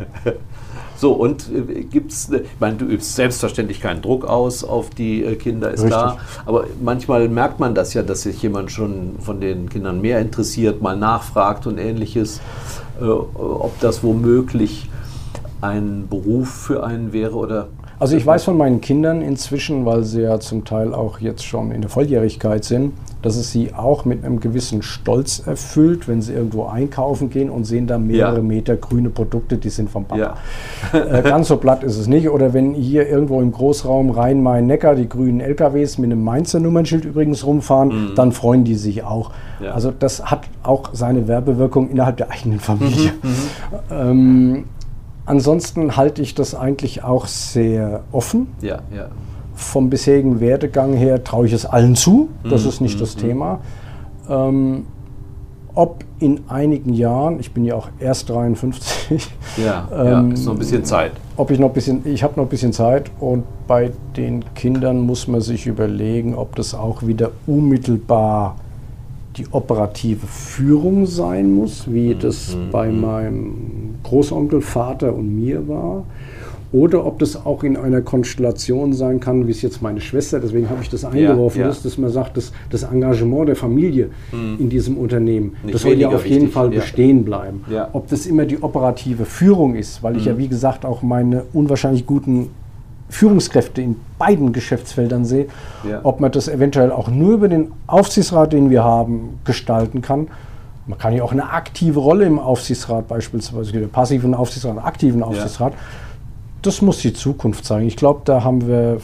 So, 0.98 1.14
und 1.14 1.46
äh, 1.50 1.84
gibt 1.84 2.12
es, 2.12 2.30
ich 2.30 2.42
meine, 2.60 2.76
du 2.76 2.84
übst 2.86 3.16
selbstverständlich 3.16 3.80
keinen 3.80 4.02
Druck 4.02 4.26
aus 4.26 4.66
auf 4.66 4.90
die 4.90 5.24
äh, 5.24 5.36
Kinder, 5.36 5.68
ist 5.72 5.80
Richtig. 5.84 5.92
klar. 5.98 6.18
Aber 6.46 6.66
manchmal 6.84 7.30
merkt 7.30 7.62
man 7.62 7.74
das 7.74 7.94
ja, 7.94 8.02
dass 8.04 8.24
sich 8.24 8.42
jemand 8.42 8.72
schon 8.72 9.16
von 9.20 9.40
den 9.40 9.70
Kindern 9.70 10.02
mehr 10.02 10.20
interessiert, 10.20 10.82
mal 10.82 10.98
nachfragt 10.98 11.66
und 11.68 11.78
ähnliches, 11.78 12.42
äh, 13.02 13.06
ob 13.06 13.80
das 13.80 14.04
womöglich 14.04 14.89
ein 15.62 16.08
Beruf 16.10 16.50
für 16.50 16.84
einen 16.84 17.14
wäre 17.14 17.36
oder. 17.36 17.68
Also 18.00 18.16
ich 18.16 18.26
weiß 18.26 18.46
von 18.46 18.56
meinen 18.56 18.80
Kindern 18.80 19.22
inzwischen, 19.22 19.86
weil 19.86 20.04
sie 20.04 20.22
ja 20.22 20.40
zum 20.40 20.64
Teil 20.64 20.94
auch 20.94 21.20
jetzt 21.20 21.44
schon 21.46 21.72
in 21.72 21.82
der 21.82 21.90
Volljährigkeit 21.90 22.64
sind, 22.64 22.94
dass 23.22 23.36
es 23.36 23.52
sie 23.52 23.74
auch 23.74 24.06
mit 24.06 24.24
einem 24.24 24.40
gewissen 24.40 24.82
Stolz 24.82 25.44
erfüllt, 25.46 26.08
wenn 26.08 26.22
sie 26.22 26.32
irgendwo 26.32 26.68
einkaufen 26.68 27.30
gehen 27.30 27.50
und 27.50 27.66
sehen 27.66 27.88
da 27.88 27.98
mehrere 27.98 28.38
Ja. 28.38 28.42
Meter 28.42 28.78
grüne 28.78 29.10
Produkte, 29.10 29.58
die 29.58 29.68
sind 29.70 29.90
vom 29.90 30.06
Papa. 30.06 30.38
Ja. 30.94 30.98
äh, 30.98 31.22
ganz 31.24 31.50
so 31.50 31.58
platt 31.58 31.84
ist 31.84 31.98
es 31.98 32.08
nicht. 32.08 32.30
Oder 32.30 32.54
wenn 32.54 32.74
hier 32.74 33.10
irgendwo 33.10 33.42
im 33.42 33.52
Großraum 33.52 34.12
Rhein-Main-Neckar 34.12 34.96
die 34.96 35.10
grünen 35.10 35.42
LKWs 35.42 35.98
mit 35.98 36.10
einem 36.10 36.24
Mainzer 36.24 36.62
Nummernschild 36.62 37.04
übrigens 37.04 37.46
rumfahren, 37.46 38.14
dann 38.16 38.32
freuen 38.32 38.64
die 38.64 38.76
sich 38.76 39.04
auch. 39.04 39.32
Mhm. 39.60 39.66
Ja. 39.66 39.72
Also 39.74 39.92
das 39.92 40.24
hat 40.24 40.48
auch 40.64 40.92
seine 40.94 41.28
Werbewirkung 41.28 41.90
innerhalb 41.90 42.16
der 42.16 42.32
eigenen 42.32 42.62
Familie. 42.62 43.12
Mhm, 43.22 43.30
Ähm, 43.92 44.66
ansonsten 45.30 45.96
halte 45.96 46.22
ich 46.22 46.36
das 46.36 46.54
eigentlich 46.56 47.04
auch 47.04 47.28
sehr 47.28 48.02
offen. 48.12 48.48
Ja, 48.62 48.80
ja. 48.94 49.08
Vom 49.54 49.90
bisherigen 49.90 50.40
Werdegang 50.40 50.94
her 50.94 51.24
traue 51.24 51.46
ich 51.46 51.54
es 51.54 51.66
allen 51.66 51.96
zu. 51.96 52.30
Das 52.44 52.64
Mhm, 52.64 52.70
ist 52.70 52.82
nicht 52.82 53.00
das 53.02 53.16
Thema. 53.16 53.60
Ähm, 54.30 54.86
ob 55.76 56.04
in 56.20 56.42
einigen 56.50 56.94
Jahren, 56.94 57.40
ich 57.40 57.54
bin 57.54 57.64
ja 57.64 57.76
auch 57.76 57.90
erst 58.00 58.30
53, 58.30 59.30
Ja, 59.58 59.88
ja, 59.92 60.20
Ähm, 60.20 60.32
ist 60.34 60.46
noch 60.46 60.54
ein 60.54 60.60
bisschen 60.60 60.84
Zeit. 60.84 61.12
ob 61.38 61.52
ich 61.52 61.60
noch 61.60 61.68
ein 61.70 61.74
bisschen, 61.74 62.02
ich 62.06 62.24
habe 62.24 62.34
noch 62.38 62.46
ein 62.48 62.50
bisschen 62.50 62.74
Zeit 62.74 63.12
und 63.20 63.44
bei 63.68 63.92
den 64.18 64.44
Kindern 64.56 65.00
muss 65.00 65.28
man 65.28 65.42
sich 65.42 65.68
überlegen, 65.68 66.36
ob 66.36 66.56
das 66.56 66.74
auch 66.74 67.06
wieder 67.06 67.32
unmittelbar 67.48 68.56
die 69.38 69.46
operative 69.52 70.26
Führung 70.28 71.06
sein 71.06 71.54
muss, 71.54 71.92
wie 71.92 72.16
das 72.16 72.58
bei 72.72 72.92
meinem 72.92 73.96
Großonkel, 74.04 74.62
Vater 74.62 75.14
und 75.16 75.36
mir 75.36 75.68
war. 75.68 76.06
Oder 76.72 77.04
ob 77.06 77.18
das 77.18 77.48
auch 77.48 77.64
in 77.64 77.78
einer 77.78 78.02
Konstellation 78.02 78.94
sein 78.94 79.20
kann, 79.20 79.48
wie 79.48 79.52
es 79.52 79.64
jetzt 79.64 79.82
meine 79.82 80.02
Schwester, 80.02 80.40
deswegen 80.40 80.70
habe 80.70 80.84
ich 80.84 80.90
das 80.90 81.04
eingeworfen, 81.04 81.62
ja. 81.62 81.70
ist, 81.70 81.84
dass 81.84 81.98
man 81.98 82.12
sagt, 82.12 82.38
dass 82.38 82.52
das 82.70 82.84
Engagement 82.84 83.48
der 83.48 83.56
Familie 83.56 84.12
in 84.32 84.70
diesem 84.70 84.98
Unternehmen, 84.98 85.56
Nicht 85.64 85.74
das 85.74 85.82
soll 85.82 85.94
ja 85.94 86.10
auf 86.10 86.26
jeden 86.26 86.42
wichtig, 86.42 86.54
Fall 86.54 86.72
ja. 86.72 86.80
bestehen 86.80 87.26
bleiben. 87.26 87.64
Ja. 87.72 87.90
Ob 87.94 88.08
das 88.10 88.28
immer 88.28 88.46
die 88.46 88.62
operative 88.62 89.26
Führung 89.26 89.76
ist, 89.76 90.04
weil 90.04 90.16
ich 90.18 90.26
ja 90.26 90.38
wie 90.38 90.48
gesagt 90.48 90.86
auch 90.86 91.02
meine 91.02 91.44
unwahrscheinlich 91.54 92.06
guten 92.06 92.50
Führungskräfte 93.10 93.82
in 93.82 93.96
beiden 94.18 94.54
Geschäftsfeldern 94.54 95.26
sehe, 95.26 95.48
Ja. 95.88 96.02
ob 96.04 96.20
man 96.20 96.32
das 96.32 96.48
eventuell 96.48 96.92
auch 96.92 97.10
nur 97.10 97.34
über 97.34 97.48
den 97.48 97.72
Aufsichtsrat, 97.88 98.54
den 98.54 98.70
wir 98.70 98.84
haben, 98.84 99.40
gestalten 99.46 100.02
kann. 100.02 100.28
Man 100.86 100.98
kann 100.98 101.14
ja 101.14 101.24
auch 101.24 101.32
eine 101.32 101.52
aktive 101.52 102.00
Rolle 102.00 102.26
im 102.26 102.40
Aufsichtsrat, 102.40 103.08
beispielsweise 103.08 103.72
den 103.72 103.90
passiven 103.90 104.34
Aufsichtsrat, 104.34 104.72
einen 104.78 104.86
aktiven 104.86 105.24
Aufsichtsrat. 105.24 105.74
Das 106.62 106.82
muss 106.82 107.00
die 107.00 107.14
Zukunft 107.14 107.66
zeigen. 107.66 107.88
Ich 107.88 107.96
glaube, 107.96 108.22
da 108.26 108.44
haben 108.44 108.68
wir 108.68 108.98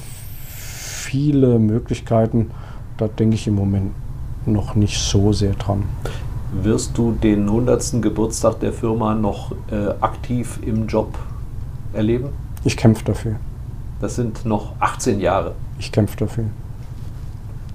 viele 0.46 1.60
Möglichkeiten. 1.60 2.52
Da 2.98 3.08
denke 3.08 3.36
ich 3.36 3.48
im 3.48 3.56
Moment 3.56 3.92
noch 4.46 4.76
nicht 4.76 5.00
so 5.00 5.34
sehr 5.34 5.54
dran. 5.54 5.84
Wirst 6.54 6.98
du 6.98 7.12
den 7.12 7.48
100. 7.48 8.02
Geburtstag 8.02 8.60
der 8.60 8.72
Firma 8.72 9.14
noch 9.16 9.52
äh, 9.72 9.90
aktiv 10.02 10.60
im 10.66 10.88
Job 10.88 11.18
erleben? 11.94 12.30
Ich 12.64 12.78
kämpfe 12.78 13.04
dafür. 13.06 13.36
Das 14.02 14.16
sind 14.16 14.46
noch 14.46 14.74
18 14.80 15.20
Jahre. 15.20 15.56
Ich 15.80 15.92
kämpfe 15.92 16.18
dafür. 16.18 16.46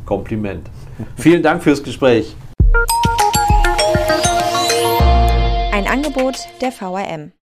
Kompliment. 0.04 0.68
Vielen 1.16 1.42
Dank 1.42 1.62
fürs 1.62 1.82
Gespräch. 1.82 2.36
Ein 5.72 5.86
Angebot 5.86 6.36
der 6.60 6.72
VRM. 6.72 7.32